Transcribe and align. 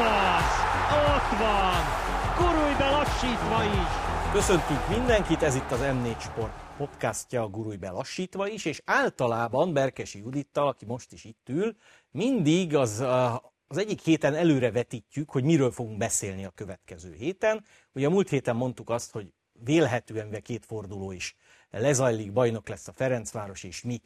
az! 0.00 0.50
Ott 1.06 1.38
van! 1.38 1.82
Gurulj 2.38 2.74
be 2.78 2.90
lassítva 2.90 3.64
is! 3.64 4.06
Köszöntünk 4.32 4.88
mindenkit, 4.88 5.42
ez 5.42 5.54
itt 5.54 5.70
az 5.70 5.80
M4 5.82 6.20
Sport 6.20 6.52
podcastja, 6.76 7.42
a 7.42 7.48
Gurulj 7.48 7.76
be 7.76 7.90
lassítva 7.90 8.48
is, 8.48 8.64
és 8.64 8.82
általában 8.84 9.72
Berkesi 9.72 10.18
Judittal, 10.18 10.68
aki 10.68 10.84
most 10.84 11.12
is 11.12 11.24
itt 11.24 11.48
ül, 11.48 11.76
mindig 12.10 12.76
az, 12.76 13.00
az 13.66 13.76
egyik 13.76 14.00
héten 14.00 14.34
előre 14.34 14.70
vetítjük, 14.70 15.30
hogy 15.30 15.44
miről 15.44 15.70
fogunk 15.70 15.98
beszélni 15.98 16.44
a 16.44 16.50
következő 16.50 17.14
héten. 17.14 17.64
Ugye 17.92 18.06
a 18.06 18.10
múlt 18.10 18.28
héten 18.28 18.56
mondtuk 18.56 18.90
azt, 18.90 19.12
hogy 19.12 19.32
vélhetően, 19.52 20.24
mivel 20.24 20.42
két 20.42 20.66
forduló 20.66 21.12
is 21.12 21.36
lezajlik, 21.70 22.32
bajnok 22.32 22.68
lesz 22.68 22.88
a 22.88 22.92
Ferencváros, 22.92 23.62
és 23.62 23.82
mi 23.82 24.00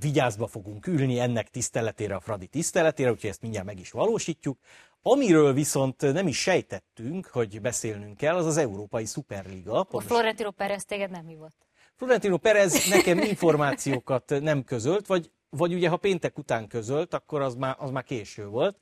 vigyázba 0.00 0.46
fogunk 0.46 0.86
ülni 0.86 1.18
ennek 1.18 1.50
tiszteletére, 1.50 2.14
a 2.14 2.20
Fradi 2.20 2.46
tiszteletére, 2.46 3.10
úgyhogy 3.10 3.30
ezt 3.30 3.42
mindjárt 3.42 3.66
meg 3.66 3.78
is 3.78 3.90
valósítjuk. 3.90 4.58
Amiről 5.02 5.52
viszont 5.52 6.12
nem 6.12 6.26
is 6.26 6.40
sejtettünk, 6.40 7.26
hogy 7.26 7.60
beszélnünk 7.60 8.16
kell, 8.16 8.36
az 8.36 8.46
az 8.46 8.56
Európai 8.56 9.04
Szuperliga. 9.04 9.80
A 9.90 10.00
Florentino 10.00 10.50
Perez 10.50 10.84
téged 10.84 11.10
nem 11.10 11.26
hívott. 11.26 11.56
Florentino 11.96 12.36
Perez 12.36 12.88
nekem 12.88 13.18
információkat 13.18 14.34
nem 14.40 14.64
közölt, 14.64 15.06
vagy, 15.06 15.30
vagy 15.50 15.74
ugye 15.74 15.88
ha 15.88 15.96
péntek 15.96 16.38
után 16.38 16.68
közölt, 16.68 17.14
akkor 17.14 17.40
az 17.40 17.54
már, 17.54 17.76
az 17.78 17.90
már 17.90 18.04
késő 18.04 18.46
volt. 18.46 18.78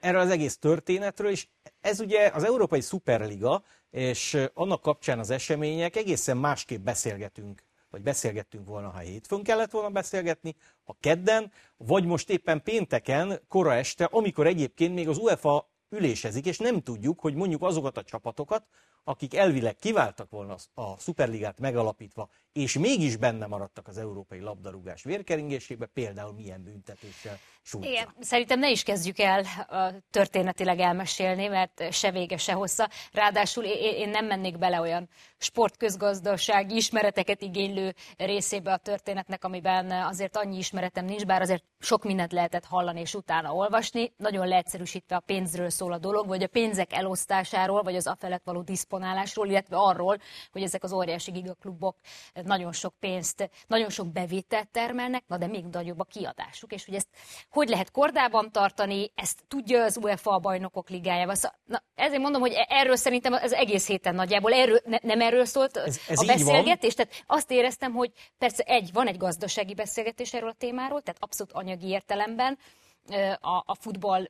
Erről 0.00 0.20
az 0.20 0.30
egész 0.30 0.58
történetről, 0.58 1.30
és 1.30 1.46
ez 1.80 2.00
ugye 2.00 2.30
az 2.34 2.44
Európai 2.44 2.80
Szuperliga, 2.80 3.62
és 3.90 4.38
annak 4.54 4.80
kapcsán 4.80 5.18
az 5.18 5.30
események 5.30 5.96
egészen 5.96 6.36
másképp 6.36 6.84
beszélgetünk 6.84 7.63
vagy 7.94 8.02
beszélgettünk 8.02 8.66
volna, 8.66 8.88
ha 8.88 8.98
hétfőn 8.98 9.42
kellett 9.42 9.70
volna 9.70 9.90
beszélgetni, 9.90 10.54
ha 10.84 10.96
kedden, 11.00 11.52
vagy 11.76 12.04
most 12.04 12.30
éppen 12.30 12.62
pénteken, 12.62 13.40
kora 13.48 13.74
este, 13.74 14.04
amikor 14.04 14.46
egyébként 14.46 14.94
még 14.94 15.08
az 15.08 15.18
UEFA 15.18 15.70
ülésezik, 15.90 16.46
és 16.46 16.58
nem 16.58 16.82
tudjuk, 16.82 17.20
hogy 17.20 17.34
mondjuk 17.34 17.62
azokat 17.62 17.96
a 17.96 18.02
csapatokat, 18.02 18.66
akik 19.04 19.34
elvileg 19.34 19.76
kiváltak 19.76 20.30
volna 20.30 20.56
a 20.74 20.98
Szuperligát 20.98 21.60
megalapítva, 21.60 22.28
és 22.52 22.78
mégis 22.78 23.16
benne 23.16 23.46
maradtak 23.46 23.88
az 23.88 23.98
európai 23.98 24.40
labdarúgás 24.40 25.02
vérkeringésébe, 25.02 25.86
például 25.86 26.32
milyen 26.32 26.62
büntetéssel 26.62 27.38
sújtja. 27.62 27.90
Igen, 27.90 28.14
szerintem 28.20 28.58
ne 28.58 28.70
is 28.70 28.82
kezdjük 28.82 29.18
el 29.18 29.44
történetileg 30.10 30.80
elmesélni, 30.80 31.46
mert 31.46 31.92
se 31.92 32.10
vége, 32.10 32.36
se 32.36 32.52
hossza. 32.52 32.90
Ráadásul 33.12 33.64
én 33.64 34.08
nem 34.08 34.26
mennék 34.26 34.58
bele 34.58 34.80
olyan 34.80 35.08
sportközgazdasági 35.38 36.76
ismereteket 36.76 37.42
igénylő 37.42 37.94
részébe 38.16 38.72
a 38.72 38.76
történetnek, 38.76 39.44
amiben 39.44 39.90
azért 39.90 40.36
annyi 40.36 40.56
ismeretem 40.56 41.04
nincs, 41.04 41.24
bár 41.24 41.40
azért 41.40 41.64
sok 41.78 42.04
mindent 42.04 42.32
lehetett 42.32 42.64
hallani 42.64 43.00
és 43.00 43.14
utána 43.14 43.54
olvasni. 43.54 44.12
Nagyon 44.16 44.48
leegyszerűsítve 44.48 45.16
a 45.16 45.20
pénzről 45.20 45.70
szól 45.70 45.92
a 45.92 45.98
dolog, 45.98 46.26
vagy 46.26 46.42
a 46.42 46.48
pénzek 46.48 46.92
elosztásáról, 46.92 47.82
vagy 47.82 47.96
az 47.96 48.06
afelett 48.06 48.44
való 48.44 48.62
diszponálásról, 48.94 49.48
illetve 49.48 49.76
arról, 49.76 50.18
hogy 50.52 50.62
ezek 50.62 50.82
az 50.82 50.92
óriási 50.92 51.30
gigaklubok 51.30 51.96
nagyon 52.44 52.72
sok 52.72 52.94
pénzt, 53.00 53.50
nagyon 53.66 53.90
sok 53.90 54.12
bevételt 54.12 54.68
termelnek, 54.68 55.24
na 55.26 55.38
de 55.38 55.46
még 55.46 55.64
nagyobb 55.64 56.00
a 56.00 56.04
kiadásuk, 56.04 56.72
és 56.72 56.84
hogy 56.84 56.94
ezt 56.94 57.08
hogy 57.50 57.68
lehet 57.68 57.90
kordában 57.90 58.52
tartani, 58.52 59.10
ezt 59.14 59.42
tudja 59.48 59.82
az 59.82 59.96
UEFA 59.96 60.30
a 60.30 60.38
bajnokok 60.38 60.88
ligájával. 60.88 61.34
Szóval, 61.34 61.58
na, 61.64 61.82
ezért 61.94 62.22
mondom, 62.22 62.40
hogy 62.40 62.52
erről 62.68 62.96
szerintem 62.96 63.32
az 63.32 63.52
egész 63.52 63.86
héten 63.86 64.14
nagyjából 64.14 64.52
erről, 64.52 64.80
ne, 64.84 64.96
nem 65.02 65.20
erről 65.20 65.44
szólt 65.44 65.76
ez, 65.76 66.00
ez 66.08 66.20
a 66.20 66.26
beszélgetés, 66.26 66.94
tehát 66.94 67.24
azt 67.26 67.50
éreztem, 67.50 67.92
hogy 67.92 68.12
persze 68.38 68.62
egy, 68.62 68.90
van 68.92 69.06
egy 69.06 69.16
gazdasági 69.16 69.74
beszélgetés 69.74 70.32
erről 70.32 70.48
a 70.48 70.54
témáról, 70.58 71.02
tehát 71.02 71.22
abszolút 71.22 71.52
anyagi 71.52 71.88
értelemben, 71.88 72.58
a, 73.40 73.62
a 73.66 73.74
futball 73.80 74.28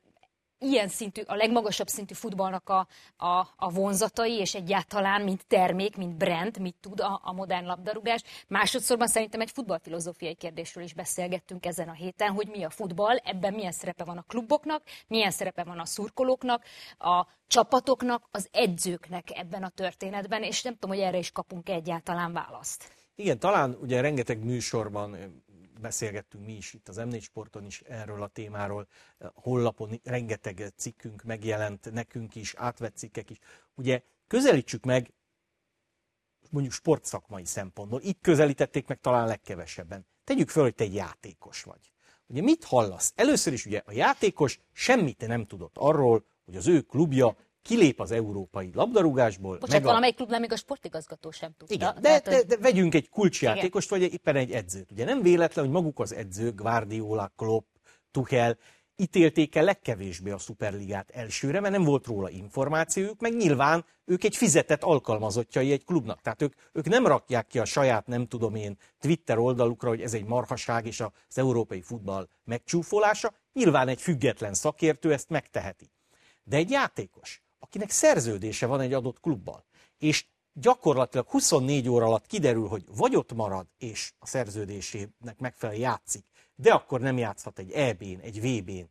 ilyen 0.65 0.87
szintű, 0.87 1.21
a 1.25 1.35
legmagasabb 1.35 1.87
szintű 1.87 2.13
futballnak 2.13 2.69
a, 2.69 2.87
a, 3.17 3.47
a 3.55 3.69
vonzatai, 3.69 4.39
és 4.39 4.55
egyáltalán, 4.55 5.21
mint 5.21 5.47
termék, 5.47 5.97
mint 5.97 6.17
brand, 6.17 6.59
mit 6.59 6.75
tud 6.81 6.99
a, 6.99 7.21
a 7.23 7.33
modern 7.33 7.65
labdarúgás. 7.65 8.23
Másodszorban 8.47 9.07
szerintem 9.07 9.41
egy 9.41 9.51
futballfilozófiai 9.51 10.35
kérdésről 10.35 10.83
is 10.83 10.93
beszélgettünk 10.93 11.65
ezen 11.65 11.89
a 11.89 11.93
héten, 11.93 12.31
hogy 12.31 12.47
mi 12.47 12.63
a 12.63 12.69
futball, 12.69 13.15
ebben 13.15 13.53
milyen 13.53 13.71
szerepe 13.71 14.03
van 14.03 14.17
a 14.17 14.25
kluboknak, 14.27 14.83
milyen 15.07 15.31
szerepe 15.31 15.63
van 15.63 15.79
a 15.79 15.85
szurkolóknak, 15.85 16.63
a 16.97 17.25
csapatoknak, 17.47 18.27
az 18.31 18.47
edzőknek 18.51 19.37
ebben 19.37 19.63
a 19.63 19.69
történetben, 19.69 20.43
és 20.43 20.61
nem 20.61 20.73
tudom, 20.73 20.95
hogy 20.95 21.05
erre 21.05 21.17
is 21.17 21.31
kapunk 21.31 21.69
egyáltalán 21.69 22.33
választ. 22.33 22.93
Igen, 23.15 23.39
talán 23.39 23.77
ugye 23.81 24.01
rengeteg 24.01 24.43
műsorban 24.43 25.43
beszélgettünk 25.79 26.45
mi 26.45 26.53
is 26.53 26.73
itt 26.73 26.87
az 26.87 26.97
M4 26.99 27.21
Sporton 27.21 27.65
is 27.65 27.81
erről 27.81 28.23
a 28.23 28.27
témáról, 28.27 28.87
hollapon 29.33 29.99
rengeteg 30.03 30.73
cikkünk 30.75 31.23
megjelent, 31.23 31.91
nekünk 31.91 32.35
is, 32.35 32.53
átvett 32.55 32.95
cikkek 32.95 33.29
is. 33.29 33.39
Ugye 33.75 34.01
közelítsük 34.27 34.83
meg 34.83 35.13
mondjuk 36.49 36.73
sportszakmai 36.73 37.45
szempontból, 37.45 38.01
itt 38.01 38.21
közelítették 38.21 38.87
meg 38.87 38.99
talán 38.99 39.27
legkevesebben. 39.27 40.05
Tegyük 40.23 40.49
föl, 40.49 40.63
hogy 40.63 40.75
te 40.75 40.83
egy 40.83 40.93
játékos 40.93 41.63
vagy. 41.63 41.91
Ugye 42.27 42.41
mit 42.41 42.63
hallasz? 42.63 43.13
Először 43.15 43.53
is 43.53 43.65
ugye 43.65 43.81
a 43.85 43.91
játékos 43.91 44.59
semmit 44.71 45.27
nem 45.27 45.45
tudott 45.45 45.77
arról, 45.77 46.25
hogy 46.45 46.55
az 46.55 46.67
ő 46.67 46.81
klubja 46.81 47.37
kilép 47.65 47.99
az 47.99 48.11
európai 48.11 48.69
labdarúgásból. 48.73 49.57
Bocsánat, 49.57 49.83
a... 49.83 49.87
valamelyik 49.87 50.15
klubnál 50.15 50.39
még 50.39 50.51
a 50.51 50.55
sportigazgató 50.55 51.31
sem 51.31 51.53
tudta. 51.57 51.73
Igen, 51.73 51.97
de, 52.01 52.19
de, 52.19 52.43
de 52.43 52.57
vegyünk 52.57 52.95
egy 52.95 53.09
kulcsjátékost, 53.09 53.89
vagy 53.89 54.01
éppen 54.01 54.35
egy 54.35 54.51
edzőt. 54.51 54.91
Ugye 54.91 55.05
nem 55.05 55.21
véletlen, 55.21 55.65
hogy 55.65 55.73
maguk 55.73 55.99
az 55.99 56.13
edzők, 56.13 56.55
Guardiola, 56.55 57.31
Klopp, 57.35 57.65
Tuchel, 58.11 58.57
ítélték 58.95 59.55
el 59.55 59.63
legkevésbé 59.63 60.31
a 60.31 60.37
Superligát 60.37 61.09
elsőre, 61.09 61.59
mert 61.59 61.73
nem 61.73 61.83
volt 61.83 62.05
róla 62.05 62.29
információjuk, 62.29 63.19
meg 63.19 63.35
nyilván 63.35 63.85
ők 64.05 64.23
egy 64.23 64.35
fizetett 64.35 64.83
alkalmazottjai 64.83 65.71
egy 65.71 65.85
klubnak. 65.85 66.21
Tehát 66.21 66.41
ők, 66.41 66.53
ők 66.73 66.85
nem 66.85 67.07
rakják 67.07 67.47
ki 67.47 67.59
a 67.59 67.65
saját, 67.65 68.07
nem 68.07 68.27
tudom 68.27 68.55
én, 68.55 68.77
Twitter 68.99 69.37
oldalukra, 69.37 69.89
hogy 69.89 70.01
ez 70.01 70.13
egy 70.13 70.25
marhaság 70.25 70.85
és 70.85 70.99
az 70.99 71.37
európai 71.37 71.81
futball 71.81 72.27
megcsúfolása. 72.43 73.33
Nyilván 73.53 73.87
egy 73.87 74.01
független 74.01 74.53
szakértő 74.53 75.13
ezt 75.13 75.29
megteheti. 75.29 75.89
De 76.43 76.57
egy 76.57 76.69
játékos, 76.69 77.44
akinek 77.59 77.89
szerződése 77.89 78.65
van 78.65 78.79
egy 78.79 78.93
adott 78.93 79.19
klubbal, 79.19 79.65
és 79.97 80.25
gyakorlatilag 80.53 81.29
24 81.29 81.89
óra 81.89 82.05
alatt 82.05 82.27
kiderül, 82.27 82.67
hogy 82.67 82.83
vagy 82.95 83.15
ott 83.15 83.33
marad, 83.33 83.67
és 83.77 84.13
a 84.19 84.27
szerződésének 84.27 85.37
megfelelően 85.37 85.83
játszik, 85.83 86.25
de 86.55 86.73
akkor 86.73 86.99
nem 86.99 87.17
játszhat 87.17 87.59
egy 87.59 87.71
EB-n, 87.71 88.19
egy 88.21 88.41
VB-n. 88.41 88.89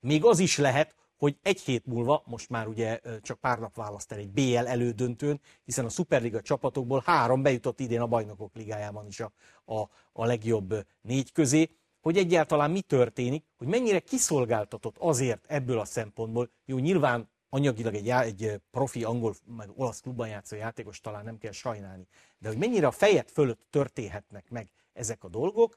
Még 0.00 0.24
az 0.24 0.38
is 0.38 0.56
lehet, 0.56 0.94
hogy 1.16 1.38
egy 1.42 1.60
hét 1.60 1.86
múlva, 1.86 2.22
most 2.26 2.48
már 2.48 2.66
ugye 2.66 3.00
csak 3.22 3.40
pár 3.40 3.58
nap 3.58 3.76
választ 3.76 4.12
el 4.12 4.18
egy 4.18 4.30
BL 4.30 4.66
elődöntőn, 4.66 5.40
hiszen 5.64 5.84
a 5.84 5.88
Superliga 5.88 6.40
csapatokból 6.40 7.02
három 7.06 7.42
bejutott 7.42 7.80
idén 7.80 8.00
a 8.00 8.06
bajnokok 8.06 8.54
ligájában 8.54 9.06
is 9.06 9.20
a, 9.20 9.32
a, 9.64 9.80
a 10.12 10.24
legjobb 10.24 10.74
négy 11.00 11.32
közé, 11.32 11.70
hogy 12.00 12.16
egyáltalán 12.16 12.70
mi 12.70 12.80
történik, 12.80 13.44
hogy 13.56 13.66
mennyire 13.66 14.00
kiszolgáltatott 14.00 14.96
azért 14.98 15.46
ebből 15.48 15.78
a 15.78 15.84
szempontból, 15.84 16.50
jó, 16.64 16.78
nyilván 16.78 17.30
anyagilag 17.56 17.94
egy, 17.94 18.08
egy 18.08 18.60
profi 18.70 19.04
angol, 19.04 19.34
meg 19.56 19.70
olasz 19.74 20.00
klubban 20.00 20.28
játszó 20.28 20.56
játékos 20.56 21.00
talán 21.00 21.24
nem 21.24 21.38
kell 21.38 21.52
sajnálni, 21.52 22.06
de 22.38 22.48
hogy 22.48 22.58
mennyire 22.58 22.86
a 22.86 22.90
fejed 22.90 23.28
fölött 23.30 23.66
történhetnek 23.70 24.50
meg 24.50 24.68
ezek 24.92 25.24
a 25.24 25.28
dolgok, 25.28 25.76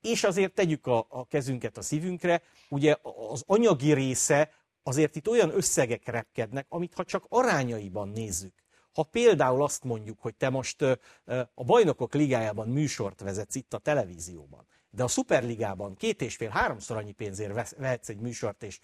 és 0.00 0.24
azért 0.24 0.54
tegyük 0.54 0.86
a, 0.86 1.06
a 1.08 1.26
kezünket 1.26 1.76
a 1.76 1.82
szívünkre, 1.82 2.42
ugye 2.68 2.96
az 3.30 3.42
anyagi 3.46 3.92
része 3.92 4.50
azért 4.82 5.16
itt 5.16 5.28
olyan 5.28 5.54
összegek 5.54 6.06
repkednek, 6.06 6.66
amit 6.68 6.94
ha 6.94 7.04
csak 7.04 7.24
arányaiban 7.28 8.08
nézzük, 8.08 8.54
ha 8.92 9.02
például 9.02 9.62
azt 9.62 9.84
mondjuk, 9.84 10.20
hogy 10.20 10.34
te 10.34 10.48
most 10.48 10.82
a 11.54 11.64
bajnokok 11.64 12.14
ligájában 12.14 12.68
műsort 12.68 13.20
vezetsz 13.20 13.54
itt 13.54 13.74
a 13.74 13.78
televízióban, 13.78 14.66
de 14.90 15.02
a 15.02 15.08
Superligában 15.08 15.94
két 15.94 16.22
és 16.22 16.36
fél, 16.36 16.48
háromszor 16.48 16.96
annyi 16.96 17.12
pénzért 17.12 17.76
vehetsz 17.76 18.08
egy 18.08 18.20
műsort, 18.20 18.62
és 18.62 18.80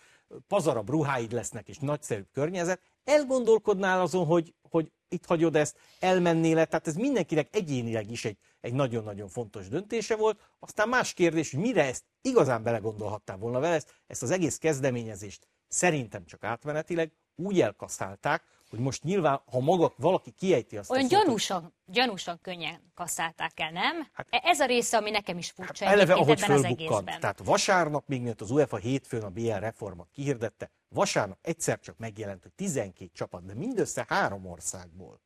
pazarabb 0.49 0.89
ruháid 0.89 1.33
lesznek, 1.33 1.69
és 1.69 1.79
nagyszerűbb 1.79 2.29
környezet, 2.33 2.81
elgondolkodnál 3.05 4.01
azon, 4.01 4.27
hogy, 4.27 4.55
hogy 4.71 4.93
itt 5.09 5.27
hagyod 5.27 5.57
ezt, 5.57 5.77
elmennél 6.01 6.59
-e, 6.59 6.65
tehát 6.65 6.87
ez 6.87 6.95
mindenkinek 6.95 7.57
egyénileg 7.57 8.11
is 8.11 8.25
egy, 8.25 8.39
egy 8.61 8.73
nagyon-nagyon 8.73 9.29
fontos 9.29 9.69
döntése 9.69 10.17
volt. 10.17 10.41
Aztán 10.59 10.89
más 10.89 11.13
kérdés, 11.13 11.51
hogy 11.51 11.61
mire 11.61 11.85
ezt 11.85 12.05
igazán 12.21 12.63
belegondolhattál 12.63 13.37
volna 13.37 13.61
vele, 13.61 13.75
ezt, 13.75 13.95
ezt 14.07 14.23
az 14.23 14.31
egész 14.31 14.59
kezdeményezést 14.59 15.49
szerintem 15.69 16.25
csak 16.25 16.45
átmenetileg 16.45 17.13
úgy 17.35 17.61
elkaszálták, 17.61 18.43
hogy 18.73 18.81
most 18.81 19.03
nyilván, 19.03 19.41
ha 19.51 19.61
maga 19.61 19.93
valaki 19.97 20.31
kiejti 20.31 20.77
azt 20.77 20.91
Olyan 20.91 21.05
a 21.05 21.09
gyanúsan, 21.09 21.75
gyanúsan 21.87 22.39
könnyen 22.41 22.93
kasszálták 22.95 23.61
el, 23.61 23.71
nem? 23.71 24.09
Hát, 24.13 24.27
e- 24.31 24.41
Ez 24.45 24.61
a 24.61 24.67
része, 24.67 24.97
ami 24.97 25.11
nekem 25.11 25.39
is 25.39 25.51
furcsa 25.51 25.85
hát 25.85 25.95
eleve, 25.95 26.15
ahogy 26.15 26.41
fölbukkant. 26.41 27.19
Tehát 27.21 27.41
vasárnap, 27.45 28.09
még 28.09 28.21
mielőtt 28.21 28.41
az 28.41 28.51
UEFA 28.51 28.77
hétfőn 28.77 29.23
a 29.23 29.31
BL 29.31 29.53
reformot 29.53 30.09
kihirdette, 30.13 30.71
vasárnap 30.89 31.39
egyszer 31.43 31.81
csak 31.81 31.99
megjelent, 31.99 32.43
hogy 32.43 32.53
12 32.53 33.11
csapat, 33.15 33.45
de 33.45 33.55
mindössze 33.55 34.05
három 34.09 34.47
országból 34.47 35.21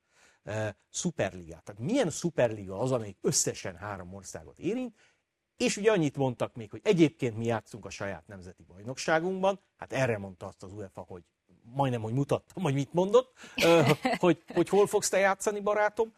uh, 0.44 0.68
szuperligát. 0.90 1.62
Tehát 1.62 1.80
milyen 1.80 2.10
szuperliga 2.10 2.78
az, 2.78 2.92
amelyik 2.92 3.18
összesen 3.20 3.76
három 3.76 4.14
országot 4.14 4.58
érint, 4.58 4.94
És 5.56 5.76
ugye 5.76 5.92
annyit 5.92 6.16
mondtak 6.16 6.54
még, 6.54 6.70
hogy 6.70 6.80
egyébként 6.84 7.36
mi 7.36 7.44
játszunk 7.44 7.84
a 7.84 7.90
saját 7.90 8.26
nemzeti 8.26 8.62
bajnokságunkban, 8.62 9.60
hát 9.76 9.92
erre 9.92 10.18
mondta 10.18 10.46
azt 10.46 10.62
az 10.62 10.72
UEFA, 10.72 11.00
hogy 11.00 11.22
majdnem, 11.74 12.02
hogy 12.02 12.12
mutattam, 12.12 12.62
hogy 12.62 12.74
mit 12.74 12.92
mondott, 12.92 13.32
hogy, 14.18 14.42
hogy 14.54 14.68
hol 14.68 14.86
fogsz 14.86 15.08
te 15.08 15.18
játszani, 15.18 15.60
barátom. 15.60 16.14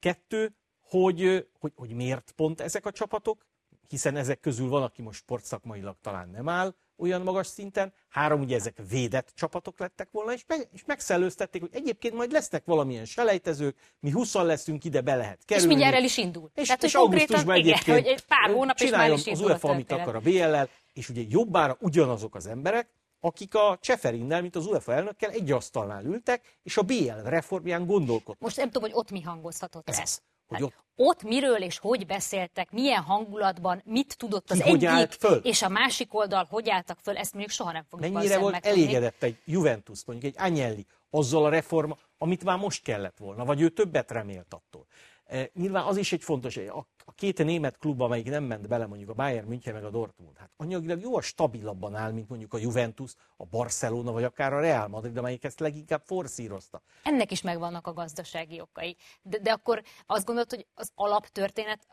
Kettő, 0.00 0.56
hogy, 0.80 1.48
hogy, 1.60 1.72
hogy 1.76 1.94
miért 1.94 2.32
pont 2.36 2.60
ezek 2.60 2.86
a 2.86 2.90
csapatok, 2.90 3.46
hiszen 3.88 4.16
ezek 4.16 4.40
közül 4.40 4.68
van, 4.68 4.82
aki 4.82 5.02
most 5.02 5.18
sportszakmailag 5.18 5.96
talán 6.00 6.28
nem 6.28 6.48
áll 6.48 6.74
olyan 7.02 7.22
magas 7.22 7.46
szinten. 7.46 7.92
Három, 8.08 8.40
ugye 8.40 8.56
ezek 8.56 8.76
védett 8.88 9.32
csapatok 9.34 9.78
lettek 9.78 10.08
volna, 10.10 10.32
és, 10.32 10.44
meg, 10.46 10.68
és 10.72 10.84
megszellőztették, 10.86 11.60
hogy 11.60 11.70
egyébként 11.72 12.14
majd 12.14 12.32
lesznek 12.32 12.64
valamilyen 12.64 13.04
selejtezők, 13.04 13.76
mi 14.00 14.10
20 14.10 14.34
leszünk, 14.34 14.84
ide 14.84 15.00
be 15.00 15.16
lehet 15.16 15.44
kerülni. 15.44 15.70
És 15.70 15.76
mindjárt 15.76 15.94
el 15.94 16.04
is 16.04 16.16
indul. 16.16 16.50
És, 16.54 16.66
Tehát, 16.66 16.82
és 16.82 16.94
augusztusban 16.94 17.56
igen, 17.56 17.72
egyébként 17.72 17.98
hogy 17.98 18.06
egy 18.06 18.24
pár 18.24 18.50
hónap 18.54 18.80
és 18.80 18.90
már 18.90 19.12
is 19.12 19.26
az 19.26 19.40
UEFA, 19.40 19.68
amit 19.68 19.92
akar 19.92 20.16
a 20.16 20.20
BL-lel, 20.20 20.68
és 20.92 21.08
ugye 21.08 21.22
jobbára 21.28 21.76
ugyanazok 21.80 22.34
az 22.34 22.46
emberek, 22.46 22.88
akik 23.24 23.54
a 23.54 23.78
Cseferinnel, 23.80 24.40
mint 24.40 24.56
az 24.56 24.66
UEFA 24.66 24.92
elnökkel 24.92 25.30
egy 25.30 25.50
asztalnál 25.50 26.04
ültek, 26.04 26.58
és 26.62 26.76
a 26.76 26.82
BL 26.82 27.22
reformján 27.24 27.86
gondolkodtak. 27.86 28.40
Most 28.42 28.56
nem 28.56 28.70
tudom, 28.70 28.90
hogy 28.90 28.98
ott 28.98 29.10
mi 29.10 29.20
hangozhatott 29.22 29.88
ez. 29.88 29.98
ez. 29.98 30.22
Hogy 30.46 30.62
ott... 30.62 30.74
ott 30.96 31.22
miről 31.22 31.62
és 31.62 31.78
hogy 31.78 32.06
beszéltek, 32.06 32.70
milyen 32.70 33.02
hangulatban, 33.02 33.82
mit 33.84 34.16
tudott 34.16 34.50
az 34.50 34.58
Ki 34.62 34.68
egyik, 34.68 34.88
állt 34.88 35.14
föl? 35.14 35.36
és 35.36 35.62
a 35.62 35.68
másik 35.68 36.14
oldal 36.14 36.46
hogy 36.50 36.70
álltak 36.70 36.98
föl, 36.98 37.16
ezt 37.16 37.32
mondjuk 37.32 37.54
soha 37.54 37.72
nem 37.72 37.84
fogjuk 37.88 38.12
Mennyire 38.12 38.38
volt 38.38 38.52
megtudni. 38.52 38.80
elégedett 38.80 39.22
egy 39.22 39.38
Juventus, 39.44 40.04
mondjuk 40.04 40.34
egy 40.34 40.46
Agnelli, 40.46 40.86
azzal 41.10 41.44
a 41.44 41.48
reforma, 41.48 41.96
amit 42.18 42.44
már 42.44 42.58
most 42.58 42.82
kellett 42.82 43.18
volna, 43.18 43.44
vagy 43.44 43.60
ő 43.60 43.68
többet 43.68 44.10
remélt 44.10 44.54
attól. 44.54 44.86
E, 45.24 45.50
nyilván 45.54 45.84
az 45.84 45.96
is 45.96 46.12
egy 46.12 46.22
fontos, 46.22 46.56
a, 46.56 46.86
a 47.04 47.12
két 47.12 47.44
német 47.44 47.78
klub, 47.78 48.00
amelyik 48.00 48.28
nem 48.28 48.44
ment 48.44 48.68
bele, 48.68 48.86
mondjuk 48.86 49.10
a 49.10 49.14
Bayern 49.14 49.48
München 49.48 49.74
meg 49.74 49.84
a 49.84 49.90
Dortmund, 49.90 50.36
hát 50.38 50.50
anyagilag 50.56 51.00
jó 51.00 51.16
a 51.16 51.20
stabilabban 51.20 51.94
áll, 51.94 52.12
mint 52.12 52.28
mondjuk 52.28 52.54
a 52.54 52.58
Juventus, 52.58 53.14
a 53.36 53.44
Barcelona 53.44 54.12
vagy 54.12 54.24
akár 54.24 54.52
a 54.52 54.60
Real 54.60 54.88
Madrid, 54.88 55.16
amelyik 55.16 55.44
ezt 55.44 55.60
leginkább 55.60 56.02
forszírozta. 56.04 56.82
Ennek 57.02 57.30
is 57.30 57.42
megvannak 57.42 57.86
a 57.86 57.92
gazdasági 57.92 58.60
okai. 58.60 58.96
De, 59.22 59.38
de 59.38 59.52
akkor 59.52 59.82
azt 60.06 60.24
gondolod, 60.24 60.50
hogy 60.50 60.66
az 60.74 60.90
alaptörténet 60.94 61.86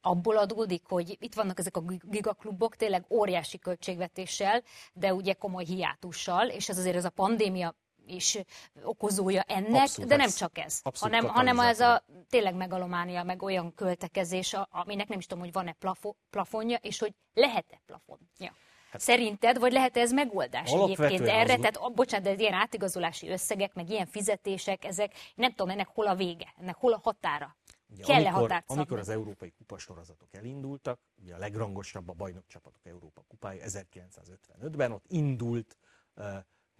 abból 0.00 0.36
adódik, 0.36 0.84
hogy 0.86 1.16
itt 1.20 1.34
vannak 1.34 1.58
ezek 1.58 1.76
a 1.76 1.82
gigaklubok, 2.00 2.76
tényleg 2.76 3.04
óriási 3.08 3.58
költségvetéssel, 3.58 4.62
de 4.92 5.14
ugye 5.14 5.32
komoly 5.32 5.64
hiátussal, 5.64 6.48
és 6.48 6.68
ez 6.68 6.78
azért 6.78 6.96
ez 6.96 7.04
a 7.04 7.10
pandémia 7.10 7.74
is 8.06 8.38
okozója 8.82 9.42
ennek, 9.42 9.82
Abszolút, 9.82 10.10
de 10.10 10.16
nem 10.16 10.30
csak 10.30 10.58
ez, 10.58 10.80
hanem, 10.98 11.26
hanem 11.26 11.60
ez 11.60 11.80
a 11.80 12.04
tényleg 12.28 12.54
megalománia, 12.54 13.22
meg 13.22 13.42
olyan 13.42 13.74
költekezés, 13.74 14.56
aminek 14.70 15.08
nem 15.08 15.18
is 15.18 15.26
tudom, 15.26 15.44
hogy 15.44 15.52
van-e 15.52 15.72
plafo, 15.72 16.14
plafonja, 16.30 16.76
és 16.76 16.98
hogy 16.98 17.14
lehet-e 17.34 17.80
plafonja. 17.86 18.54
Hát, 18.90 19.00
Szerinted, 19.00 19.58
vagy 19.58 19.72
lehet 19.72 19.96
ez 19.96 20.12
megoldás 20.12 20.72
egyébként 20.72 21.20
erre? 21.20 21.52
Az... 21.52 21.60
Tehát, 21.60 21.94
bocsánat, 21.94 22.26
de 22.26 22.42
ilyen 22.42 22.52
átigazolási 22.52 23.28
összegek, 23.28 23.74
meg 23.74 23.90
ilyen 23.90 24.06
fizetések, 24.06 24.84
ezek, 24.84 25.12
nem 25.34 25.50
tudom, 25.50 25.70
ennek 25.70 25.88
hol 25.88 26.06
a 26.06 26.14
vége, 26.14 26.54
ennek 26.60 26.76
hol 26.76 26.92
a 26.92 27.00
határa? 27.02 27.56
Ugye, 27.88 28.04
Kell-e 28.04 28.28
amikor, 28.28 28.40
határt 28.40 28.70
amikor 28.70 28.98
az 28.98 29.08
európai 29.08 29.50
kupasorozatok 29.50 30.34
elindultak, 30.34 31.00
ugye 31.22 31.34
a 31.34 31.38
legrangosabb 31.38 32.08
a 32.08 32.12
bajnokcsapatok 32.12 32.86
Európa 32.86 33.22
kupája 33.28 33.64
1955-ben, 33.66 34.92
ott 34.92 35.04
indult 35.08 35.76
uh, 36.14 36.24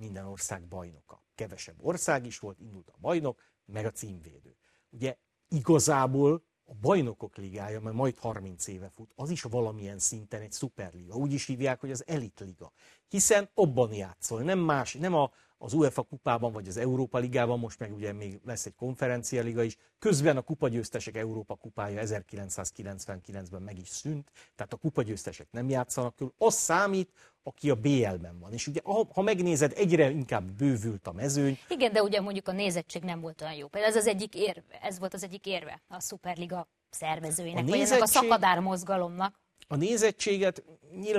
minden 0.03 0.25
ország 0.25 0.63
bajnoka. 0.69 1.23
Kevesebb 1.35 1.77
ország 1.81 2.27
is 2.27 2.39
volt, 2.39 2.61
indult 2.61 2.89
a 2.89 2.97
bajnok, 3.01 3.43
meg 3.65 3.85
a 3.85 3.91
címvédő. 3.91 4.57
Ugye 4.91 5.17
igazából 5.49 6.45
a 6.65 6.75
bajnokok 6.81 7.37
ligája, 7.37 7.81
mert 7.81 7.97
majd 7.97 8.19
30 8.19 8.67
éve 8.67 8.89
fut, 8.89 9.13
az 9.17 9.31
is 9.31 9.43
valamilyen 9.43 9.99
szinten 9.99 10.41
egy 10.41 10.53
szuperliga. 10.53 11.15
Úgy 11.15 11.33
is 11.33 11.47
hívják, 11.47 11.81
hogy 11.81 11.91
az 11.91 12.07
elitliga. 12.07 12.73
Hiszen 13.09 13.49
abban 13.55 13.93
játszol, 13.93 14.43
nem 14.43 14.59
más, 14.59 14.95
nem 14.95 15.15
a, 15.15 15.31
az 15.59 15.73
UEFA 15.73 16.03
kupában 16.03 16.53
vagy 16.53 16.69
az 16.69 16.77
Európa 16.77 17.19
ligában, 17.19 17.59
most 17.59 17.79
meg 17.79 17.95
ugye 17.95 18.13
még 18.13 18.41
lesz 18.45 18.67
egy 18.67 18.75
konferencia 18.75 19.43
liga 19.43 19.63
is. 19.63 19.77
Közben 19.99 20.37
a 20.37 20.43
kupagyőztesek 20.43 21.17
Európa 21.17 21.55
kupája 21.55 22.03
1999-ben 22.05 23.63
meg 23.63 23.79
is 23.79 23.89
szűnt, 23.89 24.31
tehát 24.55 24.73
a 24.73 24.77
kupagyőztesek 24.77 25.51
nem 25.51 25.69
játszanak 25.69 26.17
körül. 26.17 26.35
Az 26.39 26.55
számít, 26.55 27.13
aki 27.43 27.71
a 27.71 27.75
BL-ben 27.75 28.39
van. 28.39 28.53
És 28.53 28.67
ugye, 28.67 28.81
ha, 28.85 29.07
ha 29.13 29.23
megnézed, 29.23 29.73
egyre 29.77 30.11
inkább 30.11 30.45
bővült 30.45 31.07
a 31.07 31.13
mezőny. 31.13 31.59
Igen, 31.69 31.93
de 31.93 32.03
ugye 32.03 32.21
mondjuk 32.21 32.49
a 32.49 32.53
nézettség 32.53 33.03
nem 33.03 33.21
volt 33.21 33.41
olyan 33.41 33.55
jó. 33.55 33.69
Például 33.69 33.93
ez, 33.93 34.01
az 34.01 34.07
egyik 34.07 34.35
érve, 34.35 34.79
ez 34.83 34.99
volt 34.99 35.15
az 35.15 35.23
egyik 35.23 35.47
érve 35.47 35.83
a 35.89 36.01
Superliga 36.01 36.69
szervezőinek, 36.91 37.65
a 37.65 37.69
vagy 37.69 37.81
ennek 37.81 38.03
a 38.03 38.07
szakadár 38.07 38.59
mozgalomnak. 38.59 39.41
A 39.69 39.77
nézettséget 39.77 40.65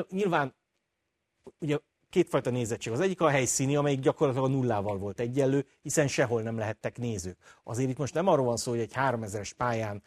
nyilván 0.10 0.56
ugye 1.60 1.78
kétfajta 2.14 2.50
nézettség. 2.50 2.94
Az 2.94 3.00
egyik 3.00 3.22
a 3.22 3.30
helyszíni, 3.30 3.76
amelyik 3.76 4.00
gyakorlatilag 4.00 4.50
a 4.50 4.54
nullával 4.54 4.98
volt 4.98 5.20
egyenlő, 5.20 5.66
hiszen 5.82 6.08
sehol 6.08 6.42
nem 6.42 6.58
lehettek 6.58 6.98
nézők. 6.98 7.38
Azért 7.64 7.90
itt 7.90 7.98
most 7.98 8.14
nem 8.14 8.28
arról 8.28 8.46
van 8.46 8.58
szó, 8.58 8.72
hogy 8.72 8.80
egy 8.80 8.92
3000-es 8.96 9.52
pályán 9.58 10.02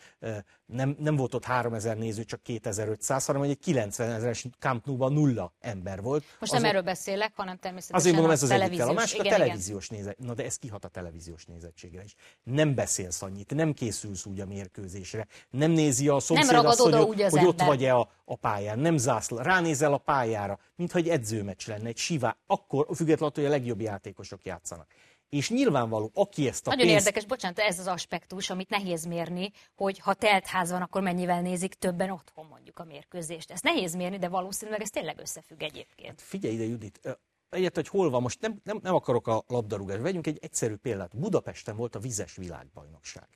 nem, 0.66 0.96
nem 0.98 1.16
volt 1.16 1.34
ott 1.34 1.44
3000 1.44 1.96
néző, 1.96 2.24
csak 2.24 2.42
2500, 2.42 3.26
hanem 3.26 3.42
egy 3.42 3.58
90 3.58 4.10
ezeres 4.10 4.46
Camp 4.58 4.86
Nou-ban 4.86 5.12
nulla 5.12 5.52
ember 5.60 6.02
volt. 6.02 6.24
Most 6.40 6.52
nem 6.52 6.64
erről 6.64 6.82
beszélek, 6.82 7.32
hanem 7.34 7.56
természetesen 7.56 7.98
Azért 7.98 8.14
mondom, 8.14 8.32
ez 8.32 8.42
az 8.42 8.50
egyik 8.50 8.82
A 8.82 8.92
másik 8.92 9.18
igen, 9.18 9.32
a 9.32 9.36
televíziós 9.36 9.88
nézet. 9.88 10.18
Na 10.18 10.34
de 10.34 10.44
ez 10.44 10.56
kihat 10.56 10.84
a 10.84 10.88
televíziós 10.88 11.44
nézettségre 11.44 12.02
is. 12.02 12.14
Nem 12.42 12.74
beszélsz 12.74 13.22
annyit, 13.22 13.54
nem 13.54 13.72
készülsz 13.72 14.24
úgy 14.26 14.40
a 14.40 14.46
mérkőzésre, 14.46 15.26
nem 15.50 15.70
nézi 15.70 16.08
a 16.08 16.20
szomszéd 16.20 16.54
hogy 16.54 17.20
ember. 17.20 17.46
ott 17.46 17.62
vagy-e 17.62 17.94
a, 17.94 18.10
a 18.24 18.36
pályán, 18.36 18.78
nem 18.78 18.96
zászl, 18.96 19.36
ránézel 19.36 19.92
a 19.92 19.98
pályára, 19.98 20.58
mintha 20.76 20.98
egy 20.98 21.08
edzőmeccs 21.08 21.66
lenne, 21.66 21.92
egy 21.96 22.02
sivá, 22.02 22.36
akkor 22.46 22.86
függetlenül, 22.94 23.34
hogy 23.34 23.44
a 23.44 23.48
legjobb 23.48 23.80
játékosok 23.80 24.44
játszanak. 24.44 24.86
És 25.28 25.50
nyilvánvaló, 25.50 26.10
aki 26.14 26.48
ezt 26.48 26.66
a 26.66 26.70
Nagyon 26.70 26.86
pénzt... 26.86 27.06
érdekes, 27.06 27.26
bocsánat, 27.26 27.58
ez 27.58 27.78
az 27.78 27.86
aspektus, 27.86 28.50
amit 28.50 28.68
nehéz 28.68 29.04
mérni, 29.04 29.52
hogy 29.74 29.98
ha 29.98 30.14
telt 30.14 30.46
ház 30.46 30.70
van, 30.70 30.82
akkor 30.82 31.02
mennyivel 31.02 31.42
nézik 31.42 31.74
többen 31.74 32.10
otthon 32.10 32.46
mondjuk 32.46 32.78
a 32.78 32.84
mérkőzést. 32.84 33.50
Ez 33.50 33.60
nehéz 33.60 33.94
mérni, 33.94 34.18
de 34.18 34.28
valószínűleg 34.28 34.80
ez 34.80 34.90
tényleg 34.90 35.18
összefügg 35.18 35.62
egyébként. 35.62 36.08
Hát 36.08 36.22
figyelj 36.22 36.54
ide, 36.54 36.64
Judit, 36.64 37.18
egyet, 37.50 37.74
hogy 37.74 37.88
hol 37.88 38.10
van, 38.10 38.22
most 38.22 38.40
nem, 38.40 38.60
nem, 38.64 38.78
nem 38.82 38.94
akarok 38.94 39.26
a 39.26 39.44
labdarúgás, 39.46 40.00
vegyünk 40.00 40.26
egy 40.26 40.38
egyszerű 40.40 40.74
példát. 40.74 41.16
Budapesten 41.18 41.76
volt 41.76 41.94
a 41.94 41.98
vizes 41.98 42.36
világbajnokság. 42.36 43.28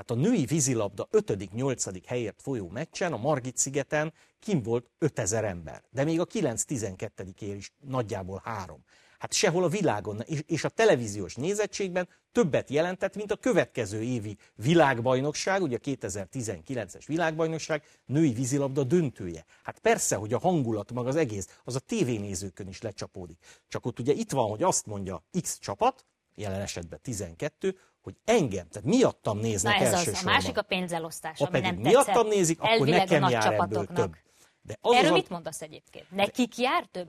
Hát 0.00 0.10
a 0.10 0.14
női 0.14 0.44
vízilabda 0.44 1.08
5.-8. 1.12 2.02
helyért 2.06 2.42
folyó 2.42 2.68
meccsen 2.68 3.12
a 3.12 3.16
Margit 3.16 3.56
szigeten 3.56 4.12
kim 4.38 4.62
volt 4.62 4.90
5000 4.98 5.44
ember, 5.44 5.82
de 5.90 6.04
még 6.04 6.20
a 6.20 6.26
9-12 6.26 7.40
ér 7.40 7.56
is 7.56 7.72
nagyjából 7.80 8.40
három. 8.44 8.84
Hát 9.18 9.32
sehol 9.32 9.64
a 9.64 9.68
világon, 9.68 10.20
és, 10.46 10.64
a 10.64 10.68
televíziós 10.68 11.34
nézettségben 11.34 12.08
többet 12.32 12.70
jelentett, 12.70 13.16
mint 13.16 13.32
a 13.32 13.36
következő 13.36 14.02
évi 14.02 14.36
világbajnokság, 14.54 15.62
ugye 15.62 15.76
a 15.76 15.86
2019-es 15.90 17.02
világbajnokság 17.06 17.82
női 18.06 18.32
vízilabda 18.32 18.84
döntője. 18.84 19.44
Hát 19.62 19.78
persze, 19.78 20.16
hogy 20.16 20.32
a 20.32 20.38
hangulat, 20.38 20.92
mag 20.92 21.06
az 21.06 21.16
egész, 21.16 21.58
az 21.64 21.74
a 21.74 21.80
tévénézőkön 21.80 22.68
is 22.68 22.80
lecsapódik. 22.80 23.38
Csak 23.68 23.86
ott 23.86 23.98
ugye 23.98 24.12
itt 24.12 24.30
van, 24.30 24.48
hogy 24.48 24.62
azt 24.62 24.86
mondja 24.86 25.24
X 25.40 25.58
csapat, 25.58 26.04
jelen 26.34 26.60
esetben 26.60 26.98
12, 27.02 27.76
hogy 28.02 28.16
engem, 28.24 28.68
tehát 28.68 28.88
miattam 28.88 29.38
néznek 29.38 29.78
Na 29.78 29.84
ez 29.84 29.92
elsősorban. 29.92 30.20
Az, 30.20 30.26
a 30.26 30.30
másik 30.30 30.58
a 30.58 30.62
pénzelosztás, 30.62 31.38
ha 31.38 31.46
pedig 31.46 31.72
nem 31.72 31.80
miattam 31.80 32.26
nézik, 32.26 32.60
akkor 32.60 32.86
nekem 32.86 33.28
jár 33.28 33.52
ebből 33.52 33.86
több. 33.86 34.14
De 34.62 34.76
az 34.80 34.94
Erről 34.94 35.10
az 35.10 35.16
mit 35.16 35.28
mondasz 35.28 35.62
egyébként? 35.62 36.10
Nekik 36.10 36.58
jár 36.58 36.86
több? 36.90 37.08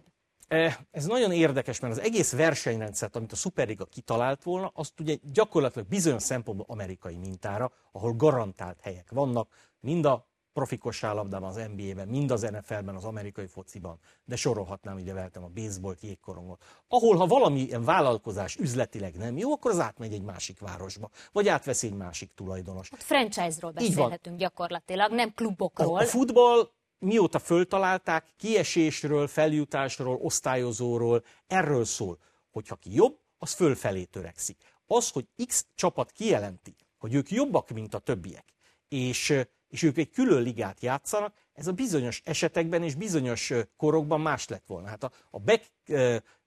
Ez 0.92 1.06
nagyon 1.06 1.32
érdekes, 1.32 1.80
mert 1.80 1.94
az 1.94 2.00
egész 2.00 2.32
versenyrendszert, 2.32 3.16
amit 3.16 3.32
a 3.32 3.36
Superliga 3.36 3.86
kitalált 3.86 4.44
volna, 4.44 4.72
azt 4.74 5.00
ugye 5.00 5.16
gyakorlatilag 5.34 5.88
bizonyos 5.88 6.24
szempontból 6.24 6.66
amerikai 6.70 7.16
mintára, 7.16 7.72
ahol 7.92 8.14
garantált 8.14 8.80
helyek 8.82 9.12
vannak, 9.12 9.70
mind 9.80 10.06
a 10.06 10.31
profi 10.54 10.78
kosárlabdában, 10.78 11.50
az 11.50 11.62
NBA-ben, 11.76 12.08
mind 12.08 12.32
az 12.32 12.42
NFL-ben, 12.42 12.96
az 12.96 13.04
amerikai 13.04 13.48
fociban, 13.48 14.00
de 14.26 14.36
sorolhatnám, 14.36 14.98
ide 14.98 15.14
veltem 15.14 15.44
a 15.44 15.48
baseballt, 15.48 16.02
jégkorongot. 16.02 16.64
Ahol, 16.88 17.16
ha 17.16 17.28
valamilyen 17.28 17.84
vállalkozás 17.84 18.56
üzletileg 18.56 19.16
nem 19.16 19.38
jó, 19.38 19.52
akkor 19.52 19.72
az 19.72 19.80
átmegy 19.80 20.14
egy 20.14 20.24
másik 20.24 20.60
városba, 20.60 21.10
vagy 21.32 21.48
átveszi 21.48 21.88
egy 21.88 21.94
másik 21.94 22.32
tulajdonos. 22.36 22.92
Ott 22.92 23.04
franchise-ról 23.04 23.72
beszélhetünk 23.72 24.38
gyakorlatilag, 24.38 25.12
nem 25.12 25.34
klubokról. 25.34 25.98
A, 25.98 26.02
a 26.02 26.06
futball 26.06 26.70
mióta 27.00 27.40
föltalálták, 27.40 28.26
kiesésről, 28.38 29.28
feljutásról, 29.28 30.16
osztályozóról, 30.22 31.24
erről 31.48 31.86
szól, 31.86 32.18
hogyha 32.52 32.76
ki 32.76 32.94
jobb, 32.94 33.20
az 33.38 33.54
fölfelé 33.54 34.04
törekszik. 34.04 34.58
Az, 34.88 35.10
hogy 35.10 35.28
X 35.48 35.66
csapat 35.76 36.12
kijelenti, 36.12 36.76
hogy 36.98 37.14
ők 37.14 37.32
jobbak, 37.32 37.70
mint 37.70 37.94
a 37.94 38.00
többiek, 38.00 38.46
és, 38.88 39.34
és 39.72 39.84
ők 39.84 39.98
egy 39.98 40.10
külön 40.10 40.42
ligát 40.42 40.82
játszanak, 40.82 41.34
ez 41.54 41.68
a 41.68 41.72
bizonyos 41.72 42.22
esetekben 42.26 42.84
és 42.84 42.96
bizonyos 42.96 43.54
korokban 43.78 44.22
más 44.22 44.48
lett 44.48 44.66
volna. 44.68 44.88
Hát 44.88 45.04
a, 45.04 45.12
a 45.30 45.40
Beck 45.40 45.72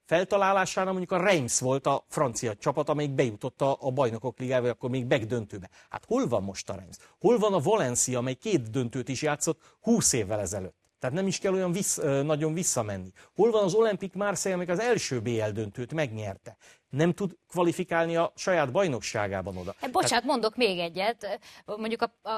feltalálására 0.05 0.91
mondjuk 0.91 1.13
a 1.13 1.25
Reims 1.25 1.61
volt 1.61 1.87
a 1.87 2.05
francia 2.09 2.55
csapat, 2.55 2.89
amelyik 2.89 3.15
bejutott 3.15 3.61
a, 3.61 3.77
a 3.81 3.91
bajnokok 3.91 4.39
ligába, 4.39 4.69
akkor 4.69 4.91
még 4.91 5.07
megdöntőbe. 5.07 5.71
Hát 5.89 6.05
hol 6.05 6.29
van 6.29 6.43
most 6.43 6.71
a 6.71 6.75
Reims? 6.75 6.97
Hol 7.21 7.39
van 7.39 7.53
a 7.55 7.61
Valencia, 7.61 8.19
amely 8.19 8.35
két 8.35 8.71
döntőt 8.71 9.09
is 9.09 9.23
játszott 9.23 9.61
20 9.81 10.13
évvel 10.13 10.41
ezelőtt? 10.41 10.77
Tehát 10.99 11.19
nem 11.19 11.27
is 11.27 11.39
kell 11.39 11.53
olyan 11.53 11.73
vissz, 11.73 11.97
nagyon 12.23 12.55
visszamenni. 12.55 13.13
Hol 13.35 13.51
van 13.51 13.65
az 13.65 13.75
Olympic 13.75 14.15
Marseille, 14.15 14.57
amik 14.57 14.69
az 14.69 14.79
első 14.79 15.21
BL 15.21 15.49
döntőt 15.53 15.93
megnyerte? 15.93 16.57
Nem 16.95 17.13
tud 17.13 17.37
kvalifikálni 17.49 18.17
a 18.17 18.33
saját 18.37 18.73
bajnokságában 18.73 19.57
oda. 19.57 19.75
Hát, 19.81 19.91
bocsánat, 19.91 20.09
Tehát... 20.09 20.25
mondok 20.25 20.57
még 20.57 20.79
egyet. 20.79 21.41
Mondjuk 21.65 22.03
a, 22.03 22.29
a, 22.29 22.33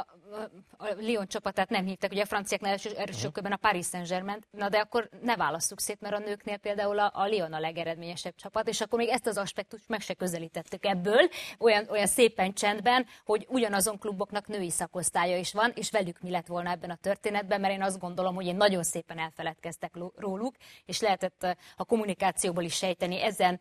a 0.77 0.87
Lyon 0.99 1.27
csapatát 1.29 1.69
nem 1.69 1.85
hívták, 1.85 2.11
ugye 2.11 2.23
a 2.23 2.27
franciáknál 2.27 2.73
első, 2.73 2.91
első 2.97 3.29
uh-huh. 3.29 3.53
a 3.53 3.57
Paris 3.57 3.87
Saint-Germain, 3.87 4.39
na 4.51 4.69
de 4.69 4.79
akkor 4.79 5.09
ne 5.23 5.37
válasszuk 5.37 5.81
szét, 5.81 6.01
mert 6.01 6.15
a 6.15 6.19
nőknél 6.19 6.57
például 6.57 6.99
a, 6.99 7.11
a 7.15 7.27
Lyon 7.27 7.53
a 7.53 7.61
legeredményesebb 7.61 8.35
csapat, 8.35 8.69
és 8.69 8.81
akkor 8.81 8.99
még 8.99 9.09
ezt 9.09 9.27
az 9.27 9.37
aspektust 9.37 9.89
meg 9.89 10.01
se 10.01 10.15
közelítettük 10.15 10.87
ebből, 10.87 11.29
olyan, 11.59 11.87
olyan 11.91 12.07
szépen 12.07 12.53
csendben, 12.53 13.07
hogy 13.25 13.47
ugyanazon 13.49 13.99
kluboknak 13.99 14.47
női 14.47 14.71
szakosztálya 14.71 15.37
is 15.37 15.53
van, 15.53 15.73
és 15.75 15.91
velük 15.91 16.21
mi 16.21 16.31
lett 16.31 16.47
volna 16.47 16.71
ebben 16.71 16.91
a 16.91 16.97
történetben, 16.97 17.61
mert 17.61 17.75
én 17.75 17.83
azt 17.83 17.99
gondolom, 17.99 18.35
hogy 18.35 18.47
én 18.47 18.57
nagyon 18.57 18.83
szépen 18.83 19.19
elfeledkeztek 19.19 19.93
róluk, 20.17 20.55
és 20.85 21.01
lehetett 21.01 21.47
a 21.77 21.85
kommunikációból 21.85 22.63
is 22.63 22.75
sejteni 22.75 23.23
ezen 23.23 23.61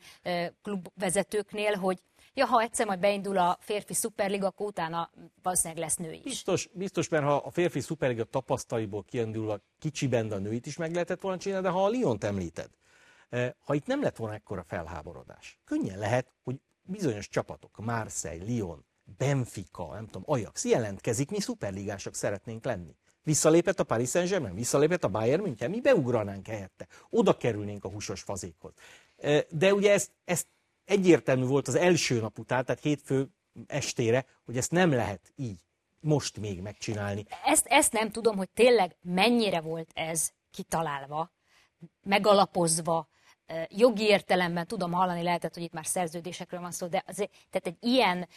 klub 0.63 0.84
vezetőknél, 0.95 1.73
hogy 1.75 1.99
ja, 2.33 2.45
ha 2.45 2.61
egyszer 2.61 2.85
majd 2.85 2.99
beindul 2.99 3.37
a 3.37 3.57
férfi 3.59 3.93
szuperliga, 3.93 4.47
akkor 4.47 4.67
utána 4.67 5.09
valószínűleg 5.43 5.83
lesz 5.83 5.95
nő 5.95 6.11
is. 6.11 6.23
Biztos, 6.23 6.69
biztos 6.73 7.09
mert 7.09 7.23
ha 7.23 7.35
a 7.35 7.51
férfi 7.51 7.79
szuperliga 7.79 8.23
tapasztaliból 8.23 9.03
kiindul 9.03 9.51
a 9.51 9.59
kicsiben, 9.79 10.31
a 10.31 10.37
nőit 10.37 10.65
is 10.65 10.77
meg 10.77 10.93
lehetett 10.93 11.21
volna 11.21 11.37
csinálni, 11.37 11.65
de 11.65 11.71
ha 11.71 11.85
a 11.85 11.89
Liont 11.89 12.23
említed, 12.23 12.69
eh, 13.29 13.51
ha 13.59 13.73
itt 13.73 13.85
nem 13.85 14.01
lett 14.01 14.15
volna 14.15 14.33
ekkora 14.33 14.63
felháborodás, 14.63 15.59
könnyen 15.65 15.99
lehet, 15.99 16.31
hogy 16.43 16.55
bizonyos 16.81 17.29
csapatok, 17.29 17.77
Marseille, 17.77 18.43
Lyon, 18.43 18.85
Benfica, 19.17 19.93
nem 19.93 20.05
tudom, 20.05 20.23
Ajax 20.25 20.65
jelentkezik, 20.65 21.31
mi 21.31 21.39
szuperligások 21.39 22.15
szeretnénk 22.15 22.65
lenni. 22.65 22.95
Visszalépett 23.23 23.79
a 23.79 23.83
Paris 23.83 24.09
Saint-Germain, 24.09 24.55
visszalépett 24.55 25.03
a 25.03 25.07
Bayern 25.07 25.41
München, 25.41 25.69
mi 25.69 25.81
beugranánk 25.81 26.47
helyette. 26.47 26.87
Oda 27.09 27.37
kerülnénk 27.37 27.83
a 27.83 27.89
húsos 27.89 28.21
fazékhoz. 28.21 28.73
Eh, 29.17 29.41
de 29.49 29.73
ugye 29.73 29.91
ezt, 29.91 30.11
ezt 30.25 30.47
egyértelmű 30.85 31.45
volt 31.45 31.67
az 31.67 31.75
első 31.75 32.19
nap 32.19 32.39
után, 32.39 32.65
tehát 32.65 32.81
hétfő 32.81 33.29
estére, 33.67 34.25
hogy 34.45 34.57
ezt 34.57 34.71
nem 34.71 34.91
lehet 34.91 35.33
így 35.35 35.59
most 35.99 36.39
még 36.39 36.61
megcsinálni. 36.61 37.25
Ezt, 37.45 37.65
ezt 37.65 37.93
nem 37.93 38.11
tudom, 38.11 38.37
hogy 38.37 38.49
tényleg 38.49 38.95
mennyire 39.01 39.61
volt 39.61 39.89
ez 39.93 40.31
kitalálva, 40.51 41.31
megalapozva, 42.03 43.09
jogi 43.69 44.03
értelemben 44.03 44.67
tudom 44.67 44.91
hallani 44.91 45.23
lehetett, 45.23 45.53
hogy 45.53 45.63
itt 45.63 45.73
már 45.73 45.85
szerződésekről 45.85 46.59
van 46.59 46.71
szó, 46.71 46.87
de 46.87 47.03
azért, 47.07 47.31
tehát 47.49 47.67
egy 47.67 47.89
ilyen 47.89 48.27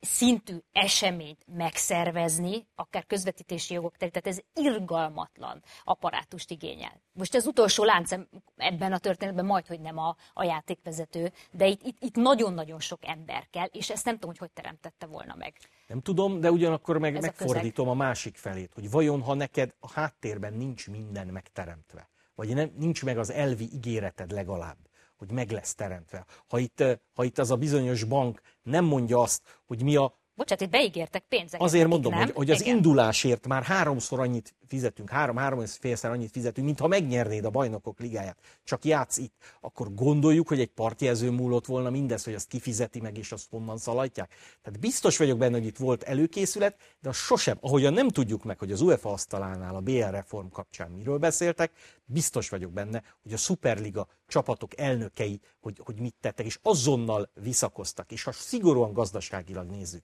szintű 0.00 0.56
eseményt 0.72 1.44
megszervezni, 1.46 2.66
akár 2.74 3.06
közvetítési 3.06 3.74
jogok 3.74 3.96
terén, 3.96 4.12
tehát 4.12 4.38
ez 4.38 4.64
irgalmatlan 4.64 5.62
apparátust 5.84 6.50
igényel. 6.50 7.02
Most 7.12 7.34
az 7.34 7.46
utolsó 7.46 7.84
lánc 7.84 8.10
ebben 8.56 8.92
a 8.92 8.98
történetben 8.98 9.44
majd, 9.44 9.66
hogy 9.66 9.80
nem 9.80 9.98
a, 9.98 10.16
a 10.34 10.44
játékvezető, 10.44 11.32
de 11.50 11.66
itt, 11.66 11.82
itt, 11.82 11.96
itt 12.00 12.14
nagyon-nagyon 12.14 12.80
sok 12.80 13.06
ember 13.06 13.46
kell, 13.50 13.66
és 13.66 13.90
ezt 13.90 14.04
nem 14.04 14.14
tudom, 14.14 14.30
hogy 14.30 14.38
hogy 14.38 14.50
teremtette 14.50 15.06
volna 15.06 15.34
meg. 15.34 15.54
Nem 15.86 16.00
tudom, 16.00 16.40
de 16.40 16.50
ugyanakkor 16.50 16.98
meg, 16.98 17.20
megfordítom 17.20 17.88
a, 17.88 17.90
a 17.90 17.94
másik 17.94 18.36
felét, 18.36 18.72
hogy 18.74 18.90
vajon, 18.90 19.22
ha 19.22 19.34
neked 19.34 19.74
a 19.80 19.90
háttérben 19.92 20.52
nincs 20.52 20.88
minden 20.88 21.26
megteremtve, 21.26 22.08
vagy 22.36 22.54
nem, 22.54 22.70
nincs 22.76 23.04
meg 23.04 23.18
az 23.18 23.30
elvi 23.30 23.68
ígéreted 23.72 24.30
legalább, 24.30 24.76
hogy 25.16 25.30
meg 25.30 25.50
lesz 25.50 25.74
teremtve. 25.74 26.26
Ha 26.48 26.58
itt, 26.58 26.84
ha 27.14 27.24
itt 27.24 27.38
az 27.38 27.50
a 27.50 27.56
bizonyos 27.56 28.04
bank 28.04 28.40
nem 28.62 28.84
mondja 28.84 29.20
azt, 29.20 29.42
hogy 29.66 29.82
mi 29.82 29.96
a 29.96 30.24
Bocsát, 30.34 30.60
itt 30.60 30.70
beígértek 30.70 31.24
pénzeket. 31.28 31.66
Azért 31.66 31.88
mondom, 31.88 32.12
nem? 32.12 32.20
hogy, 32.20 32.32
hogy 32.32 32.50
az 32.50 32.60
Igen. 32.60 32.76
indulásért 32.76 33.46
már 33.46 33.62
háromszor 33.62 34.20
annyit 34.20 34.54
fizetünk, 34.68 35.10
három-három 35.10 35.60
és 35.60 35.76
félszer 35.80 36.10
annyit 36.10 36.30
fizetünk, 36.30 36.66
mint 36.66 36.80
ha 36.80 36.86
megnyernéd 36.86 37.44
a 37.44 37.50
bajnokok 37.50 38.00
ligáját. 38.00 38.38
Csak 38.64 38.84
játsz 38.84 39.16
itt. 39.16 39.34
Akkor 39.60 39.94
gondoljuk, 39.94 40.48
hogy 40.48 40.60
egy 40.60 40.70
partjelző 40.70 41.30
múlott 41.30 41.66
volna 41.66 41.90
mindez, 41.90 42.24
hogy 42.24 42.34
azt 42.34 42.48
kifizeti 42.48 43.00
meg, 43.00 43.18
és 43.18 43.32
azt 43.32 43.46
honnan 43.50 43.78
szaladják. 43.78 44.34
Tehát 44.62 44.80
biztos 44.80 45.16
vagyok 45.16 45.38
benne, 45.38 45.56
hogy 45.56 45.66
itt 45.66 45.76
volt 45.76 46.02
előkészület, 46.02 46.76
de 47.00 47.08
az 47.08 47.16
sosem, 47.16 47.58
ahogyan 47.60 47.92
nem 47.92 48.08
tudjuk 48.08 48.44
meg, 48.44 48.58
hogy 48.58 48.72
az 48.72 48.80
UEFA 48.80 49.12
asztalánál 49.12 49.74
a 49.74 49.80
BL 49.80 50.10
reform 50.10 50.48
kapcsán 50.48 50.90
miről 50.90 51.18
beszéltek, 51.18 51.72
biztos 52.04 52.48
vagyok 52.48 52.72
benne, 52.72 53.02
hogy 53.22 53.32
a 53.32 53.36
Superliga 53.36 54.08
csapatok 54.26 54.80
elnökei, 54.80 55.40
hogy, 55.60 55.80
hogy 55.84 56.00
mit 56.00 56.14
tettek, 56.20 56.46
és 56.46 56.58
azonnal 56.62 57.30
visszakoztak. 57.34 58.12
És 58.12 58.22
ha 58.22 58.32
szigorúan 58.32 58.92
gazdaságilag 58.92 59.70
nézzük, 59.70 60.02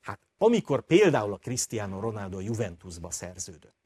hát 0.00 0.20
amikor 0.38 0.82
például 0.82 1.32
a 1.32 1.38
Cristiano 1.38 2.00
Ronaldo 2.00 2.40
Juventusba 2.40 3.10
szerződött, 3.10 3.83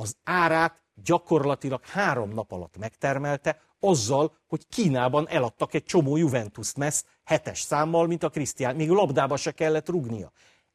az 0.00 0.16
árát 0.24 0.82
gyakorlatilag 0.94 1.84
három 1.84 2.30
nap 2.30 2.52
alatt 2.52 2.78
megtermelte, 2.78 3.60
azzal, 3.80 4.36
hogy 4.48 4.66
Kínában 4.68 5.28
eladtak 5.28 5.74
egy 5.74 5.84
csomó 5.84 6.16
Juventus 6.16 6.74
messz 6.74 7.04
hetes 7.24 7.60
számmal, 7.60 8.06
mint 8.06 8.22
a 8.22 8.28
Krisztián, 8.28 8.76
még 8.76 8.88
labdába 8.88 9.36
se 9.36 9.50
kellett 9.50 9.88
rugnia. 9.88 10.32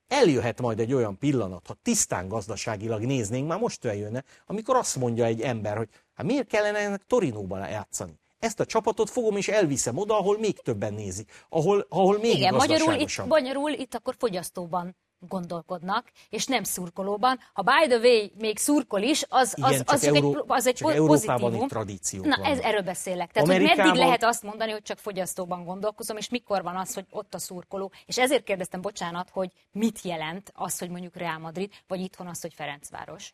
Eljöhet 0.08 0.62
majd 0.62 0.80
egy 0.80 0.94
olyan 0.94 1.18
pillanat, 1.18 1.68
ha 1.68 1.74
tisztán 1.82 2.28
gazdaságilag 2.28 3.02
néznénk, 3.04 3.48
már 3.48 3.60
most 3.60 3.86
eljönne, 3.86 4.24
amikor 4.46 4.76
azt 4.76 4.96
mondja 4.96 5.26
egy 5.26 5.42
ember, 5.42 5.78
hogy 5.78 5.90
hát 6.14 6.26
miért 6.26 6.48
kellene 6.48 6.78
ennek 6.78 7.04
Torinóban 7.08 7.70
játszani? 7.70 8.20
Ezt 8.40 8.60
a 8.60 8.66
csapatot 8.66 9.10
fogom 9.10 9.38
és 9.38 9.48
elviszem 9.48 9.98
oda, 9.98 10.18
ahol 10.18 10.40
még 10.40 10.60
többen 10.60 10.94
nézik, 10.94 11.46
ahol, 11.50 11.86
ahol 11.90 12.18
még 12.18 12.36
Igen, 12.36 12.56
magyarul 12.56 12.94
itt, 12.94 13.26
magyarul 13.26 13.72
itt 13.72 13.96
akkor 13.96 14.16
fogyasztóban 14.18 14.96
gondolkodnak, 15.20 16.12
és 16.30 16.46
nem 16.46 16.64
szurkolóban. 16.64 17.40
Ha 17.54 17.62
by 17.62 17.88
the 17.88 17.98
way 17.98 18.28
még 18.38 18.58
szurkol 18.58 19.02
is, 19.02 19.24
az, 19.30 19.56
az, 19.62 19.72
Igen, 19.72 19.84
az, 19.86 20.04
egy, 20.04 20.36
az 20.48 20.68
egy 20.68 20.76
csak 20.76 20.94
Európában 20.94 21.54
egy 21.54 21.66
tradíció. 21.68 22.24
Na, 22.24 22.36
ez, 22.44 22.60
erről 22.60 22.82
beszélek. 22.82 23.32
Tehát, 23.32 23.50
Amerikában... 23.50 23.78
hogy 23.78 23.86
meddig 23.86 24.02
lehet 24.02 24.24
azt 24.24 24.44
mondani, 24.44 24.72
hogy 24.72 24.82
csak 24.82 24.98
fogyasztóban 24.98 25.64
gondolkozom, 25.64 26.18
és 26.18 26.30
mikor 26.30 26.64
van 26.64 26.76
az, 26.76 26.94
hogy 26.94 27.06
ott 27.10 27.34
a 27.34 27.40
szurkoló. 27.40 27.92
És 28.06 28.18
ezért 28.18 28.44
kérdeztem, 28.44 28.82
bocsánat, 28.82 29.30
hogy 29.30 29.52
mit 29.72 30.02
jelent 30.02 30.52
az, 30.54 30.80
hogy 30.80 30.90
mondjuk 30.90 31.16
Real 31.16 31.38
Madrid, 31.38 31.72
vagy 31.88 32.00
itthon 32.00 32.28
az, 32.28 32.42
hogy 32.42 32.54
Ferencváros. 32.54 33.34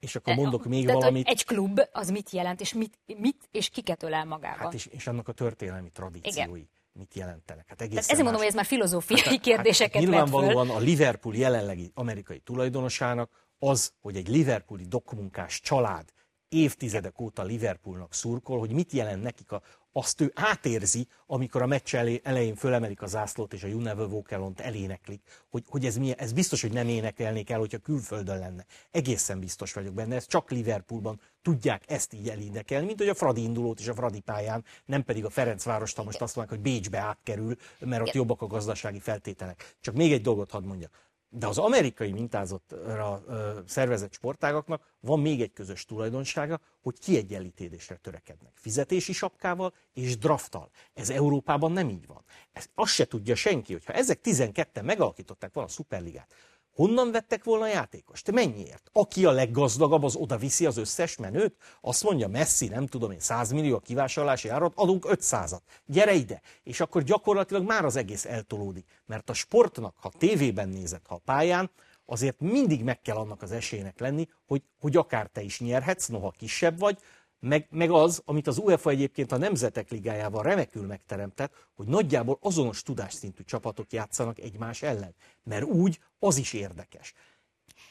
És 0.00 0.16
akkor 0.16 0.34
mondok 0.34 0.64
még 0.64 0.86
Tehát, 0.86 1.00
valamit. 1.00 1.28
Egy 1.28 1.44
klub 1.44 1.80
az 1.92 2.10
mit 2.10 2.30
jelent, 2.30 2.60
és 2.60 2.72
mit, 2.72 2.98
mit 3.16 3.48
és 3.50 3.68
kiket 3.68 4.02
ölel 4.02 4.24
magában. 4.24 4.58
Hát 4.58 4.74
és, 4.74 4.86
és 4.86 5.06
annak 5.06 5.28
a 5.28 5.32
történelmi 5.32 5.90
tradíciói. 5.90 6.58
Igen 6.58 6.68
mit 6.92 7.14
jelentenek. 7.14 7.68
Hát 7.68 7.80
egészen 7.80 8.02
ezért 8.02 8.22
mondom, 8.22 8.40
hogy 8.40 8.48
ez 8.48 8.54
már 8.54 8.64
filozófiai 8.64 9.20
hát, 9.20 9.40
kérdéseket 9.40 9.94
hát 9.94 10.02
Nyilvánvalóan 10.02 10.70
a 10.70 10.78
Liverpool 10.78 11.34
jelenlegi 11.34 11.90
amerikai 11.94 12.38
tulajdonosának 12.38 13.30
az, 13.58 13.92
hogy 14.00 14.16
egy 14.16 14.28
Liverpooli 14.28 14.84
dokmunkás 14.84 15.60
család 15.60 16.04
évtizedek 16.48 17.20
óta 17.20 17.42
Liverpoolnak 17.42 18.14
szurkol, 18.14 18.58
hogy 18.58 18.72
mit 18.72 18.92
jelent 18.92 19.22
nekik 19.22 19.52
a, 19.52 19.62
azt 19.92 20.20
ő 20.20 20.32
átérzi, 20.34 21.06
amikor 21.26 21.62
a 21.62 21.66
meccs 21.66 21.94
elején 22.22 22.54
fölemelik 22.54 23.02
a 23.02 23.06
zászlót, 23.06 23.52
és 23.52 23.62
a 23.62 23.66
You 23.66 23.80
Never 23.80 24.06
Walk 24.06 24.30
Alone-t 24.30 24.60
eléneklik, 24.60 25.22
hogy, 25.50 25.64
hogy 25.68 25.86
ez, 25.86 25.96
milyen, 25.96 26.18
ez 26.18 26.32
biztos, 26.32 26.60
hogy 26.60 26.72
nem 26.72 26.88
énekelnék 26.88 27.50
el, 27.50 27.58
hogyha 27.58 27.78
külföldön 27.78 28.38
lenne. 28.38 28.66
Egészen 28.90 29.40
biztos 29.40 29.72
vagyok 29.72 29.94
benne, 29.94 30.14
ez 30.14 30.26
csak 30.26 30.50
Liverpoolban 30.50 31.20
tudják 31.42 31.82
ezt 31.86 32.12
így 32.12 32.28
elénekelni, 32.28 32.86
mint 32.86 32.98
hogy 32.98 33.08
a 33.08 33.14
Fradi 33.14 33.42
indulót 33.42 33.80
is 33.80 33.88
a 33.88 33.94
Fradi 33.94 34.20
pályán, 34.20 34.64
nem 34.84 35.04
pedig 35.04 35.24
a 35.24 35.30
Ferencváros, 35.30 35.94
most 35.94 36.20
azt 36.20 36.36
mondják, 36.36 36.60
hogy 36.60 36.72
Bécsbe 36.72 36.98
átkerül, 36.98 37.56
mert 37.78 38.02
ott 38.02 38.12
jobbak 38.12 38.42
a 38.42 38.46
gazdasági 38.46 39.00
feltételek. 39.00 39.76
Csak 39.80 39.94
még 39.94 40.12
egy 40.12 40.22
dolgot 40.22 40.50
hadd 40.50 40.64
mondjak. 40.64 41.10
De 41.34 41.46
az 41.46 41.58
amerikai 41.58 42.12
mintázatra 42.12 43.24
szervezett 43.66 44.12
sportágaknak 44.12 44.94
van 45.00 45.20
még 45.20 45.40
egy 45.40 45.52
közös 45.52 45.84
tulajdonsága, 45.84 46.60
hogy 46.82 46.98
kiegyenlítésre 46.98 47.96
törekednek. 47.96 48.52
Fizetési 48.54 49.12
sapkával 49.12 49.74
és 49.92 50.18
drafttal. 50.18 50.70
Ez 50.94 51.10
Európában 51.10 51.72
nem 51.72 51.88
így 51.88 52.06
van. 52.06 52.24
Ezt 52.52 52.70
azt 52.74 52.92
se 52.92 53.06
tudja 53.06 53.34
senki, 53.34 53.72
hogyha 53.72 53.92
ezek 53.92 54.18
12-en 54.22 54.84
megalakították 54.84 55.52
volna 55.52 55.68
a 55.68 55.72
szuperligát, 55.72 56.34
Honnan 56.74 57.10
vettek 57.10 57.44
volna 57.44 57.66
játékost? 57.66 58.30
Mennyiért? 58.30 58.90
Aki 58.92 59.24
a 59.24 59.30
leggazdagabb, 59.30 60.02
az 60.02 60.16
oda 60.16 60.36
viszi 60.36 60.66
az 60.66 60.76
összes 60.76 61.16
menőt? 61.16 61.56
Azt 61.80 62.02
mondja 62.02 62.28
Messi, 62.28 62.68
nem 62.68 62.86
tudom 62.86 63.10
én, 63.10 63.20
100 63.20 63.50
millió 63.50 63.76
a 63.76 63.80
kivásárlási 63.80 64.48
árat, 64.48 64.72
adunk 64.74 65.06
500-at. 65.08 65.60
Gyere 65.86 66.12
ide! 66.12 66.40
És 66.62 66.80
akkor 66.80 67.02
gyakorlatilag 67.02 67.66
már 67.66 67.84
az 67.84 67.96
egész 67.96 68.24
eltolódik. 68.24 69.02
Mert 69.06 69.30
a 69.30 69.32
sportnak, 69.32 69.96
ha 70.00 70.12
tévében 70.18 70.68
nézed, 70.68 71.00
ha 71.06 71.20
pályán, 71.24 71.70
azért 72.06 72.40
mindig 72.40 72.82
meg 72.82 73.00
kell 73.00 73.16
annak 73.16 73.42
az 73.42 73.52
esélynek 73.52 73.98
lenni, 73.98 74.28
hogy, 74.46 74.62
hogy 74.80 74.96
akár 74.96 75.26
te 75.26 75.42
is 75.42 75.60
nyerhetsz, 75.60 76.06
noha 76.06 76.30
kisebb 76.30 76.78
vagy, 76.78 76.98
meg, 77.42 77.66
meg 77.70 77.90
az, 77.90 78.22
amit 78.24 78.46
az 78.46 78.58
UEFA 78.58 78.90
egyébként 78.90 79.32
a 79.32 79.36
Nemzetek 79.36 79.90
Ligájával 79.90 80.42
remekül 80.42 80.86
megteremtett, 80.86 81.68
hogy 81.74 81.86
nagyjából 81.86 82.38
azonos 82.40 82.82
tudásszintű 82.82 83.42
csapatok 83.42 83.92
játszanak 83.92 84.38
egymás 84.38 84.82
ellen. 84.82 85.14
Mert 85.42 85.64
úgy 85.64 86.00
az 86.18 86.36
is 86.36 86.52
érdekes. 86.52 87.12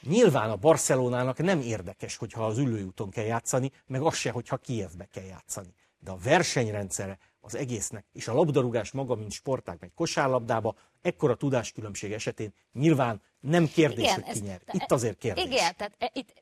Nyilván 0.01 0.49
a 0.49 0.55
Barcelonának 0.55 1.37
nem 1.37 1.59
érdekes, 1.59 2.15
hogyha 2.15 2.45
az 2.45 2.57
ülőúton 2.57 3.09
kell 3.09 3.25
játszani, 3.25 3.71
meg 3.87 4.01
az 4.01 4.15
se, 4.15 4.31
hogyha 4.31 4.57
Kievbe 4.57 5.05
kell 5.05 5.23
játszani. 5.23 5.73
De 5.99 6.11
a 6.11 6.17
versenyrendszere 6.23 7.17
az 7.39 7.55
egésznek, 7.55 8.05
és 8.13 8.27
a 8.27 8.33
labdarúgás 8.33 8.91
maga, 8.91 9.15
mint 9.15 9.31
sportág, 9.31 9.77
meg 9.79 9.91
kosárlabdába, 9.95 10.75
ekkora 11.01 11.35
tudáskülönbség 11.35 12.11
esetén 12.11 12.53
nyilván 12.73 13.21
nem 13.39 13.67
kérdés, 13.67 14.03
igen, 14.03 14.21
hogy 14.21 14.33
ki 14.33 14.39
nyer. 14.39 14.61
Itt 14.71 14.91
azért 14.91 15.17
kérdés. 15.17 15.43
Igen, 15.43 15.75
tehát 15.75 15.95
e, 15.97 16.09
itt 16.13 16.41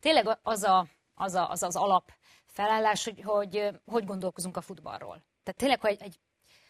tényleg 0.00 0.38
az 0.42 0.62
a 0.62 0.86
az 1.14 1.34
a, 1.34 1.50
az, 1.50 1.62
az 1.62 1.76
alap 1.76 2.12
felállás, 2.54 3.04
hogy, 3.04 3.22
hogy 3.22 3.70
hogy 3.84 4.04
gondolkozunk 4.04 4.56
a 4.56 4.60
futballról. 4.60 5.24
Tehát 5.42 5.58
tényleg, 5.58 5.80
hogy 5.80 5.90
egy, 5.90 6.02
egy 6.02 6.18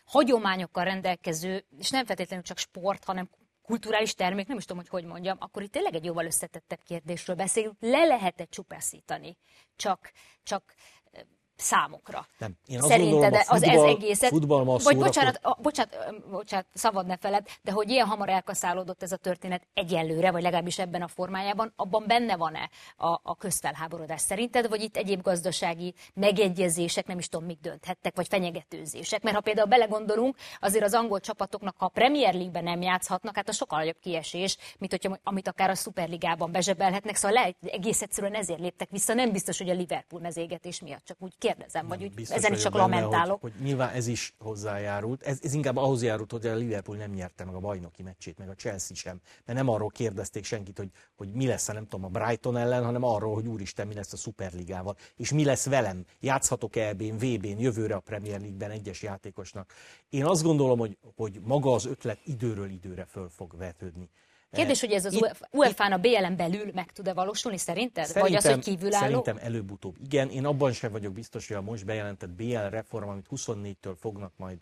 hagyományokkal 0.05 0.85
rendelkező, 0.85 1.65
és 1.79 1.91
nem 1.91 2.05
feltétlenül 2.05 2.45
csak 2.45 2.59
sport, 2.59 3.05
hanem 3.05 3.29
kulturális 3.63 4.15
termék, 4.15 4.47
nem 4.47 4.57
is 4.57 4.65
tudom, 4.65 4.83
hogy 4.83 4.91
hogy 4.91 5.11
mondjam, 5.11 5.37
akkor 5.41 5.63
itt 5.63 5.73
tényleg 5.73 5.95
egy 5.95 6.05
jóval 6.05 6.25
összetettebb 6.25 6.83
kérdésről 6.83 7.37
beszélünk. 7.37 7.77
Le 7.81 8.05
lehet-e 8.05 8.45
csupaszítani 8.45 9.37
csak, 9.77 10.13
csak 10.43 10.75
számokra. 11.57 12.27
Nem. 12.39 12.53
Én 12.67 12.79
azt 12.79 12.89
Szerinted 12.89 13.21
gondolom, 13.21 13.41
a 13.47 13.55
az 13.55 13.63
ez 13.63 13.83
egészet, 13.83 14.29
futball 14.29 14.65
ma 14.65 14.77
vagy 14.77 14.97
bocsánat, 14.97 15.39
a, 15.43 15.59
bocsánat, 15.63 15.97
bocsánat, 16.31 16.67
szabad 16.75 17.07
ne 17.07 17.17
feled, 17.17 17.47
de 17.63 17.73
hogy 17.73 17.91
ilyen 17.91 18.07
hamar 18.07 18.29
elkaszálódott 18.29 19.03
ez 19.03 19.13
a 19.13 19.17
történet 19.17 19.63
egyelőre, 19.75 20.31
vagy 20.31 20.43
legalábbis 20.43 20.79
ebben 20.79 21.03
a 21.03 21.09
formájában, 21.09 21.73
abban 21.77 22.05
benne 22.07 22.37
van-e 22.37 22.71
a, 22.97 23.09
a 23.23 23.37
közfelháborodás 23.39 24.21
szerinted, 24.21 24.69
vagy 24.69 24.83
itt 24.83 24.97
egyéb 24.97 25.23
gazdasági 25.23 25.95
megegyezések, 26.15 27.07
nem 27.07 27.19
is 27.19 27.29
tudom, 27.29 27.47
mik 27.47 27.59
dönthettek, 27.61 28.17
vagy 28.17 28.29
fenyegetőzések? 28.29 29.23
Mert 29.23 29.37
ha 29.37 29.43
például 29.43 29.69
belegondolunk, 29.69 30.37
azért 30.61 30.85
az 30.85 30.95
angol 30.95 31.21
csapatoknak, 31.21 31.75
ha 31.79 31.85
a 31.85 31.89
Premier 31.89 32.35
League-ben 32.35 32.65
nem 32.65 32.83
játszhatnak, 32.83 33.37
hát 33.37 33.49
a 33.49 33.53
sokkal 33.53 33.79
nagyobb 33.79 33.99
kiesés, 34.01 34.57
mint 34.79 34.91
hogyha, 34.91 35.19
amit 35.23 35.49
akár 35.49 35.71
a 35.71 35.75
Superligában 35.75 36.53
bezsebelhetnek, 36.53 37.17
szóval 37.17 37.37
lehet, 37.37 37.57
egész 37.67 38.03
egyszerűen 38.03 38.35
ezért 38.35 38.61
léptek 38.61 38.91
vissza, 38.91 39.15
nem 39.15 39.33
biztos, 39.33 39.59
hogy 39.59 39.69
a 39.69 39.75
Liverpool 39.75 40.23
mezégetés 40.23 40.81
miatt, 40.81 41.05
csak 41.05 41.17
úgy 41.21 41.35
kérdezem, 41.45 41.87
vagy 41.87 42.05
úgy 42.05 42.27
ezen 42.31 42.55
csak 42.55 42.73
benne, 42.73 42.85
lamentálok. 42.85 43.41
Hogy, 43.41 43.53
hogy 43.53 43.67
nyilván 43.67 43.89
ez 43.89 44.07
is 44.07 44.35
hozzájárult. 44.39 45.23
Ez, 45.23 45.39
ez 45.43 45.55
inkább 45.55 45.77
ahhoz 45.77 46.03
járult, 46.03 46.31
hogy 46.31 46.47
a 46.47 46.55
Liverpool 46.55 46.97
nem 46.97 47.11
nyerte 47.11 47.45
meg 47.45 47.55
a 47.55 47.59
bajnoki 47.59 48.03
meccsét, 48.03 48.39
meg 48.39 48.49
a 48.49 48.55
Chelsea 48.55 48.97
sem. 48.97 49.21
Mert 49.45 49.59
nem 49.59 49.69
arról 49.69 49.89
kérdezték 49.89 50.45
senkit, 50.45 50.79
hogy, 50.79 50.91
hogy 51.17 51.33
mi 51.33 51.47
lesz, 51.47 51.67
nem 51.67 51.87
tudom, 51.87 52.05
a 52.05 52.09
Brighton 52.09 52.57
ellen, 52.57 52.85
hanem 52.85 53.03
arról, 53.03 53.35
hogy 53.35 53.47
úristen, 53.47 53.87
mi 53.87 53.95
lesz 53.95 54.13
a 54.13 54.17
Superligával. 54.17 54.97
És 55.17 55.33
mi 55.33 55.45
lesz 55.45 55.67
velem? 55.67 56.05
Játszhatok 56.21 56.77
EB-n, 56.77 57.17
VB-n, 57.17 57.59
jövőre 57.59 57.95
a 57.95 58.01
Premier 58.01 58.41
League-ben 58.41 58.71
egyes 58.71 59.03
játékosnak. 59.03 59.73
Én 60.09 60.25
azt 60.25 60.43
gondolom, 60.43 60.79
hogy, 60.79 60.99
hogy 61.17 61.41
maga 61.43 61.73
az 61.73 61.87
ötlet 61.87 62.19
időről 62.25 62.71
időre 62.71 63.05
föl 63.05 63.29
fog 63.29 63.57
vetődni. 63.57 64.11
Kérdés, 64.55 64.81
hogy 64.81 64.93
ez 64.93 65.05
az 65.05 65.13
Itt- 65.13 65.49
UEFA-n 65.51 65.93
a 65.93 65.99
BLM 65.99 66.37
belül 66.37 66.71
meg 66.75 66.93
tud-e 66.93 67.13
valósulni 67.13 67.59
szerinted? 67.59 68.13
Vagy 68.13 68.35
az, 68.35 68.47
hogy 68.47 68.59
kívülálló? 68.59 68.99
Szerintem 68.99 69.37
előbb-utóbb 69.41 69.97
igen. 70.05 70.31
Én 70.31 70.47
abban 70.47 70.73
sem 70.73 70.93
vagyok 70.93 71.13
biztos, 71.13 71.49
hogy 71.49 71.57
a 71.57 71.63
most 71.63 71.85
bejelentett 71.85 72.31
BL 72.31 72.57
reform, 72.69 73.09
amit 73.09 73.27
24-től 73.31 73.95
fognak 73.99 74.33
majd 74.37 74.59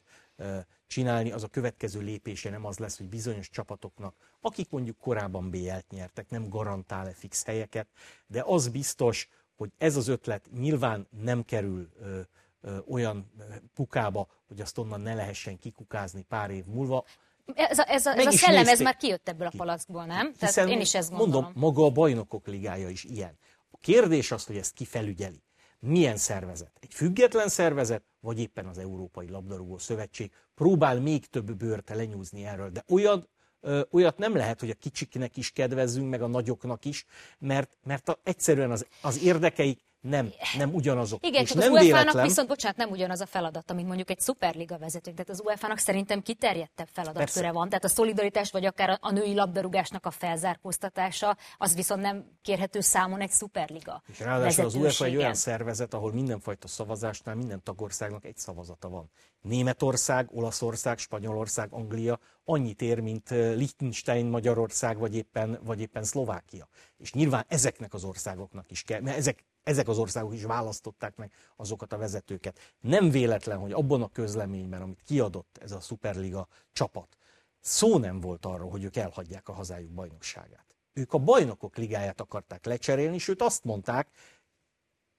csinálni, 0.87 1.33
az 1.33 1.43
a 1.43 1.49
következő 1.49 2.01
lépése 2.01 2.51
nem 2.51 2.65
az 2.65 2.79
lesz, 2.79 2.97
hogy 2.99 3.09
bizonyos 3.09 3.51
csapatoknak, 3.51 4.15
akik 4.41 4.71
mondjuk 4.71 4.99
korábban 4.99 5.51
BL-t 5.51 5.91
nyertek, 5.91 6.31
nem 6.31 6.49
garantál-e 6.49 7.13
fix 7.13 7.45
helyeket, 7.45 7.87
de 8.27 8.43
az 8.47 8.69
biztos, 8.69 9.29
hogy 9.57 9.71
ez 9.79 9.97
az 9.97 10.09
ötlet 10.09 10.49
nyilván 10.59 11.07
nem 11.23 11.45
kerül 11.45 11.89
ö, 12.01 12.21
ö, 12.61 12.79
olyan 12.89 13.31
pukába, 13.75 14.27
hogy 14.49 14.61
azt 14.61 14.79
onnan 14.79 15.01
ne 15.01 15.15
lehessen 15.15 15.59
kikukázni 15.59 16.23
pár 16.23 16.51
év 16.51 16.65
múlva. 16.65 17.05
Ez 17.55 17.79
a, 17.79 17.91
ez 17.91 18.07
a, 18.07 18.17
ez 18.17 18.27
a 18.27 18.31
szellem, 18.31 18.61
ez 18.61 18.67
nézték. 18.67 18.85
már 18.85 18.97
kijött 18.97 19.29
ebből 19.29 19.47
a 19.47 19.53
palackból, 19.57 20.05
nem? 20.05 20.33
Tehát 20.33 20.55
Hiszen 20.55 20.69
én 20.69 20.81
is 20.81 20.95
ezt 20.95 21.11
gondolom. 21.11 21.43
Mondom, 21.43 21.63
maga 21.63 21.85
a 21.85 21.91
bajnokok 21.91 22.47
ligája 22.47 22.89
is 22.89 23.05
ilyen. 23.05 23.39
A 23.71 23.79
kérdés 23.81 24.33
az, 24.33 24.47
hogy 24.47 24.57
ezt 24.57 24.73
kifelügyeli. 24.73 25.43
Milyen 25.79 26.17
szervezet? 26.17 26.73
Egy 26.81 26.95
független 26.95 27.49
szervezet, 27.49 28.03
vagy 28.21 28.41
éppen 28.41 28.67
az 28.67 28.79
Európai 28.79 29.29
Labdarúgó 29.29 29.79
Szövetség 29.79 30.33
próbál 30.55 31.01
még 31.01 31.27
több 31.27 31.53
bőrt 31.53 31.89
lenyúzni 31.89 32.45
erről. 32.45 32.71
De 32.71 32.85
olyan, 32.89 33.29
ö, 33.61 33.83
olyat 33.91 34.19
nem 34.19 34.37
lehet, 34.37 34.61
hogy 34.61 34.71
a 34.71 34.75
kicsiknek 34.75 35.37
is 35.37 35.51
kedvezzünk, 35.51 36.11
meg 36.11 36.23
a 36.23 36.27
nagyoknak 36.27 36.85
is, 36.85 37.05
mert, 37.39 37.79
mert 37.85 38.09
a, 38.09 38.21
egyszerűen 38.23 38.71
az, 38.71 38.87
az 39.01 39.23
érdekeik 39.23 39.81
nem, 40.03 40.33
nem 40.57 40.75
ugyanazok. 40.75 41.27
Igen, 41.27 41.43
és 41.43 41.49
csak 41.49 41.59
az 41.59 41.65
nem 41.65 41.73
UEFA-nak 41.73 41.99
véletlen, 41.99 42.27
viszont, 42.27 42.49
bocsánat, 42.49 42.77
nem 42.77 42.91
ugyanaz 42.91 43.21
a 43.21 43.27
feladat, 43.27 43.73
mint 43.73 43.87
mondjuk 43.87 44.11
egy 44.11 44.21
szuperliga 44.21 44.79
vezetők. 44.79 45.15
Tehát 45.15 45.31
az 45.31 45.43
UEFA-nak 45.45 45.79
szerintem 45.79 46.23
kiterjedtebb 46.23 46.89
feladatköre 46.93 47.45
Persze. 47.45 47.51
van. 47.51 47.69
Tehát 47.69 47.85
a 47.85 47.89
szolidaritás, 47.89 48.51
vagy 48.51 48.65
akár 48.65 48.99
a, 49.01 49.11
női 49.11 49.35
labdarúgásnak 49.35 50.07
a 50.07 50.11
felzárkóztatása, 50.11 51.37
az 51.57 51.75
viszont 51.75 52.01
nem 52.01 52.25
kérhető 52.43 52.81
számon 52.81 53.21
egy 53.21 53.31
szuperliga 53.31 54.03
És 54.07 54.21
ráadásul 54.21 54.65
az 54.65 54.75
UEFA 54.75 55.05
egy 55.05 55.17
olyan 55.17 55.35
szervezet, 55.35 55.95
ahol 55.95 56.13
mindenfajta 56.13 56.69
szavazásnál 56.69 57.35
minden 57.35 57.63
tagországnak 57.63 58.25
egy 58.25 58.37
szavazata 58.37 58.89
van. 58.89 59.11
Németország, 59.41 60.29
Olaszország, 60.33 60.99
Spanyolország, 60.99 61.73
Anglia 61.73 62.19
annyit 62.45 62.83
ér, 62.83 63.01
mint 63.01 63.31
Liechtenstein, 63.31 64.27
Magyarország, 64.27 64.99
vagy 64.99 65.17
éppen, 65.17 65.59
vagy 65.65 65.81
éppen 65.81 66.05
Szlovákia. 66.05 66.69
És 66.97 67.13
nyilván 67.13 67.45
ezeknek 67.49 67.95
az 67.95 68.05
országoknak 68.05 68.71
is 68.71 68.83
kell, 68.83 69.01
mert 69.01 69.17
ezek, 69.17 69.45
ezek 69.63 69.89
az 69.89 69.99
országok 69.99 70.35
is 70.35 70.45
választották 70.45 71.17
meg 71.17 71.33
azokat 71.57 71.93
a 71.93 71.99
vezetőket. 71.99 72.59
Nem 72.81 73.11
véletlen, 73.11 73.59
hogy 73.59 73.73
abban 73.73 74.03
a 74.03 74.09
közleményben, 74.09 74.83
amit 74.83 75.03
kiadott 75.07 75.59
ez 75.63 75.73
a 75.73 75.81
Superliga 75.81 76.49
csapat, 76.73 77.17
szó 77.61 77.99
nem 77.99 78.21
volt 78.21 78.47
arról, 78.47 78.71
hogy 78.71 78.85
ők 78.85 78.97
elhagyják 78.97 79.49
a 79.49 79.53
hazájuk 79.53 79.91
bajnokságát. 79.91 80.67
Ők 80.93 81.13
a 81.13 81.19
bajnokok 81.19 81.77
ligáját 81.77 82.21
akarták 82.21 82.65
lecserélni, 82.65 83.19
sőt 83.19 83.43
azt 83.43 83.65
mondták, 83.65 84.09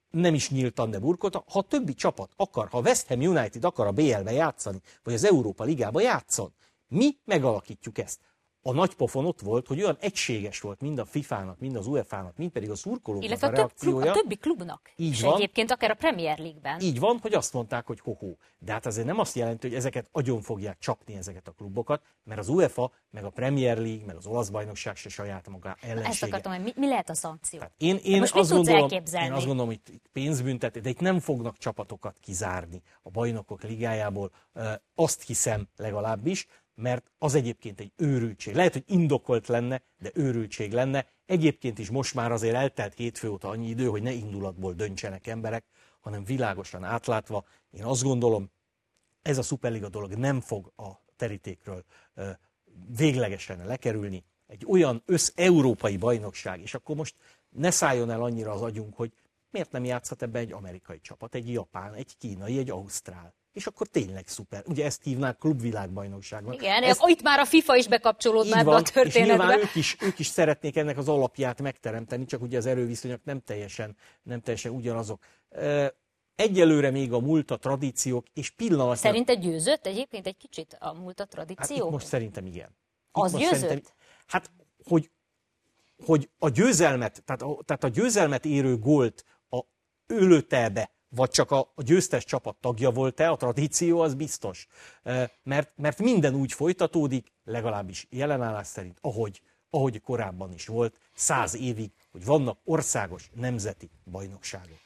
nem 0.09 0.33
is 0.33 0.49
nyíltan, 0.49 0.89
de 0.89 0.99
burkoltan, 0.99 1.43
ha 1.47 1.59
a 1.59 1.63
többi 1.63 1.93
csapat 1.93 2.31
akar, 2.35 2.69
ha 2.69 2.79
West 2.79 3.07
Ham 3.07 3.19
United 3.19 3.63
akar 3.63 3.87
a 3.87 3.91
BL-be 3.91 4.31
játszani, 4.31 4.81
vagy 5.03 5.13
az 5.13 5.23
Európa 5.23 5.63
Ligába 5.63 6.01
játszon, 6.01 6.53
mi 6.87 7.17
megalakítjuk 7.25 7.97
ezt. 7.97 8.19
A 8.65 8.71
nagy 8.71 8.93
pofon 8.93 9.25
ott 9.25 9.41
volt, 9.41 9.67
hogy 9.67 9.81
olyan 9.81 9.97
egységes 9.99 10.59
volt 10.59 10.81
mind 10.81 10.99
a 10.99 11.05
FIFA-nak, 11.05 11.59
mind 11.59 11.75
az 11.75 11.87
UEFA-nak, 11.87 12.37
mind 12.37 12.51
pedig 12.51 12.69
a 12.69 12.75
szurkolóknak 12.75 13.29
Illetve 13.29 13.47
a 13.47 13.51
a, 13.51 13.53
több 13.55 13.71
klub, 13.79 14.03
a 14.03 14.11
többi 14.11 14.35
klubnak. 14.35 14.91
Így 14.95 15.11
és 15.11 15.21
van. 15.21 15.35
egyébként 15.35 15.71
akár 15.71 15.91
a 15.91 15.93
Premier 15.93 16.37
League-ben. 16.37 16.79
Így 16.81 16.99
van, 16.99 17.19
hogy 17.21 17.33
azt 17.33 17.53
mondták, 17.53 17.87
hogy 17.87 17.99
hoho. 17.99 18.35
De 18.59 18.71
hát 18.71 18.85
azért 18.85 19.07
nem 19.07 19.19
azt 19.19 19.35
jelenti, 19.35 19.67
hogy 19.67 19.75
ezeket 19.75 20.07
agyon 20.11 20.41
fogják 20.41 20.77
csapni 20.79 21.15
ezeket 21.15 21.47
a 21.47 21.51
klubokat, 21.51 22.01
mert 22.23 22.39
az 22.39 22.49
UEFA, 22.49 22.91
meg 23.09 23.23
a 23.25 23.29
Premier 23.29 23.77
League, 23.77 24.05
meg 24.05 24.15
az 24.15 24.25
olasz 24.25 24.49
bajnokság 24.49 24.95
se 24.95 25.09
saját 25.09 25.49
maga 25.49 25.77
ellensége. 25.81 26.09
Ezt 26.09 26.23
akartam, 26.23 26.51
hogy 26.53 26.63
mi, 26.63 26.71
mi 26.75 26.87
lehet 26.87 27.09
a 27.09 27.13
szankció? 27.13 27.59
Tehát 27.59 27.73
én, 27.77 27.99
én, 28.03 28.21
azt 28.21 28.49
gondolom, 28.49 28.81
elképzelni? 28.81 29.27
én 29.27 29.33
azt 29.33 29.45
gondolom, 29.45 29.69
hogy 29.69 29.81
itt 29.93 30.07
pénzbüntet, 30.11 30.81
de 30.81 30.89
itt 30.89 30.99
nem 30.99 31.19
fognak 31.19 31.57
csapatokat 31.57 32.17
kizárni 32.21 32.81
a 33.01 33.09
bajnokok 33.09 33.63
ligájából. 33.63 34.31
Azt 34.95 35.21
hiszem 35.21 35.67
legalábbis, 35.77 36.47
mert 36.75 37.11
az 37.17 37.35
egyébként 37.35 37.79
egy 37.79 37.91
őrültség. 37.95 38.55
Lehet, 38.55 38.73
hogy 38.73 38.83
indokolt 38.87 39.47
lenne, 39.47 39.81
de 39.99 40.11
őrültség 40.13 40.71
lenne. 40.71 41.07
Egyébként 41.25 41.79
is 41.79 41.89
most 41.89 42.13
már 42.13 42.31
azért 42.31 42.55
eltelt 42.55 42.93
hétfő 42.93 43.29
óta 43.29 43.49
annyi 43.49 43.67
idő, 43.67 43.87
hogy 43.87 44.01
ne 44.01 44.11
indulatból 44.11 44.73
döntsenek 44.73 45.27
emberek, 45.27 45.65
hanem 45.99 46.23
világosan 46.23 46.83
átlátva. 46.83 47.45
Én 47.71 47.83
azt 47.83 48.03
gondolom, 48.03 48.51
ez 49.21 49.37
a 49.37 49.41
Superliga 49.41 49.89
dolog 49.89 50.13
nem 50.13 50.41
fog 50.41 50.71
a 50.75 50.89
terítékről 51.15 51.83
véglegesen 52.97 53.65
lekerülni. 53.65 54.23
Egy 54.47 54.65
olyan 54.67 55.01
össz-európai 55.05 55.97
bajnokság, 55.97 56.61
és 56.61 56.73
akkor 56.73 56.95
most 56.95 57.15
ne 57.49 57.71
szálljon 57.71 58.09
el 58.09 58.23
annyira 58.23 58.51
az 58.51 58.61
agyunk, 58.61 58.95
hogy 58.95 59.13
miért 59.49 59.71
nem 59.71 59.83
játszhat 59.83 60.21
ebbe 60.21 60.39
egy 60.39 60.51
amerikai 60.51 60.99
csapat, 60.99 61.35
egy 61.35 61.51
japán, 61.51 61.93
egy 61.93 62.17
kínai, 62.17 62.57
egy 62.57 62.69
ausztrál. 62.69 63.33
És 63.53 63.67
akkor 63.67 63.87
tényleg 63.87 64.27
szuper. 64.27 64.63
Ugye 64.67 64.85
ezt 64.85 65.03
hívnák 65.03 65.37
klubvilágbajnokságnak. 65.37 66.53
Igen, 66.53 66.83
ezt, 66.83 67.03
itt 67.05 67.21
már 67.21 67.39
a 67.39 67.45
FIFA 67.45 67.75
is 67.75 67.87
bekapcsolódna 67.87 68.55
így 68.55 68.61
ebbe 68.61 68.69
a 68.69 68.73
van, 68.73 68.81
és 68.81 68.91
történetbe. 68.91 69.35
nyilván 69.35 69.59
ők 69.59 69.75
is, 69.75 69.97
ők 69.99 70.19
is 70.19 70.27
szeretnék 70.27 70.75
ennek 70.77 70.97
az 70.97 71.09
alapját 71.09 71.61
megteremteni, 71.61 72.25
csak 72.25 72.41
ugye 72.41 72.57
az 72.57 72.65
erőviszonyok 72.65 73.23
nem 73.23 73.39
teljesen, 73.39 73.95
nem 74.23 74.41
teljesen 74.41 74.71
ugyanazok. 74.71 75.23
Egyelőre 76.35 76.91
még 76.91 77.13
a 77.13 77.19
múlt, 77.19 77.51
a 77.51 77.57
tradíciók, 77.57 78.27
és 78.33 78.49
pillanatnyilag... 78.49 78.97
Szerinted 78.97 79.39
győzött 79.39 79.85
egyébként 79.85 80.27
egy 80.27 80.37
kicsit 80.37 80.77
a 80.79 80.93
múlt 80.93 81.19
a 81.19 81.23
Hát 81.23 81.31
tradíció? 81.31 81.85
itt 81.85 81.91
most 81.91 82.05
szerintem 82.05 82.45
igen. 82.45 82.69
Itt 82.69 83.23
Az 83.23 83.37
győzött? 83.37 83.93
hát, 84.27 84.51
hogy, 84.83 85.11
hogy 86.05 86.29
a 86.37 86.49
győzelmet, 86.49 87.23
tehát 87.25 87.41
a, 87.41 87.59
tehát 87.65 87.83
a 87.83 87.87
győzelmet 87.87 88.45
érő 88.45 88.77
gólt 88.77 89.25
a 89.49 89.61
ő 90.07 90.27
lőtte 90.27 90.69
be, 90.69 90.91
vagy 91.15 91.29
csak 91.29 91.51
a, 91.51 91.71
a 91.75 91.81
győztes 91.81 92.25
csapat 92.25 92.55
tagja 92.55 92.91
volt-e, 92.91 93.29
a 93.29 93.35
tradíció 93.35 93.99
az 93.99 94.13
biztos. 94.13 94.67
Mert, 95.43 95.71
mert 95.75 95.99
minden 95.99 96.35
úgy 96.35 96.53
folytatódik, 96.53 97.31
legalábbis 97.45 98.07
jelenállás 98.09 98.67
szerint, 98.67 98.97
ahogy, 99.01 99.41
ahogy 99.69 100.01
korábban 100.01 100.53
is 100.53 100.67
volt, 100.67 100.95
száz 101.13 101.55
évig, 101.55 101.91
hogy 102.11 102.25
vannak 102.25 102.57
országos 102.63 103.29
nemzeti 103.33 103.89
bajnokságok. 104.11 104.82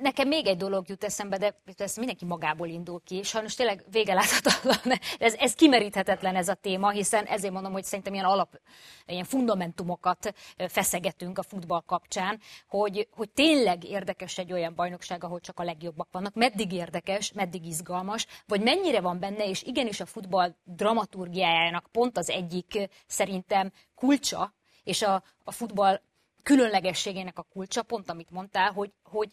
Nekem 0.00 0.28
még 0.28 0.46
egy 0.46 0.56
dolog 0.56 0.88
jut 0.88 1.04
eszembe, 1.04 1.38
de 1.38 1.54
ez 1.76 1.96
mindenki 1.96 2.24
magából 2.24 2.68
indul 2.68 3.00
ki. 3.04 3.22
Sajnos 3.22 3.54
tényleg 3.54 3.84
vége 3.90 4.14
láthatatlan. 4.14 4.98
Ez, 5.18 5.34
ez 5.34 5.54
kimeríthetetlen 5.54 6.36
ez 6.36 6.48
a 6.48 6.54
téma, 6.54 6.90
hiszen 6.90 7.24
ezért 7.24 7.52
mondom, 7.52 7.72
hogy 7.72 7.84
szerintem 7.84 8.14
ilyen 8.14 8.24
alap, 8.24 8.60
ilyen 9.06 9.24
fundamentumokat 9.24 10.34
feszegetünk 10.68 11.38
a 11.38 11.42
futball 11.42 11.82
kapcsán, 11.86 12.40
hogy, 12.68 13.08
hogy 13.10 13.30
tényleg 13.30 13.84
érdekes 13.84 14.38
egy 14.38 14.52
olyan 14.52 14.74
bajnokság, 14.74 15.24
ahol 15.24 15.40
csak 15.40 15.58
a 15.58 15.64
legjobbak 15.64 16.08
vannak. 16.10 16.34
Meddig 16.34 16.72
érdekes, 16.72 17.32
meddig 17.32 17.66
izgalmas, 17.66 18.26
vagy 18.46 18.62
mennyire 18.62 19.00
van 19.00 19.18
benne, 19.18 19.48
és 19.48 19.62
igenis 19.62 20.00
a 20.00 20.06
futball 20.06 20.54
dramaturgiájának 20.64 21.86
pont 21.92 22.18
az 22.18 22.30
egyik 22.30 22.88
szerintem 23.06 23.72
kulcsa, 23.94 24.54
és 24.84 25.02
a, 25.02 25.22
a 25.44 25.52
futball 25.52 26.00
különlegességének 26.42 27.38
a 27.38 27.46
kulcsa, 27.52 27.82
pont 27.82 28.10
amit 28.10 28.30
mondtál, 28.30 28.72
hogy, 28.72 28.92
hogy 29.02 29.30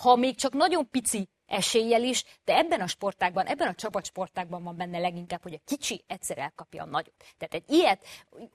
ha 0.00 0.16
még 0.16 0.36
csak 0.36 0.52
nagyon 0.52 0.90
pici 0.90 1.28
eséllyel 1.52 2.02
is, 2.02 2.24
de 2.44 2.56
ebben 2.56 2.80
a 2.80 2.86
sportágban, 2.86 3.46
ebben 3.46 3.68
a 3.68 3.74
csapatsportágban 3.74 4.62
van 4.62 4.76
benne 4.76 4.98
leginkább, 4.98 5.42
hogy 5.42 5.54
a 5.54 5.62
kicsi 5.64 6.04
egyszer 6.06 6.38
elkapja 6.38 6.82
a 6.82 6.86
nagyot. 6.86 7.14
Tehát 7.38 7.54
egy 7.54 7.76
ilyet, 7.76 8.04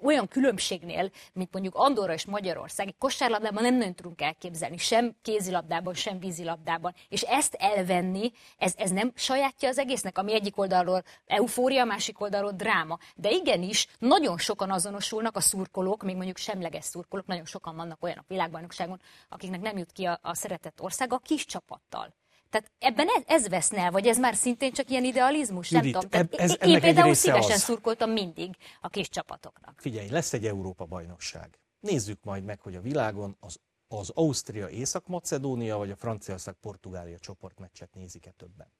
olyan 0.02 0.28
különbségnél, 0.28 1.10
mint 1.34 1.52
mondjuk 1.52 1.76
Andorra 1.76 2.14
és 2.14 2.26
Magyarország, 2.26 2.88
egy 2.88 2.98
kosárlabdában 2.98 3.64
nem 3.64 3.76
nagyon 3.76 3.94
tudunk 3.94 4.22
elképzelni, 4.22 4.78
sem 4.78 5.16
kézilabdában, 5.22 5.94
sem 5.94 6.20
vízilabdában. 6.20 6.94
És 7.10 7.22
ezt 7.22 7.54
elvenni, 7.54 8.32
ez, 8.58 8.74
ez 8.78 8.92
nem 8.92 9.12
sajátja 9.16 9.70
az 9.70 9.78
egésznek, 9.78 10.18
ami 10.18 10.34
egyik 10.34 10.58
oldalról 10.58 11.04
eufória, 11.26 11.86
másik 11.86 12.22
oldalról 12.22 12.52
dráma. 12.52 12.98
De 13.16 13.30
igenis, 13.30 13.88
nagyon 14.00 14.38
sokan 14.38 14.72
azonosulnak 14.72 15.36
a 15.36 15.42
szurkolók, 15.42 16.04
még 16.04 16.16
mondjuk 16.16 16.38
semleges 16.38 16.86
szurkolók, 16.86 17.26
nagyon 17.26 17.46
sokan 17.46 17.76
vannak 17.76 18.04
olyanok 18.04 18.28
világbajnokságon, 18.28 19.02
akiknek 19.30 19.62
nem 19.62 19.78
jut 19.78 19.92
ki 19.92 20.06
a, 20.06 20.20
a 20.22 20.34
szeretett 20.34 20.82
ország 20.82 21.14
a 21.14 21.18
kis 21.18 21.46
csapattal. 21.46 22.14
Tehát 22.50 22.72
ebben 22.80 23.08
ez, 23.16 23.24
ez 23.26 23.48
veszne 23.50 23.82
el, 23.82 23.92
vagy 23.92 24.08
ez 24.08 24.18
már 24.18 24.36
szintén 24.36 24.72
csak 24.72 24.90
ilyen 24.90 25.04
idealizmus? 25.04 25.72
Judit, 25.72 25.94
nem 25.94 26.02
tudom. 26.02 26.20
eb- 26.20 26.34
ez- 26.34 26.58
én 26.62 26.76
egy 26.76 26.82
például 26.82 27.14
szívesen 27.14 27.52
az. 27.52 27.62
szurkoltam 27.62 28.12
mindig 28.12 28.56
a 28.82 28.90
kis 28.90 29.10
csapatoknak. 29.10 29.80
Figyelj, 29.80 30.10
lesz 30.10 30.34
egy 30.34 30.46
Európa-bajnokság. 30.46 31.60
Nézzük 31.80 32.24
majd 32.24 32.44
meg, 32.44 32.60
hogy 32.60 32.76
a 32.76 32.82
világon 32.82 33.38
az, 33.40 33.60
az 33.88 34.10
Ausztria, 34.10 34.70
Észak-Macedónia 34.70 35.78
vagy 35.78 35.92
a 35.92 35.96
Franciaország-Portugália 35.96 37.20
csoportmeccset 37.20 37.94
nézik-e 37.94 38.32
többen. 38.32 38.72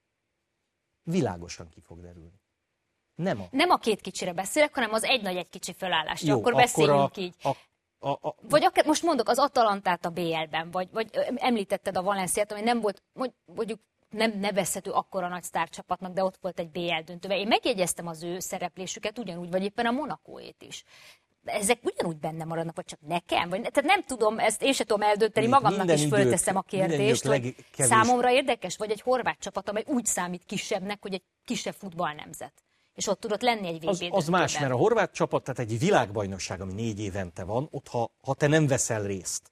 Világosan 1.04 1.70
ki 1.70 1.82
fog 1.82 2.02
derülni. 2.02 2.42
Nem 3.16 3.42
a... 3.42 3.48
Nem 3.52 3.70
a 3.70 3.78
két 3.78 4.02
kicsire 4.02 4.34
beszélek, 4.34 4.74
hanem 4.74 4.94
az 4.94 5.04
egy 5.04 5.22
nagy, 5.22 5.36
egy 5.36 5.50
kicsi 5.50 5.74
fölállásra. 5.74 6.34
akkor 6.34 6.54
beszéljünk 6.54 7.18
a, 7.18 7.20
így. 7.20 7.36
A, 7.44 7.52
a, 8.00 8.10
a, 8.10 8.36
Vagy 8.42 8.64
akár, 8.66 8.86
most 8.86 9.04
mondok, 9.04 9.30
az 9.30 9.40
Atalantát 9.40 10.06
a 10.06 10.10
BL-ben, 10.10 10.72
vagy, 10.72 10.88
vagy 10.92 11.10
említetted 11.36 11.98
a 11.98 12.02
Valenciát, 12.04 12.52
ami 12.52 12.62
nem 12.62 12.80
volt, 12.82 13.04
mondj- 13.14 13.36
mondjuk 13.46 13.80
nem 14.10 14.40
nevezhető 14.40 14.92
akkora 14.92 15.28
nagy 15.28 15.44
sztárcsapatnak, 15.44 16.14
de 16.14 16.24
ott 16.24 16.38
volt 16.42 16.60
egy 16.60 16.70
BL 16.70 17.00
döntőbe. 17.06 17.38
Én 17.38 17.48
megjegyeztem 17.48 18.08
az 18.08 18.24
ő 18.24 18.40
szereplésüket 18.40 19.18
ugyanúgy, 19.20 19.52
vagy 19.52 19.64
éppen 19.64 19.86
a 19.86 19.92
Monakóét 19.92 20.64
is. 20.64 20.84
Ezek 21.46 21.80
ugyanúgy 21.84 22.18
benne 22.18 22.44
maradnak, 22.46 22.76
vagy 22.76 22.86
csak 22.86 23.00
nekem? 23.02 23.50
Vagy, 23.50 23.62
tehát 23.62 23.84
nem 23.96 24.04
tudom, 24.04 24.40
ezt 24.40 24.62
én 24.64 24.74
sem 24.74 24.86
tudom 24.86 25.02
eldönteni, 25.08 25.48
magamnak 25.48 25.78
minden 25.78 25.96
is 25.96 26.02
idők- 26.02 26.22
fölteszem 26.22 26.56
a 26.58 26.62
kérdést, 26.62 27.26
hogy 27.26 27.56
számomra 27.88 28.32
érdekes, 28.32 28.78
vagy 28.78 28.92
egy 28.92 29.02
horvát 29.02 29.40
csapat, 29.40 29.70
amely 29.70 29.84
úgy 29.88 30.06
számít 30.06 30.44
kisebbnek, 30.46 31.02
hogy 31.02 31.14
egy 31.14 31.24
kisebb 31.46 31.74
futballnemzet. 31.74 32.54
És 32.98 33.08
ott 33.08 33.20
tudott 33.20 33.42
lenni 33.42 33.68
egy 33.68 33.80
VB 33.80 33.88
az, 33.88 34.06
az 34.10 34.28
más, 34.28 34.60
mert 34.60 34.72
a 34.72 34.76
horvát 34.76 35.14
csapat, 35.14 35.44
tehát 35.44 35.60
egy 35.60 35.80
világbajnokság, 35.80 36.62
ami 36.62 36.74
négy 36.74 37.00
évente 37.00 37.44
van, 37.44 37.68
ott 37.72 37.88
ha, 37.88 38.12
ha 38.22 38.34
te 38.34 38.48
nem 38.48 38.68
veszel 38.68 39.04
részt, 39.04 39.52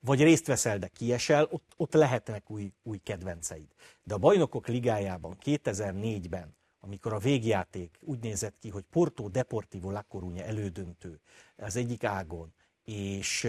vagy 0.00 0.22
részt 0.22 0.46
veszel, 0.46 0.78
de 0.78 0.88
kiesel, 0.88 1.48
ott, 1.50 1.72
ott 1.76 1.92
lehetnek 1.92 2.50
új, 2.50 2.72
új 2.82 2.98
kedvenceid. 2.98 3.66
De 4.02 4.14
a 4.14 4.18
bajnokok 4.18 4.66
ligájában 4.66 5.36
2004-ben, 5.44 6.56
amikor 6.80 7.12
a 7.12 7.18
végjáték 7.18 7.98
úgy 8.00 8.18
nézett 8.18 8.58
ki, 8.60 8.68
hogy 8.68 8.84
Porto 8.90 9.28
Deportivo 9.28 9.90
La 9.90 10.06
Coruña 10.12 10.42
elődöntő 10.42 11.20
az 11.56 11.76
egyik 11.76 12.04
ágon, 12.04 12.54
és, 12.84 13.48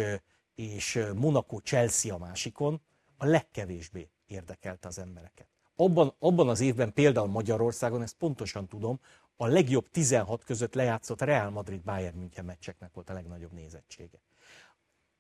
és 0.56 1.06
Monaco 1.16 1.58
Chelsea 1.58 2.16
a 2.16 2.18
másikon, 2.18 2.82
a 3.18 3.26
legkevésbé 3.26 4.10
érdekelte 4.26 4.88
az 4.88 5.00
embereket. 5.00 5.48
Abban, 5.76 6.14
abban 6.20 6.50
az 6.50 6.60
évben 6.60 6.94
például 6.94 7.28
Magyarországon, 7.28 8.02
ezt 8.02 8.16
pontosan 8.18 8.68
tudom, 8.68 9.00
a 9.38 9.48
legjobb 9.48 9.90
16 9.92 10.44
között 10.44 10.74
lejátszott 10.74 11.22
Real 11.22 11.50
Madrid 11.50 11.82
Bayern 11.82 12.18
München 12.18 12.46
meccseknek 12.46 12.94
volt 12.94 13.10
a 13.10 13.14
legnagyobb 13.14 13.52
nézettsége. 13.52 14.22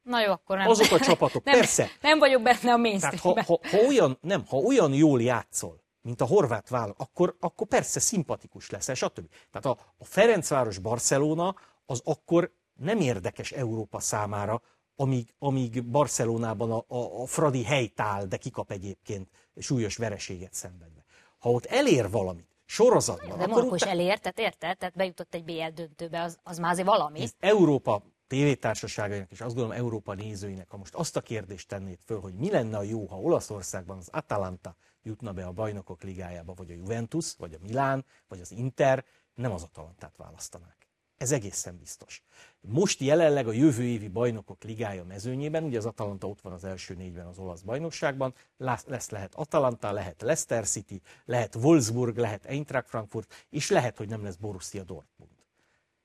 Na 0.01 0.21
jó, 0.21 0.31
akkor 0.31 0.57
nem. 0.57 0.67
Azok 0.67 0.91
a 0.91 0.99
csapatok, 0.99 1.43
nem, 1.45 1.59
persze. 1.59 1.87
Nem 2.01 2.19
vagyok 2.19 2.41
benne 2.41 2.55
a 2.55 2.61
Tehát 2.61 2.77
mainstreamben. 2.77 3.43
ha, 3.43 3.59
ha, 3.61 3.77
ha, 3.77 3.77
olyan, 3.77 4.17
nem, 4.21 4.45
ha 4.45 4.57
olyan 4.57 4.93
jól 4.93 5.21
játszol, 5.21 5.83
mint 6.01 6.21
a 6.21 6.25
horvát 6.25 6.69
vállal, 6.69 6.95
akkor, 6.97 7.35
akkor 7.39 7.67
persze 7.67 7.99
szimpatikus 7.99 8.69
leszel, 8.69 8.95
stb. 8.95 9.29
Tehát 9.51 9.77
a, 9.79 9.93
a 9.97 10.05
Ferencváros 10.05 10.77
Barcelona 10.77 11.55
az 11.85 12.01
akkor 12.05 12.51
nem 12.73 12.99
érdekes 13.01 13.51
Európa 13.51 13.99
számára, 13.99 14.61
amíg, 14.95 15.33
amíg 15.39 15.83
Barcelonában 15.83 16.71
a, 16.71 16.85
a, 16.87 17.21
a 17.21 17.25
Fradi 17.25 17.63
helytáll, 17.63 18.25
de 18.25 18.37
kikap 18.37 18.71
egyébként 18.71 19.29
súlyos 19.57 19.97
vereséget 19.97 20.53
szenvedve. 20.53 21.03
Ha 21.39 21.51
ott 21.51 21.65
elér 21.65 22.09
valamit, 22.09 22.56
sorozatban, 22.67 23.37
De 23.37 23.43
akkor 23.43 23.63
is 23.63 23.71
utána, 23.71 23.91
elért, 23.91 24.21
tehát 24.21 24.39
érted? 24.39 24.77
Tehát 24.77 24.95
bejutott 24.95 25.33
egy 25.33 25.43
BL 25.43 25.67
döntőbe, 25.73 26.21
az, 26.21 26.37
az 26.43 26.57
már 26.57 26.71
azért 26.71 26.87
valami. 26.87 27.21
ez 27.21 27.33
Európa 27.39 28.03
tévétársaságainak 28.27 29.31
és 29.31 29.41
azt 29.41 29.55
gondolom 29.55 29.77
Európa 29.77 30.13
nézőinek, 30.13 30.69
ha 30.69 30.77
most 30.77 30.95
azt 30.95 31.15
a 31.15 31.21
kérdést 31.21 31.67
tennéd 31.67 31.99
föl, 32.05 32.19
hogy 32.19 32.33
mi 32.33 32.51
lenne 32.51 32.77
a 32.77 32.81
jó, 32.81 33.05
ha 33.05 33.19
Olaszországban 33.19 33.97
az 33.97 34.09
Atalanta 34.11 34.75
jutna 35.03 35.31
be 35.31 35.45
a 35.45 35.51
bajnokok 35.51 36.03
ligájába, 36.03 36.53
vagy 36.53 36.71
a 36.71 36.73
Juventus, 36.73 37.35
vagy 37.37 37.53
a 37.53 37.57
Milán, 37.61 38.05
vagy 38.27 38.39
az 38.39 38.51
Inter, 38.51 39.05
nem 39.33 39.51
az 39.51 39.63
Atalantát 39.63 40.15
választanák. 40.17 40.76
Ez 41.17 41.31
egészen 41.31 41.77
biztos. 41.77 42.23
Most 42.61 42.99
jelenleg 42.99 43.47
a 43.47 43.51
jövő 43.51 43.83
évi 43.83 44.07
bajnokok 44.07 44.63
ligája 44.63 45.03
mezőnyében, 45.03 45.63
ugye 45.63 45.77
az 45.77 45.85
Atalanta 45.85 46.27
ott 46.27 46.41
van 46.41 46.53
az 46.53 46.63
első 46.63 46.93
négyben 46.93 47.25
az 47.25 47.37
olasz 47.37 47.61
bajnokságban, 47.61 48.33
lesz, 48.57 49.09
lehet 49.09 49.35
Atalanta, 49.35 49.91
lehet 49.91 50.21
Leicester 50.21 50.67
City, 50.67 51.01
lehet 51.25 51.55
Wolfsburg, 51.55 52.17
lehet 52.17 52.45
Eintracht 52.45 52.89
Frankfurt, 52.89 53.45
és 53.49 53.69
lehet, 53.69 53.97
hogy 53.97 54.09
nem 54.09 54.23
lesz 54.23 54.35
Borussia 54.35 54.83
Dortmund. 54.83 55.31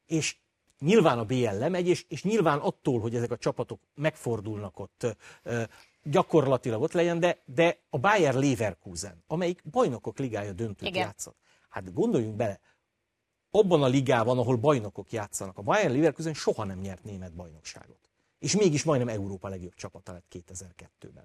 És 0.07 0.37
nyilván 0.79 1.19
a 1.19 1.25
BL 1.25 1.59
lemegy, 1.59 1.89
és, 1.89 2.05
és 2.09 2.23
nyilván 2.23 2.59
attól, 2.59 3.01
hogy 3.01 3.15
ezek 3.15 3.31
a 3.31 3.37
csapatok 3.37 3.81
megfordulnak 3.95 4.79
ott, 4.79 5.17
gyakorlatilag 6.03 6.83
ott 6.83 6.93
legyen, 6.93 7.21
de, 7.21 7.39
de 7.45 7.79
a 7.91 7.99
Bayer 7.99 8.35
Leverkusen, 8.35 9.25
amelyik 9.27 9.63
bajnokok 9.71 10.19
ligája 10.19 10.53
döntőt 10.53 10.89
Igen. 10.89 11.03
játszott. 11.03 11.37
Hát 11.69 11.93
gondoljunk 11.93 12.37
bele, 12.37 12.61
abban 13.55 13.83
a 13.83 13.87
ligában, 13.87 14.39
ahol 14.39 14.57
bajnokok 14.57 15.13
játszanak, 15.13 15.59
a 15.59 15.63
Bayern 15.63 15.93
Leverkusen 15.93 16.35
soha 16.35 16.65
nem 16.65 16.79
nyert 16.79 17.05
német 17.05 17.33
bajnokságot. 17.33 17.99
És 18.39 18.57
mégis 18.57 18.85
majdnem 18.85 19.09
Európa 19.09 19.49
legjobb 19.49 19.75
csapata 19.75 20.13
lett 20.13 20.25
2002-ben. 20.33 21.25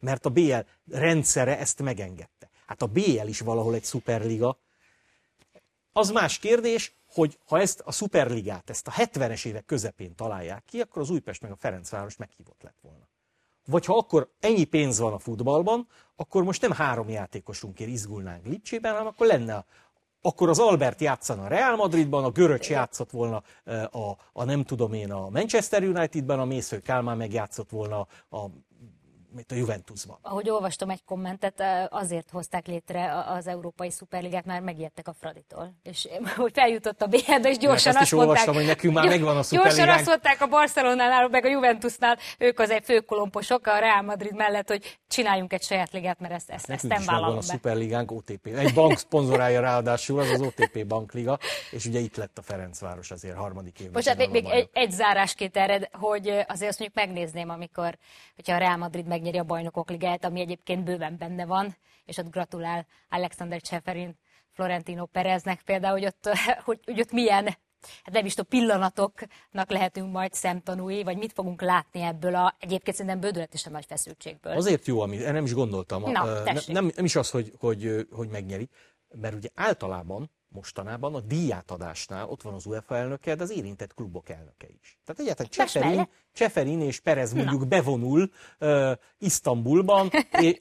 Mert 0.00 0.26
a 0.26 0.30
BL 0.30 0.58
rendszere 0.90 1.58
ezt 1.58 1.82
megengedte. 1.82 2.50
Hát 2.66 2.82
a 2.82 2.86
BL 2.86 3.26
is 3.26 3.40
valahol 3.40 3.74
egy 3.74 3.84
szuperliga, 3.84 4.58
az 5.92 6.10
más 6.10 6.38
kérdés, 6.38 6.94
hogy 7.12 7.38
ha 7.46 7.60
ezt 7.60 7.80
a 7.84 7.92
szuperligát, 7.92 8.70
ezt 8.70 8.86
a 8.86 8.90
70-es 8.90 9.44
évek 9.44 9.64
közepén 9.64 10.14
találják 10.14 10.64
ki, 10.66 10.80
akkor 10.80 11.02
az 11.02 11.10
Újpest 11.10 11.42
meg 11.42 11.50
a 11.50 11.56
Ferencváros 11.56 12.16
meghívott 12.16 12.62
lett 12.62 12.78
volna. 12.82 13.08
Vagy 13.66 13.84
ha 13.84 13.96
akkor 13.96 14.30
ennyi 14.40 14.64
pénz 14.64 14.98
van 14.98 15.12
a 15.12 15.18
futballban, 15.18 15.88
akkor 16.16 16.44
most 16.44 16.60
nem 16.60 16.72
három 16.72 17.08
játékosunkért 17.08 17.90
izgulnánk 17.90 18.46
Lipcsében, 18.46 18.92
hanem 18.92 19.06
akkor 19.06 19.26
lenne 19.26 19.64
akkor 20.20 20.48
az 20.48 20.58
Albert 20.58 21.00
játszana 21.00 21.42
a 21.42 21.48
Real 21.48 21.76
Madridban, 21.76 22.24
a 22.24 22.30
Göröcs 22.30 22.70
játszott 22.70 23.10
volna 23.10 23.42
a, 23.90 24.16
a 24.32 24.44
nem 24.44 24.64
tudom 24.64 24.92
én 24.92 25.12
a 25.12 25.28
Manchester 25.28 25.82
Unitedben, 25.82 26.38
a 26.38 26.44
Mésző 26.44 26.78
Kálmán 26.78 27.16
megjátszott 27.16 27.70
volna 27.70 28.06
a, 28.30 28.38
mit 29.34 29.52
a 29.52 29.54
Juventusban. 29.54 30.18
Ahogy 30.22 30.50
olvastam 30.50 30.90
egy 30.90 31.04
kommentet, 31.04 31.62
azért 31.90 32.30
hozták 32.30 32.66
létre 32.66 33.12
a- 33.12 33.32
az 33.34 33.46
Európai 33.46 33.90
Szuperligát, 33.90 34.44
mert 34.44 34.64
megijedtek 34.64 35.08
a 35.08 35.12
Fraditól. 35.20 35.74
És 35.82 36.08
hogy 36.36 36.52
feljutott 36.54 37.02
a 37.02 37.06
BL-be, 37.06 37.48
és 37.48 37.56
gyorsan 37.58 37.92
is 37.92 37.98
azt 38.00 38.12
mondták... 38.12 38.28
olvastam, 38.28 38.54
hogy 38.54 38.66
nekünk 38.66 38.94
már 38.94 39.04
Gyors- 39.04 39.16
megvan 39.16 39.36
a 39.36 39.40
Gyorsan 39.40 39.58
Szuperligánk. 39.58 39.98
azt 39.98 40.06
mondták 40.06 40.40
a 40.40 40.46
Barcelonánál, 40.46 41.28
meg 41.28 41.44
a 41.44 41.48
Juventusnál, 41.48 42.18
ők 42.38 42.58
az 42.58 42.70
egy 42.70 42.84
főkolomposok 42.84 43.66
a 43.66 43.78
Real 43.78 44.02
Madrid 44.02 44.34
mellett, 44.34 44.68
hogy 44.68 44.98
csináljunk 45.08 45.52
egy 45.52 45.62
saját 45.62 45.92
ligát, 45.92 46.20
mert 46.20 46.32
ezt, 46.34 46.50
ezt, 46.50 46.70
ezt 46.70 46.82
nem 46.88 47.02
vállalom 47.06 47.36
a 47.36 47.40
be. 47.40 47.42
Szuperligánk 47.42 48.10
OTP. 48.10 48.46
Egy 48.46 48.74
bank 48.74 48.98
szponzorálja 48.98 49.60
ráadásul, 49.60 50.20
az 50.20 50.30
az 50.30 50.40
OTP 50.40 50.86
bankliga, 50.86 51.38
és 51.70 51.86
ugye 51.86 51.98
itt 51.98 52.16
lett 52.16 52.38
a 52.38 52.42
Ferencváros 52.42 53.10
azért 53.10 53.36
harmadik 53.36 53.78
évben. 53.78 53.92
Most 53.94 54.08
hát 54.08 54.16
még, 54.16 54.30
még 54.30 54.44
egy, 54.44 54.68
egy 54.72 54.90
zárásként 54.90 55.56
erre, 55.56 55.88
hogy 55.92 56.28
azért 56.28 56.70
azt 56.70 56.78
mondjuk 56.78 56.94
megnézném, 56.94 57.48
amikor, 57.50 57.98
hogyha 58.34 58.54
a 58.54 58.58
Real 58.58 58.76
Madrid 58.76 59.06
megnyeri 59.28 59.48
a 59.48 59.54
bajnokok 59.54 59.90
ligáját, 59.90 60.24
ami 60.24 60.40
egyébként 60.40 60.84
bőven 60.84 61.16
benne 61.18 61.46
van, 61.46 61.76
és 62.04 62.16
ott 62.16 62.30
gratulál 62.30 62.86
Alexander 63.08 63.60
Cseferin, 63.60 64.18
Florentino 64.52 65.06
Pereznek 65.06 65.62
például, 65.62 65.92
hogy 65.92 66.04
ott, 66.06 66.28
hogy, 66.64 66.80
hogy 66.84 67.00
ott 67.00 67.12
milyen 67.12 67.44
hát 68.02 68.14
nem 68.14 68.24
is 68.24 68.34
tudom, 68.34 68.60
pillanatoknak 68.60 69.70
lehetünk 69.70 70.12
majd 70.12 70.32
szemtanúi, 70.32 71.02
vagy 71.02 71.16
mit 71.16 71.32
fogunk 71.32 71.62
látni 71.62 72.00
ebből 72.00 72.34
a 72.34 72.54
egyébként 72.58 72.96
szerintem 72.96 73.20
bődületesen 73.20 73.72
nagy 73.72 73.84
feszültségből. 73.84 74.52
Azért 74.52 74.86
jó, 74.86 75.02
erre 75.02 75.32
nem 75.32 75.44
is 75.44 75.54
gondoltam. 75.54 76.10
Na, 76.10 76.42
tessék. 76.42 76.74
nem, 76.74 76.90
nem 76.96 77.04
is 77.04 77.16
az, 77.16 77.30
hogy, 77.30 77.52
hogy, 77.58 78.06
hogy 78.10 78.28
megnyeri, 78.28 78.68
mert 79.08 79.34
ugye 79.34 79.48
általában 79.54 80.30
mostanában 80.48 81.14
a 81.14 81.20
díjátadásnál 81.20 82.28
ott 82.28 82.42
van 82.42 82.54
az 82.54 82.66
UEFA 82.66 82.96
elnöke, 82.96 83.34
de 83.34 83.42
az 83.42 83.50
érintett 83.50 83.94
klubok 83.94 84.28
elnöke 84.28 84.66
is. 84.80 84.98
Tehát 85.04 85.20
egyáltalán 85.20 85.50
Cseferin. 85.50 86.08
Cseferin 86.32 86.80
és 86.80 87.00
Perez 87.00 87.32
mondjuk 87.32 87.68
bevonul 87.68 88.30
uh, 88.60 88.92
Isztambulban, 89.18 90.10
és 90.40 90.60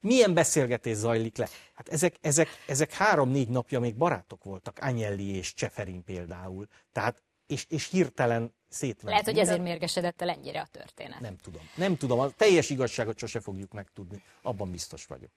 milyen 0.00 0.34
beszélgetés 0.34 0.96
zajlik 0.96 1.36
le? 1.36 1.48
Hát 1.74 1.88
ezek, 1.88 2.16
ezek, 2.20 2.48
ezek 2.66 2.92
három-négy 2.92 3.48
napja 3.48 3.80
még 3.80 3.96
barátok 3.96 4.44
voltak, 4.44 4.78
Agnelli 4.78 5.34
és 5.36 5.54
Cseferin 5.54 6.04
például. 6.04 6.66
Tehát 6.92 7.22
és, 7.46 7.66
és 7.68 7.88
hirtelen 7.88 8.54
szétment. 8.68 9.08
Lehet, 9.08 9.24
hogy 9.24 9.38
ezért 9.38 9.62
mérgesedett 9.62 10.22
el 10.22 10.28
ennyire 10.28 10.60
a 10.60 10.66
történet. 10.70 11.20
Nem 11.20 11.36
tudom. 11.36 11.62
Nem 11.76 11.96
tudom. 11.96 12.18
A 12.18 12.30
teljes 12.30 12.70
igazságot 12.70 13.18
sose 13.18 13.40
fogjuk 13.40 13.72
megtudni. 13.72 14.22
Abban 14.42 14.70
biztos 14.70 15.06
vagyok. 15.06 15.30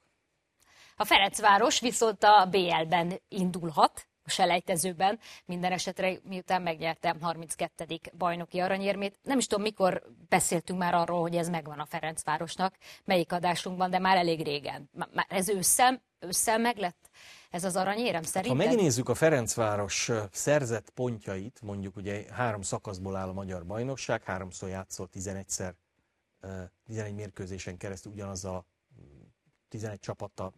A 0.96 1.06
Ferencváros 1.06 1.80
viszont 1.80 2.24
a 2.24 2.48
BL-ben 2.52 3.22
indulhat, 3.28 4.08
a 4.26 4.30
selejtezőben, 4.30 5.20
minden 5.46 5.72
esetre 5.72 6.18
miután 6.24 6.62
megnyerte 6.62 7.16
32. 7.22 8.00
bajnoki 8.18 8.60
aranyérmét. 8.60 9.20
Nem 9.22 9.38
is 9.38 9.48
tudom, 9.48 9.64
mikor 9.64 10.04
beszéltünk 10.30 10.80
már 10.80 10.94
arról, 10.94 11.22
hogy 11.22 11.36
ez 11.36 11.50
megvan 11.50 11.80
a 11.80 11.86
Ferencvárosnak, 11.86 12.76
melyik 13.04 13.32
adásunkban, 13.32 13.90
de 13.90 14.00
már 14.00 14.18
elég 14.18 14.44
régen. 14.44 14.90
Már 15.14 15.26
ez 15.30 15.50
ősszel, 15.50 16.02
ősszel 16.20 16.58
meg 16.58 16.78
lett 16.78 17.10
ez 17.50 17.64
az 17.64 17.76
aranyérem 17.76 18.24
szerinted? 18.24 18.66
Ha 18.66 18.70
megnézzük 18.70 19.10
a 19.10 19.16
Ferencváros 19.16 20.12
szerzett 20.32 20.90
pontjait, 20.90 21.62
mondjuk 21.62 21.96
ugye 21.96 22.26
három 22.32 22.62
szakaszból 22.62 23.16
áll 23.16 23.30
a 23.30 23.34
magyar 23.34 23.66
bajnokság, 23.66 24.24
háromszor 24.24 24.70
játszott 24.70 25.14
11-szer, 25.16 25.74
11 26.86 27.14
mérkőzésen 27.14 27.78
keresztül 27.78 28.12
ugyanaz 28.12 28.46
a 28.46 28.66
11 29.70 30.00
csapattal 30.00 30.54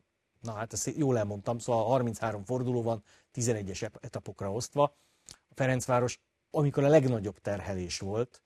Na 0.46 0.54
hát 0.54 0.74
ezt 0.74 0.92
jól 0.96 1.18
elmondtam, 1.18 1.60
szóval 1.60 1.86
33 1.86 2.44
forduló 2.44 2.82
van, 2.82 3.04
11-es 3.34 3.82
etapokra 4.00 4.52
osztva. 4.52 4.84
A 5.26 5.54
Ferencváros, 5.54 6.20
amikor 6.52 6.84
a 6.84 6.88
legnagyobb 6.88 7.40
terhelés 7.40 8.00
volt, 8.00 8.42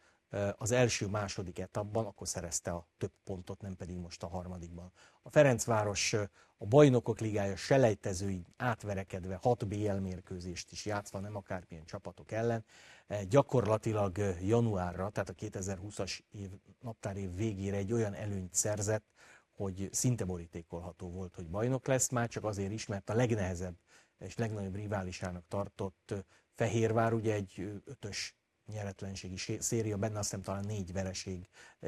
az 0.58 0.72
első-második 0.72 1.60
etapban, 1.60 2.06
akkor 2.06 2.28
szerezte 2.28 2.72
a 2.72 2.88
több 2.98 3.12
pontot, 3.24 3.62
nem 3.62 3.76
pedig 3.76 3.98
most 3.98 4.24
a 4.24 4.28
harmadikban. 4.28 4.92
A 5.22 5.30
Ferencváros 5.30 6.14
a 6.58 6.66
bajnokok 6.66 7.20
ligája 7.20 7.56
selejtezői 7.56 8.46
átverekedve 8.58 9.40
6 9.42 9.68
BL 9.68 9.92
mérkőzést 9.92 10.72
is 10.72 10.86
játszva, 10.86 11.20
nem 11.20 11.36
akármilyen 11.36 11.86
csapatok 11.86 12.32
ellen, 12.32 12.66
gyakorlatilag 13.30 14.18
januárra, 14.42 15.10
tehát 15.10 15.30
a 15.30 15.34
2020-as 15.34 16.20
év, 16.32 16.50
naptárév 16.80 17.36
végére 17.36 17.78
egy 17.78 17.94
olyan 17.94 18.14
előnyt 18.14 18.54
szerzett, 18.54 19.06
hogy 19.64 19.90
szinte 19.92 20.26
borítékolható 20.26 21.10
volt, 21.10 21.36
hogy 21.36 21.50
bajnok 21.50 21.88
lesz, 21.88 22.10
már 22.10 22.28
csak 22.28 22.44
azért 22.44 22.72
is, 22.72 22.86
mert 22.86 23.10
a 23.10 23.14
legnehezebb 23.14 23.76
és 24.20 24.38
legnagyobb 24.38 24.76
riválisának 24.76 25.44
tartott 25.48 26.14
Fehérvár 26.56 27.14
ugye 27.14 27.34
egy 27.34 27.82
ötös 27.86 28.36
nyeretlenségi 28.66 29.38
széria, 29.60 29.98
benne 29.98 30.20
azt 30.20 30.30
hiszem 30.30 30.44
talán 30.44 30.66
négy 30.66 30.94
vereség 30.94 31.48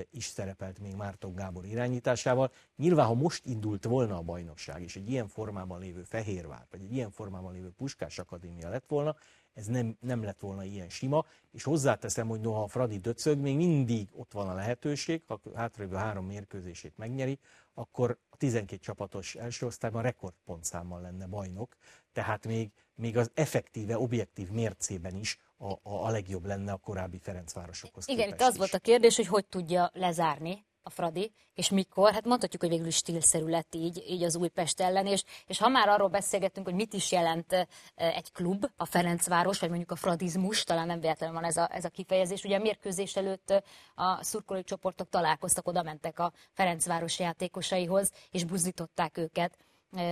is 0.09 0.25
szerepelt 0.25 0.79
még 0.79 0.95
Márton 0.95 1.35
Gábor 1.35 1.65
irányításával. 1.65 2.51
Nyilván, 2.75 3.05
ha 3.05 3.13
most 3.13 3.45
indult 3.45 3.85
volna 3.85 4.17
a 4.17 4.21
bajnokság, 4.21 4.81
és 4.81 4.95
egy 4.95 5.09
ilyen 5.09 5.27
formában 5.27 5.79
lévő 5.79 6.03
Fehérvár, 6.03 6.67
vagy 6.71 6.81
egy 6.81 6.93
ilyen 6.93 7.11
formában 7.11 7.53
lévő 7.53 7.69
Puskás 7.69 8.19
Akadémia 8.19 8.69
lett 8.69 8.87
volna, 8.87 9.15
ez 9.53 9.65
nem, 9.65 9.97
nem 9.99 10.23
lett 10.23 10.39
volna 10.39 10.63
ilyen 10.63 10.89
sima, 10.89 11.25
és 11.51 11.63
hozzáteszem, 11.63 12.27
hogy 12.27 12.39
noha 12.39 12.63
a 12.63 12.67
Fradi 12.67 12.97
döcög, 12.97 13.39
még 13.39 13.55
mindig 13.55 14.07
ott 14.11 14.31
van 14.31 14.49
a 14.49 14.53
lehetőség, 14.53 15.23
ha 15.27 15.39
hátralévő 15.55 15.95
három 15.95 16.25
mérkőzését 16.25 16.97
megnyeri, 16.97 17.39
akkor 17.73 18.17
a 18.29 18.37
12 18.37 18.81
csapatos 18.81 19.35
első 19.35 19.65
osztályban 19.65 20.01
rekordpontszámmal 20.01 21.01
lenne 21.01 21.25
bajnok, 21.25 21.75
tehát 22.13 22.45
még, 22.45 22.71
még 22.95 23.17
az 23.17 23.31
effektíve, 23.33 23.97
objektív 23.97 24.49
mércében 24.49 25.15
is 25.15 25.39
a, 25.57 25.71
a, 25.71 25.79
a 25.83 26.09
legjobb 26.09 26.45
lenne 26.45 26.71
a 26.71 26.77
korábbi 26.77 27.17
Ferencvárosokhoz 27.17 28.07
Igen, 28.07 28.27
itt 28.27 28.41
az 28.41 28.51
is. 28.51 28.57
volt 28.57 28.73
a 28.73 28.79
kérdés, 28.79 29.15
hogy 29.15 29.27
hogy 29.27 29.45
tudja 29.45 29.89
lezárni 29.93 30.65
a 30.83 30.89
Fradi, 30.89 31.31
és 31.53 31.69
mikor, 31.69 32.11
hát 32.11 32.25
mondhatjuk, 32.25 32.61
hogy 32.61 32.71
végül 32.71 32.87
is 32.87 32.95
stílszerű 32.95 33.45
lett 33.45 33.75
így, 33.75 34.03
így 34.07 34.23
az 34.23 34.35
Újpest 34.35 34.81
ellen, 34.81 35.05
és, 35.05 35.23
és 35.47 35.57
ha 35.57 35.67
már 35.67 35.89
arról 35.89 36.07
beszélgettünk, 36.07 36.65
hogy 36.65 36.75
mit 36.75 36.93
is 36.93 37.11
jelent 37.11 37.67
egy 37.95 38.31
klub, 38.31 38.65
a 38.77 38.85
Ferencváros, 38.85 39.59
vagy 39.59 39.69
mondjuk 39.69 39.91
a 39.91 39.95
fradizmus, 39.95 40.63
talán 40.63 40.87
nem 40.87 40.99
véletlenül 40.99 41.35
van 41.35 41.45
ez 41.45 41.57
a, 41.57 41.69
ez 41.71 41.85
a 41.85 41.89
kifejezés, 41.89 42.43
ugye 42.43 42.57
a 42.57 42.61
mérkőzés 42.61 43.15
előtt 43.15 43.63
a 43.95 44.23
szurkolói 44.23 44.63
csoportok 44.63 45.09
találkoztak, 45.09 45.67
oda 45.67 45.83
mentek 45.83 46.19
a 46.19 46.31
Ferencváros 46.51 47.19
játékosaihoz, 47.19 48.11
és 48.31 48.43
buzdították 48.43 49.17
őket 49.17 49.57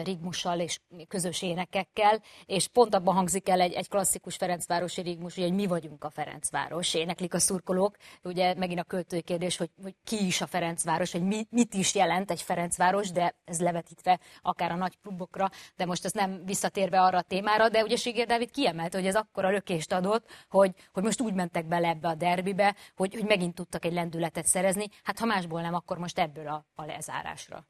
rigmussal 0.04 0.60
és 0.60 0.80
közös 1.08 1.42
énekekkel, 1.42 2.22
és 2.46 2.68
pont 2.68 2.96
abban 2.96 3.15
hangzik 3.15 3.50
el 3.50 3.62
egy, 3.62 3.74
egy 3.74 3.89
klasszikus 3.89 4.36
Ferencvárosi 4.36 5.02
rigmus, 5.02 5.36
hogy 5.36 5.54
mi 5.54 5.65
vagyunk 5.65 6.04
a 6.04 6.10
Ferencváros, 6.10 6.94
éneklik 6.94 7.34
a 7.34 7.39
szurkolók, 7.39 7.98
ugye 8.24 8.54
megint 8.54 8.80
a 8.80 8.84
költői 8.84 9.22
kérdés, 9.22 9.58
hogy, 9.58 9.70
hogy 9.82 9.96
ki 10.04 10.26
is 10.26 10.42
a 10.42 10.48
Ferencváros, 10.48 11.12
hogy 11.12 11.24
mi, 11.24 11.46
mit 11.50 11.74
is 11.74 11.96
jelent 11.96 12.32
egy 12.32 12.42
Ferencváros, 12.42 13.12
de 13.12 13.36
ez 13.46 13.62
levetítve 13.62 14.20
akár 14.42 14.72
a 14.72 14.76
nagy 14.76 14.98
klubokra, 15.02 15.50
de 15.76 15.86
most 15.86 16.06
ez 16.06 16.12
nem 16.12 16.46
visszatérve 16.46 17.02
arra 17.02 17.18
a 17.18 17.22
témára, 17.22 17.70
de 17.70 17.84
ugye 17.84 17.96
Sigér 17.96 18.26
Dávid 18.26 18.52
kiemelte, 18.52 18.98
hogy 18.98 19.08
ez 19.08 19.15
akkora 19.15 19.50
lökést 19.50 19.92
adott, 19.92 20.30
hogy, 20.50 20.76
hogy 20.92 21.04
most 21.04 21.22
úgy 21.22 21.34
mentek 21.34 21.65
bele 21.65 21.88
ebbe 21.88 22.08
a 22.08 22.15
derbibe, 22.15 22.76
hogy, 22.96 23.13
hogy 23.13 23.26
megint 23.26 23.56
tudtak 23.56 23.86
egy 23.86 23.94
lendületet 23.94 24.46
szerezni, 24.46 24.88
hát 25.04 25.20
ha 25.20 25.26
másból 25.26 25.62
nem, 25.62 25.74
akkor 25.74 25.98
most 25.98 26.20
ebből 26.20 26.48
a, 26.48 26.65
a 26.76 26.86
lezárásra. 26.86 27.68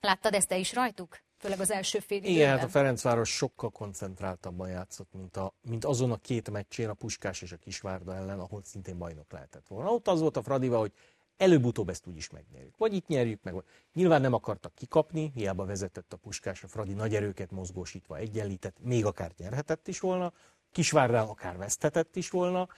Láttad 0.00 0.34
ezt 0.34 0.48
te 0.48 0.56
is 0.56 0.72
rajtuk? 0.72 1.18
Főleg 1.40 1.60
az 1.60 1.70
első 1.70 1.98
fél 1.98 2.18
időben. 2.18 2.34
Igen, 2.34 2.48
hát 2.48 2.64
a 2.64 2.68
Ferencváros 2.68 3.30
sokkal 3.36 3.70
koncentráltabban 3.70 4.68
játszott, 4.68 5.12
mint, 5.12 5.36
a, 5.36 5.54
mint 5.62 5.84
azon 5.84 6.10
a 6.10 6.16
két 6.16 6.50
meccsén, 6.50 6.88
a 6.88 6.94
Puskás 6.94 7.42
és 7.42 7.52
a 7.52 7.56
Kisvárda 7.56 8.14
ellen, 8.14 8.40
ahol 8.40 8.60
szintén 8.64 8.98
bajnok 8.98 9.32
lehetett 9.32 9.66
volna. 9.68 9.90
Ott 9.90 10.08
az 10.08 10.20
volt 10.20 10.36
a 10.36 10.42
Fradiva, 10.42 10.78
hogy 10.78 10.92
előbb-utóbb 11.36 11.88
ezt 11.88 12.06
úgyis 12.06 12.30
megnyerjük. 12.30 12.76
Vagy 12.76 12.94
itt 12.94 13.06
nyerjük 13.06 13.42
meg. 13.42 13.54
Nyilván 13.92 14.20
nem 14.20 14.32
akartak 14.32 14.74
kikapni, 14.74 15.30
hiába 15.34 15.64
vezetett 15.64 16.12
a 16.12 16.16
Puskás, 16.16 16.62
a 16.62 16.68
Fradi 16.68 16.92
nagy 16.92 17.14
erőket 17.14 17.50
mozgósítva 17.50 18.16
egyenlített, 18.16 18.76
még 18.80 19.04
akár 19.04 19.32
nyerhetett 19.36 19.88
is 19.88 20.00
volna, 20.00 20.32
Kisvárdán 20.72 21.26
akár 21.26 21.56
veszthetett 21.56 22.16
is 22.16 22.30
volna. 22.30 22.68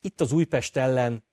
Itt 0.00 0.20
az 0.20 0.32
Újpest 0.32 0.76
ellen 0.76 1.24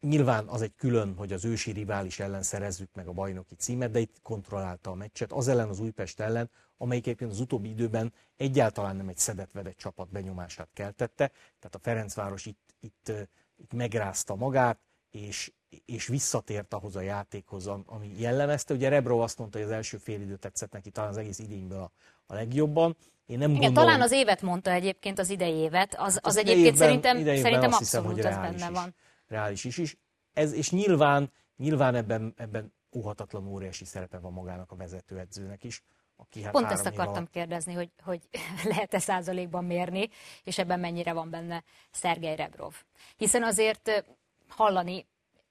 Nyilván 0.00 0.48
az 0.48 0.62
egy 0.62 0.74
külön, 0.76 1.14
hogy 1.16 1.32
az 1.32 1.44
ősi 1.44 1.70
rivális 1.70 2.18
ellen 2.18 2.42
szerezzük 2.42 2.88
meg 2.94 3.08
a 3.08 3.12
bajnoki 3.12 3.54
címet, 3.54 3.90
de 3.90 3.98
itt 3.98 4.16
kontrollálta 4.22 4.90
a 4.90 4.94
meccset. 4.94 5.32
Az 5.32 5.48
ellen 5.48 5.68
az 5.68 5.80
Újpest 5.80 6.20
ellen, 6.20 6.50
amelyik 6.76 7.06
egyébként 7.06 7.30
az 7.30 7.40
utóbbi 7.40 7.68
időben 7.68 8.12
egyáltalán 8.36 8.96
nem 8.96 9.08
egy 9.08 9.18
szedetvedett 9.18 9.76
csapat 9.76 10.10
benyomását 10.10 10.68
keltette. 10.72 11.26
Tehát 11.58 11.74
a 11.74 11.78
Ferencváros 11.82 12.46
itt, 12.46 12.74
itt, 12.80 13.12
itt 13.56 13.72
megrázta 13.72 14.34
magát, 14.34 14.78
és, 15.10 15.52
és 15.84 16.06
visszatért 16.06 16.74
ahhoz 16.74 16.96
a 16.96 17.00
játékhoz, 17.00 17.66
ami 17.66 18.14
jellemezte. 18.18 18.74
Ugye 18.74 18.88
Rebro 18.88 19.18
azt 19.18 19.38
mondta, 19.38 19.58
hogy 19.58 19.66
az 19.66 19.72
első 19.72 19.96
fél 19.96 20.20
idő 20.20 20.36
tetszett 20.36 20.72
neki 20.72 20.90
talán 20.90 21.10
az 21.10 21.16
egész 21.16 21.38
idényből 21.38 21.78
a, 21.78 21.90
a 22.26 22.34
legjobban. 22.34 22.96
Én 23.26 23.38
nem 23.38 23.50
Igen, 23.50 23.62
gondolom... 23.62 23.88
talán 23.88 24.00
az 24.02 24.12
évet 24.12 24.42
mondta 24.42 24.70
egyébként, 24.70 25.18
az 25.18 25.30
idei 25.30 25.54
évet. 25.54 25.94
Az, 25.94 26.14
hát 26.14 26.26
az, 26.26 26.36
az 26.36 26.36
egyébként 26.36 26.76
szerintem, 26.76 27.16
szerintem 27.24 27.72
abszolút 27.72 27.78
hiszem, 27.78 28.04
hogy 28.04 28.20
az 28.20 28.34
benne 28.34 28.70
is. 28.70 28.78
van 28.78 28.94
reális 29.30 29.64
is 29.64 29.78
is. 29.78 29.96
Ez, 30.32 30.52
és 30.52 30.70
nyilván, 30.70 31.32
nyilván 31.56 31.94
ebben, 31.94 32.34
ebben 32.36 32.72
óhatatlan 32.96 33.46
óriási 33.46 33.84
szerepe 33.84 34.18
van 34.18 34.32
magának 34.32 34.72
a 34.72 34.76
vezetőedzőnek 34.76 35.64
is. 35.64 35.82
Aki 36.16 36.42
hát 36.42 36.52
Pont 36.52 36.70
ezt 36.70 36.86
akartam 36.86 37.22
a... 37.22 37.30
kérdezni, 37.30 37.72
hogy, 37.72 37.90
hogy 38.02 38.28
lehet-e 38.70 38.98
százalékban 38.98 39.64
mérni, 39.64 40.08
és 40.44 40.58
ebben 40.58 40.80
mennyire 40.80 41.12
van 41.12 41.30
benne 41.30 41.64
Szergej 41.90 42.36
Rebrov. 42.36 42.74
Hiszen 43.16 43.42
azért 43.42 44.04
hallani 44.48 45.06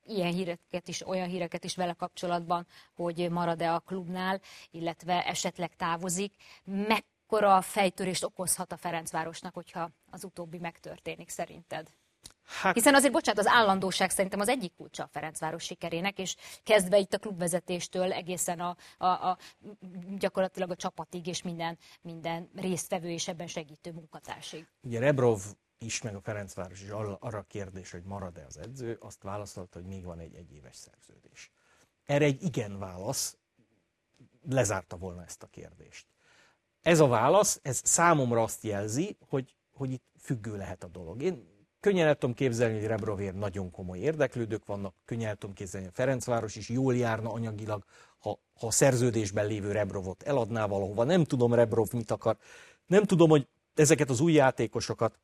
ilyen 0.06 0.32
híreket 0.32 0.88
is, 0.88 1.08
olyan 1.08 1.28
híreket 1.28 1.64
is 1.64 1.76
vele 1.76 1.94
kapcsolatban, 1.94 2.68
hogy 2.96 3.30
marad-e 3.32 3.74
a 3.74 3.80
klubnál, 3.80 4.42
illetve 4.72 5.26
esetleg 5.26 5.76
távozik. 5.76 6.34
Mekkora 6.64 7.62
fejtörést 7.62 8.24
okozhat 8.24 8.72
a 8.72 8.78
Ferencvárosnak, 8.78 9.54
hogyha 9.54 9.90
az 10.10 10.24
utóbbi 10.24 10.58
megtörténik 10.58 11.30
szerinted? 11.30 11.88
Hát... 12.50 12.74
Hiszen 12.74 12.96
azért, 12.96 13.14
bocsánat, 13.14 13.46
az 13.46 13.52
állandóság 13.52 14.10
szerintem 14.10 14.40
az 14.40 14.48
egyik 14.48 14.74
kulcsa 14.76 15.04
a 15.04 15.08
Ferencváros 15.08 15.64
sikerének, 15.64 16.20
és 16.20 16.36
kezdve 16.64 16.98
itt 16.98 17.14
a 17.14 17.18
klubvezetéstől 17.18 18.14
egészen 18.14 18.60
a, 18.60 18.76
a, 18.98 19.06
a 19.06 19.38
gyakorlatilag 20.18 20.72
a 20.72 20.76
csapatig 20.76 21.28
és 21.28 21.42
minden, 21.42 21.78
minden 22.02 22.50
résztvevő 22.56 23.10
és 23.10 23.28
ebben 23.28 23.48
segítő 23.48 23.92
munkatársig. 23.92 24.68
Ugye 24.82 25.00
Rebrov 25.00 25.42
is, 25.78 26.02
meg 26.02 26.16
a 26.16 26.22
Ferencváros 26.22 26.82
is 26.82 26.90
arra 26.90 27.18
a 27.20 27.46
kérdés, 27.48 27.92
hogy 27.92 28.04
marad-e 28.04 28.46
az 28.46 28.58
edző, 28.58 28.98
azt 29.02 29.24
válaszolta, 29.24 29.80
hogy 29.80 29.88
még 29.88 30.04
van 30.04 30.20
egy 30.20 30.36
egyéves 30.36 30.76
szerződés. 30.76 31.52
Erre 32.06 32.26
egy 32.26 32.44
igen 32.44 32.80
válasz 32.80 33.38
lezárta 34.50 34.98
volna 34.98 35.24
ezt 35.24 35.44
a 35.44 35.48
kérdést. 35.48 36.08
Ez 36.82 37.00
a 37.00 37.08
válasz, 37.08 37.60
ez 37.64 37.82
számomra 37.84 38.44
azt 38.44 38.64
jelzi, 38.64 39.18
hogy, 39.28 39.56
hogy 39.74 39.92
itt 39.92 40.06
függő 40.20 40.58
lehet 40.58 40.84
a 40.84 40.88
dolog. 40.88 41.22
Én 41.22 41.59
Könnyen 41.80 42.08
el 42.08 42.16
tudom 42.16 42.36
képzelni, 42.36 42.78
hogy 42.78 42.88
Rebrovér 42.88 43.34
nagyon 43.34 43.72
komoly 43.72 44.00
érdeklődők 44.00 44.66
vannak, 44.66 44.94
könnyen 45.06 45.30
el 45.30 45.36
tudom 45.36 45.56
képzelni, 45.56 45.86
hogy 45.86 45.96
Ferencváros 45.96 46.56
is 46.56 46.70
jól 46.70 46.96
járna 46.96 47.32
anyagilag, 47.32 47.84
ha, 48.20 48.40
ha 48.60 48.68
a 48.68 48.72
szerződésben 48.72 49.46
lévő 49.46 49.72
Rebrovot 49.72 50.24
eladná 50.24 50.66
valahova. 50.66 51.04
Nem 51.04 51.24
tudom 51.24 51.54
Rebrov 51.54 51.88
mit 51.92 52.12
akar. 52.12 52.38
Nem 52.86 53.04
tudom, 53.04 53.30
hogy 53.30 53.48
ezeket 53.76 54.10
az 54.10 54.20
új 54.20 54.34
játékosokat, 54.34 55.20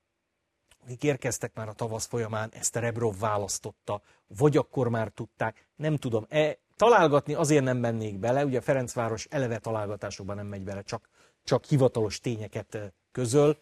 akik 0.83 1.03
érkeztek 1.03 1.53
már 1.53 1.67
a 1.67 1.73
tavasz 1.73 2.05
folyamán, 2.05 2.49
ezt 2.53 2.75
a 2.75 2.79
Rebrov 2.79 3.19
választotta, 3.19 4.01
vagy 4.27 4.57
akkor 4.57 4.89
már 4.89 5.09
tudták, 5.09 5.67
nem 5.75 5.97
tudom. 5.97 6.25
E, 6.29 6.57
találgatni 6.75 7.33
azért 7.33 7.63
nem 7.63 7.77
mennék 7.77 8.19
bele, 8.19 8.45
ugye 8.45 8.61
Ferencváros 8.61 9.25
eleve 9.29 9.57
találgatásokban 9.57 10.35
nem 10.35 10.47
megy 10.47 10.63
bele, 10.63 10.81
csak, 10.81 11.09
csak 11.43 11.65
hivatalos 11.65 12.19
tényeket 12.19 12.93
közöl. 13.11 13.57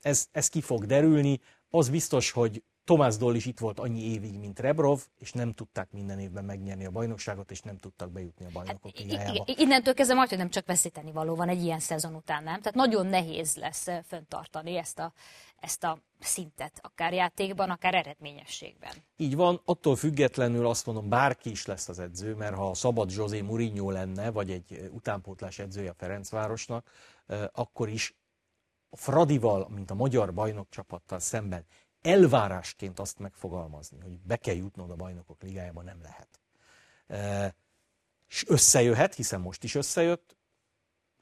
Ez, 0.00 0.26
ez 0.32 0.48
ki 0.48 0.60
fog 0.60 0.86
derülni 0.86 1.40
Az 1.70 1.88
biztos, 1.88 2.30
hogy 2.30 2.62
Tomás 2.84 3.16
Doll 3.16 3.34
is 3.34 3.46
itt 3.46 3.58
volt 3.58 3.78
annyi 3.78 4.00
évig, 4.00 4.38
mint 4.38 4.58
Rebrov, 4.58 5.00
és 5.18 5.32
nem 5.32 5.52
tudták 5.52 5.90
minden 5.90 6.18
évben 6.18 6.44
megnyerni 6.44 6.84
a 6.84 6.90
bajnokságot, 6.90 7.50
és 7.50 7.60
nem 7.60 7.78
tudtak 7.78 8.10
bejutni 8.10 8.44
a 8.44 8.48
bajnokok 8.52 8.96
hát, 8.96 9.06
ligájába. 9.06 9.44
Innentől 9.46 9.94
kezdve 9.94 10.14
majd, 10.14 10.28
hogy 10.28 10.38
nem 10.38 10.50
csak 10.50 10.66
veszíteni 10.66 11.12
való 11.12 11.34
van 11.34 11.48
egy 11.48 11.62
ilyen 11.62 11.78
szezon 11.78 12.14
után, 12.14 12.42
nem? 12.42 12.60
Tehát 12.60 12.74
nagyon 12.74 13.06
nehéz 13.06 13.56
lesz 13.56 13.86
föntartani 14.06 14.76
ezt 14.76 14.98
a, 14.98 15.12
ezt 15.60 15.84
a 15.84 15.98
szintet, 16.20 16.78
akár 16.82 17.12
játékban, 17.12 17.70
akár 17.70 17.94
eredményességben. 17.94 18.92
Így 19.16 19.36
van, 19.36 19.60
attól 19.64 19.96
függetlenül 19.96 20.66
azt 20.66 20.86
mondom, 20.86 21.08
bárki 21.08 21.50
is 21.50 21.66
lesz 21.66 21.88
az 21.88 21.98
edző, 21.98 22.34
mert 22.34 22.54
ha 22.54 22.74
szabad 22.74 23.10
José 23.12 23.40
Mourinho 23.40 23.90
lenne, 23.90 24.30
vagy 24.30 24.50
egy 24.50 24.90
utánpótlás 24.92 25.58
edzője 25.58 25.90
a 25.90 25.94
Ferencvárosnak, 25.94 26.90
akkor 27.52 27.88
is 27.88 28.14
a 28.90 28.96
Fradival, 28.96 29.68
mint 29.68 29.90
a 29.90 29.94
magyar 29.94 30.34
bajnokcsapattal 30.34 31.18
szemben 31.18 31.64
elvárásként 32.02 32.98
azt 32.98 33.18
megfogalmazni, 33.18 33.98
hogy 34.02 34.20
be 34.20 34.36
kell 34.36 34.54
jutnod 34.54 34.90
a 34.90 34.96
bajnokok 34.96 35.42
ligájába, 35.42 35.82
nem 35.82 35.98
lehet. 36.02 36.28
E, 37.06 37.54
és 38.28 38.44
összejöhet, 38.48 39.14
hiszen 39.14 39.40
most 39.40 39.64
is 39.64 39.74
összejött, 39.74 40.36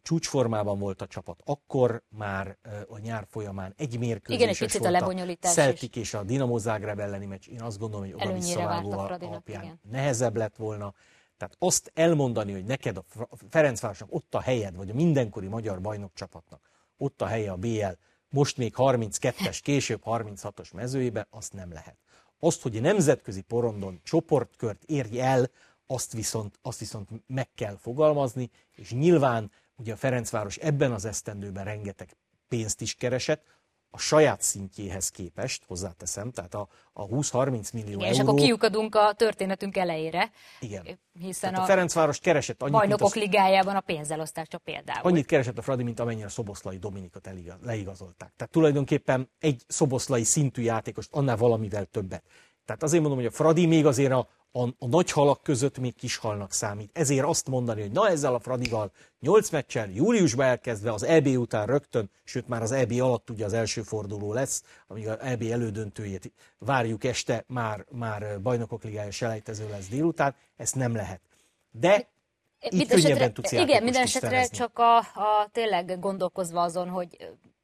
csúcsformában 0.02 0.78
volt 0.78 1.02
a 1.02 1.07
csapat, 1.07 1.42
akkor 1.44 2.02
már 2.09 2.59
a 2.88 2.98
nyár 2.98 3.26
folyamán 3.31 3.74
egy 3.76 3.98
mérkőzés 3.98 4.37
Igen, 4.40 4.48
egy 4.48 4.59
picit 4.59 4.85
a 4.85 4.90
lebonyolítás 4.90 5.52
Celtic 5.52 5.96
és 5.96 6.14
a 6.14 6.22
Dinamo 6.22 6.59
Zágráb 6.59 6.98
elleni 6.98 7.26
meccs, 7.26 7.48
én 7.48 7.62
azt 7.62 7.78
gondolom, 7.78 8.04
hogy 8.04 8.14
oda 8.14 8.33
visszavágó 8.33 8.90
alapján 8.90 9.62
igen. 9.62 9.81
nehezebb 9.90 10.37
lett 10.37 10.57
volna. 10.57 10.94
Tehát 11.37 11.57
azt 11.59 11.90
elmondani, 11.94 12.52
hogy 12.52 12.64
neked 12.64 12.96
a 12.96 13.04
Ferencvárosnak 13.48 14.14
ott 14.14 14.35
a 14.35 14.40
helyed, 14.40 14.76
vagy 14.76 14.90
a 14.90 14.94
mindenkori 14.94 15.46
magyar 15.46 15.81
bajnokcsapatnak 15.81 16.61
ott 16.98 17.22
a 17.22 17.26
helye 17.26 17.50
a 17.50 17.56
BL 17.56 17.87
most 18.30 18.56
még 18.56 18.74
32-es, 18.76 19.58
később 19.62 20.02
36-os 20.04 20.74
mezőjében, 20.74 21.26
azt 21.30 21.52
nem 21.52 21.72
lehet. 21.72 21.96
Azt, 22.40 22.62
hogy 22.62 22.76
a 22.76 22.80
nemzetközi 22.80 23.40
porondon 23.40 24.00
csoportkört 24.02 24.82
érj 24.84 25.20
el, 25.20 25.50
azt 25.87 26.12
viszont, 26.12 26.58
azt 26.62 26.78
viszont 26.78 27.08
meg 27.26 27.48
kell 27.54 27.76
fogalmazni, 27.76 28.50
és 28.74 28.90
nyilván 28.90 29.50
ugye 29.76 29.92
a 29.92 29.96
Ferencváros 29.96 30.56
ebben 30.56 30.92
az 30.92 31.04
esztendőben 31.04 31.64
rengeteg 31.64 32.16
pénzt 32.48 32.80
is 32.80 32.94
keresett, 32.94 33.44
a 33.90 33.98
saját 33.98 34.42
szintjéhez 34.42 35.09
képest, 35.09 35.64
hozzáteszem, 35.66 36.31
tehát 36.31 36.55
a, 36.55 36.68
a 36.92 37.07
20-30 37.07 37.72
millió 37.72 37.88
Igen, 37.88 38.01
euró... 38.01 38.11
És 38.11 38.18
akkor 38.18 38.35
kiukadunk 38.35 38.94
a 38.94 39.12
történetünk 39.12 39.77
elejére. 39.77 40.31
Igen. 40.61 40.98
Hiszen 41.18 41.51
hát 41.51 41.61
a, 41.61 41.62
a 41.62 41.66
Ferencváros 41.66 42.18
keresett 42.18 42.62
annyit, 42.62 42.74
Bajnokok 42.74 43.14
a, 43.14 43.18
ligájában 43.18 43.77
a 43.77 43.81
pénzelosztás 43.81 44.48
csak 44.48 44.62
például. 44.62 45.01
Annyit 45.03 45.27
keresett 45.27 45.59
a 45.59 45.62
Fradi, 45.62 45.83
mint 45.83 46.01
amennyire 46.01 46.27
a 46.27 46.29
Szoboszlai 46.29 46.79
Dominikot 46.79 47.31
leigazolták. 47.62 48.33
Tehát 48.37 48.53
tulajdonképpen 48.53 49.31
egy 49.38 49.62
Szoboszlai 49.66 50.24
szintű 50.24 50.62
játékost, 50.62 51.09
annál 51.12 51.37
valamivel 51.37 51.85
többet. 51.85 52.22
Tehát 52.64 52.83
azért 52.83 53.03
mondom, 53.03 53.18
hogy 53.18 53.29
a 53.29 53.35
Fradi 53.35 53.66
még 53.66 53.87
azért 53.87 54.12
a, 54.12 54.29
a, 54.52 54.62
a 54.62 54.87
nagy 54.87 55.11
halak 55.11 55.42
között 55.42 55.78
még 55.78 55.94
kis 55.94 56.16
halnak 56.16 56.52
számít. 56.52 56.90
Ezért 56.92 57.26
azt 57.26 57.48
mondani, 57.48 57.80
hogy 57.80 57.90
na 57.90 58.08
ezzel 58.08 58.34
a 58.34 58.38
Fradigal 58.38 58.90
8 59.20 59.50
meccsen, 59.50 59.90
júliusban 59.90 60.46
elkezdve 60.46 60.92
az 60.92 61.02
EB 61.02 61.26
után 61.26 61.66
rögtön, 61.66 62.11
sőt 62.24 62.48
már 62.48 62.62
az 62.62 62.72
EB 62.72 62.92
alatt 62.92 63.30
ugye 63.30 63.44
az 63.44 63.52
első 63.52 63.82
forduló 63.82 64.32
lesz, 64.32 64.62
amíg 64.87 65.08
az 65.08 65.18
EB 65.20 65.42
elődöntőjét 65.42 66.32
várjuk 66.58 67.04
este, 67.04 67.44
már, 67.46 67.84
már 67.90 68.40
bajnokok 68.42 68.84
ligája 68.84 69.11
selejtező 69.11 69.68
lesz 69.68 69.88
délután, 69.88 70.34
ezt 70.56 70.74
nem 70.74 70.94
lehet. 70.94 71.20
De 71.70 72.08
így 72.70 72.88
könnyebben 72.88 73.32
tudsz 73.32 73.52
Igen, 73.52 73.82
minden 73.82 74.02
esetre 74.02 74.46
csak 74.46 74.78
a, 74.78 74.96
a, 74.96 75.48
tényleg 75.52 75.98
gondolkozva 76.00 76.62
azon, 76.62 76.88
hogy 76.88 77.16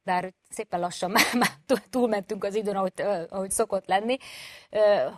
bár 0.03 0.33
szépen 0.49 0.79
lassan 0.79 1.11
már, 1.15 1.33
már 1.33 1.79
túlmentünk 1.89 2.43
az 2.43 2.55
időn, 2.55 2.75
ahogy, 2.75 2.93
ahogy 3.29 3.51
szokott 3.51 3.87
lenni, 3.87 4.17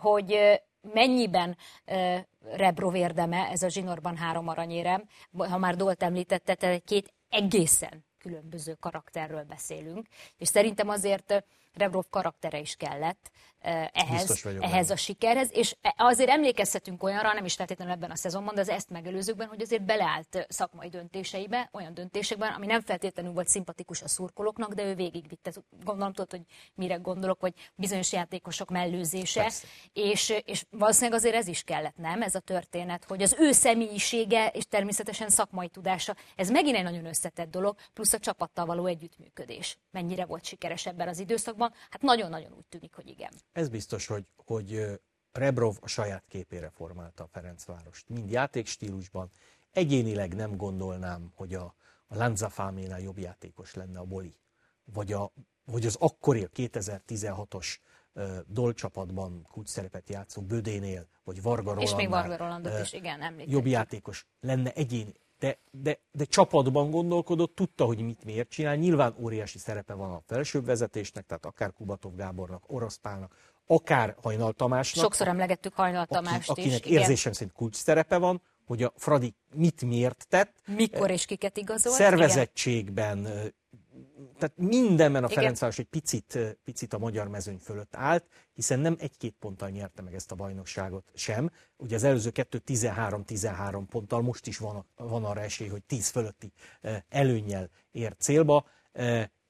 hogy 0.00 0.60
mennyiben 0.80 1.56
uh, 1.86 2.18
Rebrov 2.40 2.94
érdeme 2.94 3.48
ez 3.50 3.62
a 3.62 3.68
zsinórban 3.68 4.16
három 4.16 4.48
aranyérem, 4.48 5.04
ha 5.36 5.58
már 5.58 5.76
Dolt 5.76 6.02
említette, 6.02 6.54
tehát 6.54 6.84
két 6.84 7.12
egészen 7.28 8.06
különböző 8.18 8.74
karakterről 8.80 9.44
beszélünk, 9.44 10.06
és 10.36 10.48
szerintem 10.48 10.88
azért 10.88 11.44
Rebrov 11.78 12.04
karaktere 12.10 12.58
is 12.58 12.74
kellett 12.76 13.30
ehhez, 13.60 14.44
ehhez 14.60 14.90
a 14.90 14.96
sikerhez, 14.96 15.48
és 15.52 15.76
e, 15.80 15.94
azért 15.96 16.30
emlékezhetünk 16.30 17.02
olyanra, 17.02 17.32
nem 17.32 17.44
is 17.44 17.54
feltétlenül 17.54 17.94
ebben 17.94 18.10
a 18.10 18.16
szezonban, 18.16 18.54
de 18.54 18.60
az 18.60 18.68
ezt 18.68 18.90
megelőzőkben, 18.90 19.48
hogy 19.48 19.62
azért 19.62 19.82
beleállt 19.84 20.46
szakmai 20.48 20.88
döntéseibe, 20.88 21.68
olyan 21.72 21.94
döntésekben, 21.94 22.52
ami 22.52 22.66
nem 22.66 22.80
feltétlenül 22.80 23.32
volt 23.32 23.48
szimpatikus 23.48 24.02
a 24.02 24.08
szurkolóknak, 24.08 24.72
de 24.72 24.84
ő 24.84 24.94
végigvitte. 24.94 25.52
Gondolom 25.84 26.12
tudod, 26.12 26.30
hogy 26.30 26.42
mire 26.74 26.94
gondolok, 26.94 27.40
vagy 27.40 27.54
bizonyos 27.74 28.12
játékosok 28.12 28.70
mellőzése, 28.70 29.52
és, 29.92 30.34
és 30.44 30.64
valószínűleg 30.70 31.18
azért 31.18 31.34
ez 31.34 31.46
is 31.46 31.62
kellett, 31.62 31.96
nem? 31.96 32.22
Ez 32.22 32.34
a 32.34 32.40
történet, 32.40 33.04
hogy 33.04 33.22
az 33.22 33.36
ő 33.38 33.52
személyisége 33.52 34.46
és 34.46 34.66
természetesen 34.66 35.28
szakmai 35.28 35.68
tudása, 35.68 36.14
ez 36.36 36.50
megint 36.50 36.76
egy 36.76 36.82
nagyon 36.82 37.06
összetett 37.06 37.50
dolog, 37.50 37.76
plusz 37.92 38.12
a 38.12 38.18
csapattal 38.18 38.66
való 38.66 38.86
együttműködés. 38.86 39.78
Mennyire 39.90 40.24
volt 40.24 40.44
sikeres 40.44 40.86
ebben 40.86 41.08
az 41.08 41.18
időszakban? 41.18 41.67
Hát 41.90 42.02
nagyon-nagyon 42.02 42.52
úgy 42.52 42.64
tűnik, 42.68 42.94
hogy 42.94 43.08
igen. 43.08 43.32
Ez 43.52 43.68
biztos, 43.68 44.06
hogy, 44.06 44.24
hogy 44.36 45.00
Rebrov 45.32 45.76
a 45.80 45.86
saját 45.86 46.24
képére 46.28 46.70
formálta 46.70 47.24
a 47.24 47.26
Ferencvárost. 47.26 48.08
Mind 48.08 48.30
játékstílusban. 48.30 49.30
Egyénileg 49.72 50.34
nem 50.34 50.56
gondolnám, 50.56 51.32
hogy 51.34 51.54
a, 51.54 51.74
a 52.06 52.16
Lanza 52.16 52.48
Fáménál 52.48 53.00
jobb 53.00 53.18
játékos 53.18 53.74
lenne 53.74 53.98
a 53.98 54.04
Boli. 54.04 54.34
Vagy, 54.92 55.12
a, 55.12 55.32
vagy 55.64 55.86
az 55.86 55.96
akkori, 56.00 56.44
a 56.44 56.48
2016-os 56.48 57.76
uh, 58.12 58.38
Dol 58.46 58.74
csapatban 58.74 59.46
kulcs 59.50 59.68
szerepet 59.68 60.08
játszó 60.08 60.42
Bödénél, 60.42 61.06
vagy 61.24 61.42
Varga 61.42 61.62
Rolandnál. 61.62 61.86
És 61.86 61.94
még 61.94 62.08
Varga 62.08 62.36
Rolandot 62.36 62.80
is, 62.80 62.92
igen, 62.92 63.22
említett. 63.22 63.52
Jobb 63.52 63.66
játékos 63.66 64.26
lenne 64.40 64.72
egyéni, 64.72 65.12
de, 65.38 65.58
de, 65.70 65.98
de 66.12 66.24
csapatban 66.24 66.90
gondolkodott, 66.90 67.54
tudta, 67.54 67.84
hogy 67.84 68.00
mit 68.00 68.24
miért 68.24 68.48
csinál. 68.48 68.76
Nyilván 68.76 69.14
óriási 69.20 69.58
szerepe 69.58 69.94
van 69.94 70.10
a 70.10 70.22
felsőbb 70.26 70.64
vezetésnek, 70.64 71.26
tehát 71.26 71.44
akár 71.44 71.72
Kubatov 71.72 72.14
Gábornak, 72.14 72.62
Orosz 72.66 72.96
Pálnak, 72.96 73.34
akár 73.66 74.16
Hajnal 74.22 74.52
Tamásnak. 74.52 75.04
Sokszor 75.04 75.28
emlegettük 75.28 75.74
Hajnal 75.74 76.06
Tamást 76.06 76.50
aki, 76.50 76.60
is. 76.60 76.66
Akinek 76.66 76.86
igen. 76.86 77.00
érzésem 77.00 77.32
szerint 77.32 77.52
kulcs 77.52 77.76
szerepe 77.76 78.16
van, 78.16 78.42
hogy 78.66 78.82
a 78.82 78.92
Fradi 78.96 79.34
mit 79.54 79.82
miért 79.82 80.26
tett. 80.28 80.54
Mikor 80.66 81.10
és 81.10 81.24
kiket 81.24 81.56
igazolt. 81.56 81.94
Szervezettségben, 81.94 83.18
igen 83.18 83.52
tehát 84.38 84.56
mindenben 84.56 85.24
a 85.24 85.28
Ferencváros 85.28 85.78
egy 85.78 85.86
picit, 85.86 86.38
picit 86.64 86.92
a 86.92 86.98
magyar 86.98 87.28
mezőny 87.28 87.58
fölött 87.58 87.96
állt, 87.96 88.24
hiszen 88.54 88.78
nem 88.78 88.96
egy-két 88.98 89.34
ponttal 89.38 89.68
nyerte 89.68 90.02
meg 90.02 90.14
ezt 90.14 90.32
a 90.32 90.34
bajnokságot 90.34 91.10
sem. 91.14 91.50
Ugye 91.76 91.96
az 91.96 92.04
előző 92.04 92.30
kettő 92.30 92.62
13-13 92.66 93.82
ponttal, 93.90 94.22
most 94.22 94.46
is 94.46 94.58
van, 94.58 94.86
van 94.96 95.24
arra 95.24 95.40
esély, 95.40 95.68
hogy 95.68 95.82
10 95.82 96.08
fölötti 96.08 96.52
előnyel 97.08 97.70
ér 97.90 98.14
célba, 98.18 98.66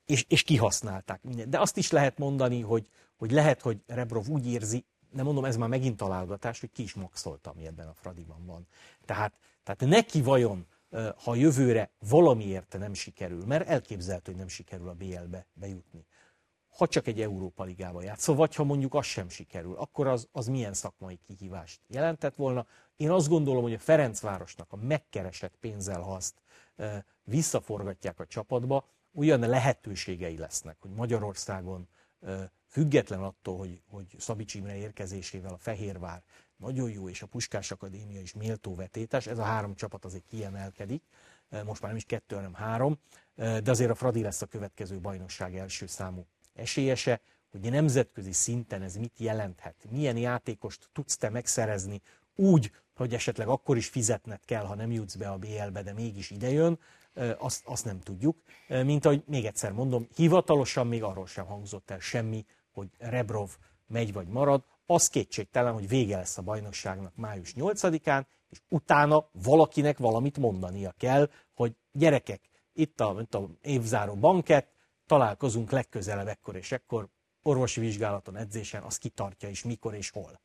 és, 0.04 0.24
és 0.28 0.42
kihasználták. 0.42 1.20
De 1.48 1.60
azt 1.60 1.76
is 1.76 1.90
lehet 1.90 2.18
mondani, 2.18 2.60
hogy, 2.60 2.88
hogy 3.16 3.30
lehet, 3.30 3.62
hogy 3.62 3.82
Rebrov 3.86 4.28
úgy 4.28 4.46
érzi, 4.46 4.84
nem 5.10 5.24
mondom, 5.24 5.44
ez 5.44 5.56
már 5.56 5.68
megint 5.68 5.96
találgatás, 5.96 6.60
hogy 6.60 6.70
ki 6.72 6.82
is 6.82 6.94
maxolta, 6.94 7.50
ami 7.50 7.66
ebben 7.66 7.86
a 7.86 7.94
Fradiban 7.94 8.46
van. 8.46 8.66
Tehát, 9.04 9.32
tehát 9.62 9.80
neki 9.80 10.22
vajon 10.22 10.66
ha 11.16 11.34
jövőre 11.34 11.90
valamiért 11.98 12.78
nem 12.78 12.94
sikerül, 12.94 13.44
mert 13.44 13.68
elképzelhető, 13.68 14.30
hogy 14.30 14.40
nem 14.40 14.48
sikerül 14.48 14.88
a 14.88 14.94
BL-be 14.94 15.46
bejutni. 15.52 16.06
Ha 16.68 16.86
csak 16.86 17.06
egy 17.06 17.20
Európa 17.20 17.64
Ligába 17.64 18.02
játszol, 18.02 18.34
vagy 18.34 18.54
ha 18.54 18.64
mondjuk 18.64 18.94
az 18.94 19.04
sem 19.04 19.28
sikerül, 19.28 19.76
akkor 19.76 20.06
az, 20.06 20.28
az 20.32 20.46
milyen 20.46 20.72
szakmai 20.72 21.18
kihívást 21.26 21.80
jelentett 21.86 22.34
volna. 22.34 22.66
Én 22.96 23.10
azt 23.10 23.28
gondolom, 23.28 23.62
hogy 23.62 23.74
a 23.74 23.78
Ferencvárosnak 23.78 24.72
a 24.72 24.76
megkeresett 24.76 25.56
pénzzel, 25.60 26.00
ha 26.00 26.14
azt 26.14 26.34
visszaforgatják 27.24 28.20
a 28.20 28.26
csapatba, 28.26 28.84
olyan 29.14 29.40
lehetőségei 29.40 30.36
lesznek, 30.36 30.76
hogy 30.80 30.90
Magyarországon 30.90 31.88
független 32.66 33.22
attól, 33.22 33.58
hogy, 33.58 33.82
hogy 33.90 34.14
Szabics 34.18 34.54
Imre 34.54 34.76
érkezésével 34.76 35.52
a 35.52 35.58
Fehérvár 35.58 36.22
nagyon 36.58 36.90
jó, 36.90 37.08
és 37.08 37.22
a 37.22 37.26
Puskás 37.26 37.70
Akadémia 37.70 38.20
is 38.20 38.32
méltó 38.32 38.74
vetétes. 38.74 39.26
Ez 39.26 39.38
a 39.38 39.42
három 39.42 39.74
csapat 39.74 40.04
azért 40.04 40.24
kiemelkedik, 40.28 41.02
most 41.50 41.80
már 41.80 41.90
nem 41.90 41.96
is 41.96 42.04
kettő, 42.04 42.34
hanem 42.34 42.54
három, 42.54 42.98
de 43.34 43.70
azért 43.70 43.90
a 43.90 43.94
Fradi 43.94 44.22
lesz 44.22 44.42
a 44.42 44.46
következő 44.46 44.98
bajnokság 44.98 45.56
első 45.56 45.86
számú 45.86 46.26
esélyese, 46.54 47.20
hogy 47.50 47.60
nemzetközi 47.60 48.32
szinten 48.32 48.82
ez 48.82 48.96
mit 48.96 49.18
jelenthet, 49.18 49.86
milyen 49.90 50.16
játékost 50.16 50.88
tudsz 50.92 51.16
te 51.16 51.28
megszerezni 51.28 52.00
úgy, 52.34 52.70
hogy 52.94 53.14
esetleg 53.14 53.48
akkor 53.48 53.76
is 53.76 53.88
fizetned 53.88 54.40
kell, 54.44 54.64
ha 54.64 54.74
nem 54.74 54.90
jutsz 54.90 55.14
be 55.14 55.28
a 55.28 55.38
BL-be, 55.38 55.82
de 55.82 55.92
mégis 55.92 56.30
idejön, 56.30 56.78
azt, 57.38 57.62
azt 57.66 57.84
nem 57.84 58.00
tudjuk. 58.00 58.36
Mint 58.68 59.04
ahogy 59.04 59.22
még 59.26 59.44
egyszer 59.44 59.72
mondom, 59.72 60.08
hivatalosan 60.14 60.86
még 60.86 61.02
arról 61.02 61.26
sem 61.26 61.46
hangzott 61.46 61.90
el 61.90 61.98
semmi, 61.98 62.44
hogy 62.72 62.88
Rebrov 62.98 63.50
megy 63.86 64.12
vagy 64.12 64.26
marad, 64.26 64.64
az 64.90 65.08
kétségtelen, 65.08 65.72
hogy 65.72 65.88
vége 65.88 66.16
lesz 66.16 66.38
a 66.38 66.42
bajnokságnak 66.42 67.16
május 67.16 67.52
8-án, 67.56 68.24
és 68.50 68.60
utána 68.68 69.28
valakinek 69.32 69.98
valamit 69.98 70.38
mondania 70.38 70.92
kell, 70.98 71.30
hogy 71.54 71.76
gyerekek, 71.92 72.40
itt 72.72 73.00
a, 73.00 73.16
itt 73.20 73.34
a 73.34 73.48
évzáró 73.62 74.14
banket, 74.14 74.68
találkozunk 75.06 75.70
legközelebb 75.70 76.26
ekkor 76.26 76.56
és 76.56 76.72
ekkor, 76.72 77.08
orvosi 77.42 77.80
vizsgálaton, 77.80 78.36
edzésen, 78.36 78.82
az 78.82 78.98
kitartja 78.98 79.48
és 79.48 79.64
mikor 79.64 79.94
és 79.94 80.10
hol 80.10 80.40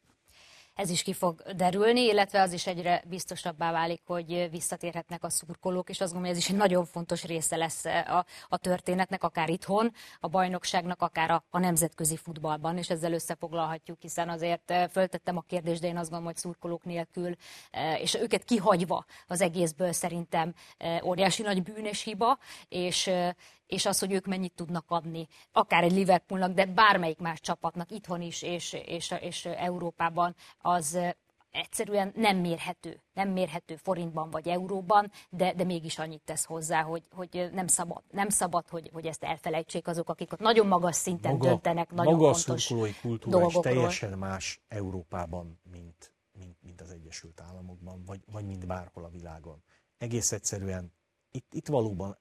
ez 0.73 0.89
is 0.89 1.03
ki 1.03 1.13
fog 1.13 1.41
derülni, 1.55 2.01
illetve 2.01 2.41
az 2.41 2.53
is 2.53 2.67
egyre 2.67 3.03
biztosabbá 3.07 3.71
válik, 3.71 4.01
hogy 4.05 4.47
visszatérhetnek 4.51 5.23
a 5.23 5.29
szurkolók, 5.29 5.89
és 5.89 6.01
azt 6.01 6.11
gondolom, 6.13 6.35
hogy 6.35 6.37
ez 6.37 6.49
is 6.49 6.49
egy 6.49 6.59
nagyon 6.59 6.85
fontos 6.85 7.23
része 7.23 7.55
lesz 7.55 7.85
a, 7.85 8.25
a 8.47 8.57
történetnek, 8.57 9.23
akár 9.23 9.49
itthon, 9.49 9.93
a 10.19 10.27
bajnokságnak, 10.27 11.01
akár 11.01 11.31
a, 11.31 11.43
a 11.49 11.59
nemzetközi 11.59 12.17
futballban, 12.17 12.77
és 12.77 12.89
ezzel 12.89 13.13
összefoglalhatjuk, 13.13 14.01
hiszen 14.01 14.29
azért 14.29 14.71
eh, 14.71 14.87
föltettem 14.87 15.37
a 15.37 15.41
kérdést, 15.41 15.81
de 15.81 15.87
én 15.87 15.97
azt 15.97 16.09
gondolom, 16.09 16.33
hogy 16.33 16.41
szurkolók 16.41 16.83
nélkül, 16.83 17.35
eh, 17.71 18.01
és 18.01 18.13
őket 18.15 18.43
kihagyva 18.43 19.05
az 19.27 19.41
egészből 19.41 19.91
szerintem 19.91 20.53
eh, 20.77 21.05
óriási 21.05 21.41
nagy 21.41 21.63
bűn 21.63 21.85
és 21.85 22.03
hiba, 22.03 22.37
és, 22.67 23.09
és 23.73 23.85
az, 23.85 23.99
hogy 23.99 24.11
ők 24.11 24.25
mennyit 24.25 24.53
tudnak 24.55 24.85
adni, 24.87 25.27
akár 25.51 25.83
egy 25.83 25.91
Liverpoolnak, 25.91 26.51
de 26.51 26.65
bármelyik 26.65 27.17
más 27.17 27.39
csapatnak 27.39 27.91
itthon 27.91 28.21
is, 28.21 28.41
és, 28.41 28.73
és, 28.73 29.13
és 29.21 29.45
Európában, 29.45 30.35
az 30.57 30.97
egyszerűen 31.51 32.11
nem 32.15 32.37
mérhető, 32.37 33.01
nem 33.13 33.29
mérhető 33.29 33.75
forintban 33.75 34.29
vagy 34.29 34.47
euróban, 34.47 35.11
de, 35.29 35.53
de 35.53 35.63
mégis 35.63 35.99
annyit 35.99 36.21
tesz 36.25 36.45
hozzá, 36.45 36.81
hogy, 36.81 37.03
hogy 37.11 37.49
nem 37.53 37.67
szabad, 37.67 38.03
nem 38.11 38.29
szabad 38.29 38.69
hogy, 38.69 38.89
hogy 38.93 39.05
ezt 39.05 39.23
elfelejtsék 39.23 39.87
azok, 39.87 40.09
akik 40.09 40.31
ott 40.31 40.39
nagyon 40.39 40.67
magas 40.67 40.95
szinten 40.95 41.31
maga, 41.31 41.47
döntenek, 41.47 41.91
nagyon 41.91 42.13
maga 42.13 42.33
fontos 42.33 42.71
a 42.71 42.75
kultúra 43.01 43.37
dolgokról. 43.37 43.63
teljesen 43.63 44.17
más 44.17 44.61
Európában, 44.67 45.59
mint, 45.71 46.13
mint, 46.31 46.57
mint 46.61 46.81
az 46.81 46.91
Egyesült 46.91 47.41
Államokban, 47.41 48.03
vagy, 48.05 48.19
vagy 48.31 48.45
mint 48.45 48.67
bárhol 48.67 49.03
a 49.03 49.09
világon. 49.09 49.63
Egész 49.97 50.31
egyszerűen 50.31 50.93
itt, 51.31 51.53
itt 51.53 51.67
valóban 51.67 52.17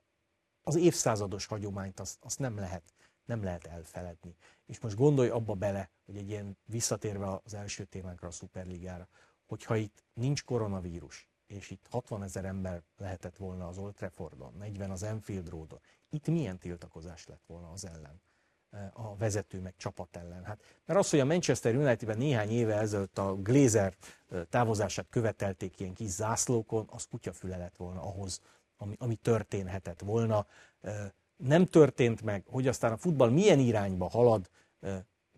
az 0.63 0.77
évszázados 0.77 1.47
hagyományt 1.47 2.01
azt, 2.01 2.17
azt 2.21 2.39
nem, 2.39 2.57
lehet, 2.57 2.83
nem 3.25 3.43
lehet 3.43 3.67
elfeledni. 3.67 4.37
És 4.67 4.81
most 4.81 4.97
gondolj 4.97 5.29
abba 5.29 5.55
bele, 5.55 5.91
hogy 6.05 6.17
egy 6.17 6.29
ilyen 6.29 6.57
visszatérve 6.65 7.41
az 7.45 7.55
első 7.55 7.85
témánkra, 7.85 8.29
a 8.29 8.31
Superligára, 8.31 9.09
hogyha 9.47 9.77
itt 9.77 10.05
nincs 10.15 10.45
koronavírus, 10.45 11.29
és 11.47 11.71
itt 11.71 11.87
60 11.91 12.23
ezer 12.23 12.45
ember 12.45 12.83
lehetett 12.97 13.37
volna 13.37 13.69
az 13.69 13.79
Old 13.79 13.95
Traffordon, 13.95 14.55
40 14.59 14.91
az 14.91 15.03
Enfield 15.03 15.49
Roadon, 15.49 15.81
itt 16.11 16.27
milyen 16.27 16.59
tiltakozás 16.59 17.27
lett 17.27 17.45
volna 17.47 17.71
az 17.71 17.87
ellen? 17.87 18.21
a 18.93 19.17
vezető 19.17 19.61
meg 19.61 19.75
csapat 19.77 20.17
ellen. 20.17 20.45
Hát, 20.45 20.61
mert 20.85 20.99
az, 20.99 21.11
hogy 21.11 21.21
a 21.21 21.25
Manchester 21.25 21.75
Unitedben 21.77 22.19
néhány 22.19 22.51
éve 22.51 22.77
ezelőtt 22.77 23.19
a 23.19 23.35
Glazer 23.35 23.95
távozását 24.49 25.07
követelték 25.11 25.81
ilyen 25.81 25.95
kis 25.95 26.09
zászlókon, 26.09 26.89
az 26.91 27.07
kutyafüle 27.11 27.57
lett 27.57 27.77
volna 27.77 28.03
ahhoz, 28.03 28.41
ami, 28.83 28.95
ami 28.99 29.15
történhetett 29.15 30.01
volna. 30.01 30.47
Nem 31.37 31.67
történt 31.67 32.23
meg, 32.23 32.45
hogy 32.47 32.67
aztán 32.67 32.93
a 32.93 32.97
futball 32.97 33.31
milyen 33.31 33.59
irányba 33.59 34.09
halad, 34.09 34.51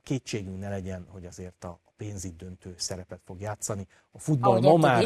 kétségünk 0.03 0.59
ne 0.59 0.68
legyen, 0.68 1.07
hogy 1.09 1.26
azért 1.26 1.64
a 1.64 1.80
pénzit 1.97 2.36
döntő 2.36 2.74
szerepet 2.78 3.20
fog 3.24 3.40
játszani. 3.40 3.86
A 4.11 4.18
futball 4.18 4.61
ma 4.61 4.76
már, 4.76 5.05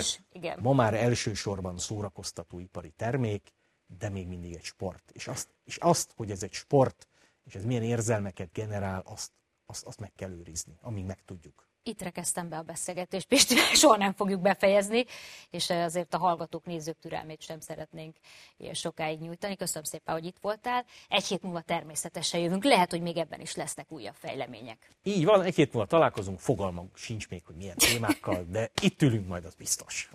ma 0.59 0.73
már 0.73 0.95
elsősorban 0.95 1.79
szórakoztatóipari 1.79 2.91
termék, 2.91 3.53
de 3.99 4.09
még 4.09 4.27
mindig 4.27 4.55
egy 4.55 4.65
sport. 4.65 5.11
És 5.13 5.29
azt, 5.29 5.49
és 5.65 5.77
azt, 5.77 6.13
hogy 6.17 6.31
ez 6.31 6.43
egy 6.43 6.53
sport, 6.53 7.09
és 7.45 7.55
ez 7.55 7.65
milyen 7.65 7.83
érzelmeket 7.83 8.53
generál, 8.53 9.03
azt, 9.07 9.31
azt, 9.67 9.85
azt 9.85 10.01
meg 10.01 10.13
kell 10.15 10.31
őrizni, 10.31 10.79
amíg 10.81 11.05
meg 11.05 11.23
tudjuk 11.25 11.68
itt 11.89 12.03
rekeztem 12.03 12.49
be 12.49 12.57
a 12.57 12.63
beszélgetést, 12.63 13.27
Pistivel 13.27 13.75
soha 13.83 13.97
nem 13.97 14.13
fogjuk 14.13 14.41
befejezni, 14.41 15.05
és 15.51 15.71
azért 15.71 16.15
a 16.15 16.19
hallgatók, 16.19 16.65
nézők 16.65 16.99
türelmét 16.99 17.43
sem 17.43 17.61
szeretnénk 17.61 18.17
ilyen 18.57 18.75
sokáig 18.75 19.21
nyújtani. 19.21 19.57
Köszönöm 19.57 19.85
szépen, 19.85 20.15
hogy 20.15 20.25
itt 20.25 20.39
voltál. 20.41 20.85
Egy 21.09 21.25
hét 21.25 21.43
múlva 21.43 21.61
természetesen 21.61 22.41
jövünk. 22.41 22.65
Lehet, 22.65 22.91
hogy 22.91 23.03
még 23.03 23.17
ebben 23.17 23.41
is 23.41 23.55
lesznek 23.55 23.93
újabb 23.93 24.15
fejlemények. 24.15 24.91
Így 25.03 25.25
van, 25.25 25.43
egy 25.43 25.55
hét 25.55 25.73
múlva 25.73 25.89
találkozunk, 25.89 26.39
fogalmam 26.39 26.91
sincs 26.95 27.29
még, 27.29 27.43
hogy 27.45 27.57
milyen 27.57 27.77
témákkal, 27.77 28.47
de 28.49 28.71
itt 28.83 29.03
ülünk 29.03 29.29
majd, 29.29 29.45
az 29.45 29.55
biztos. 29.55 30.11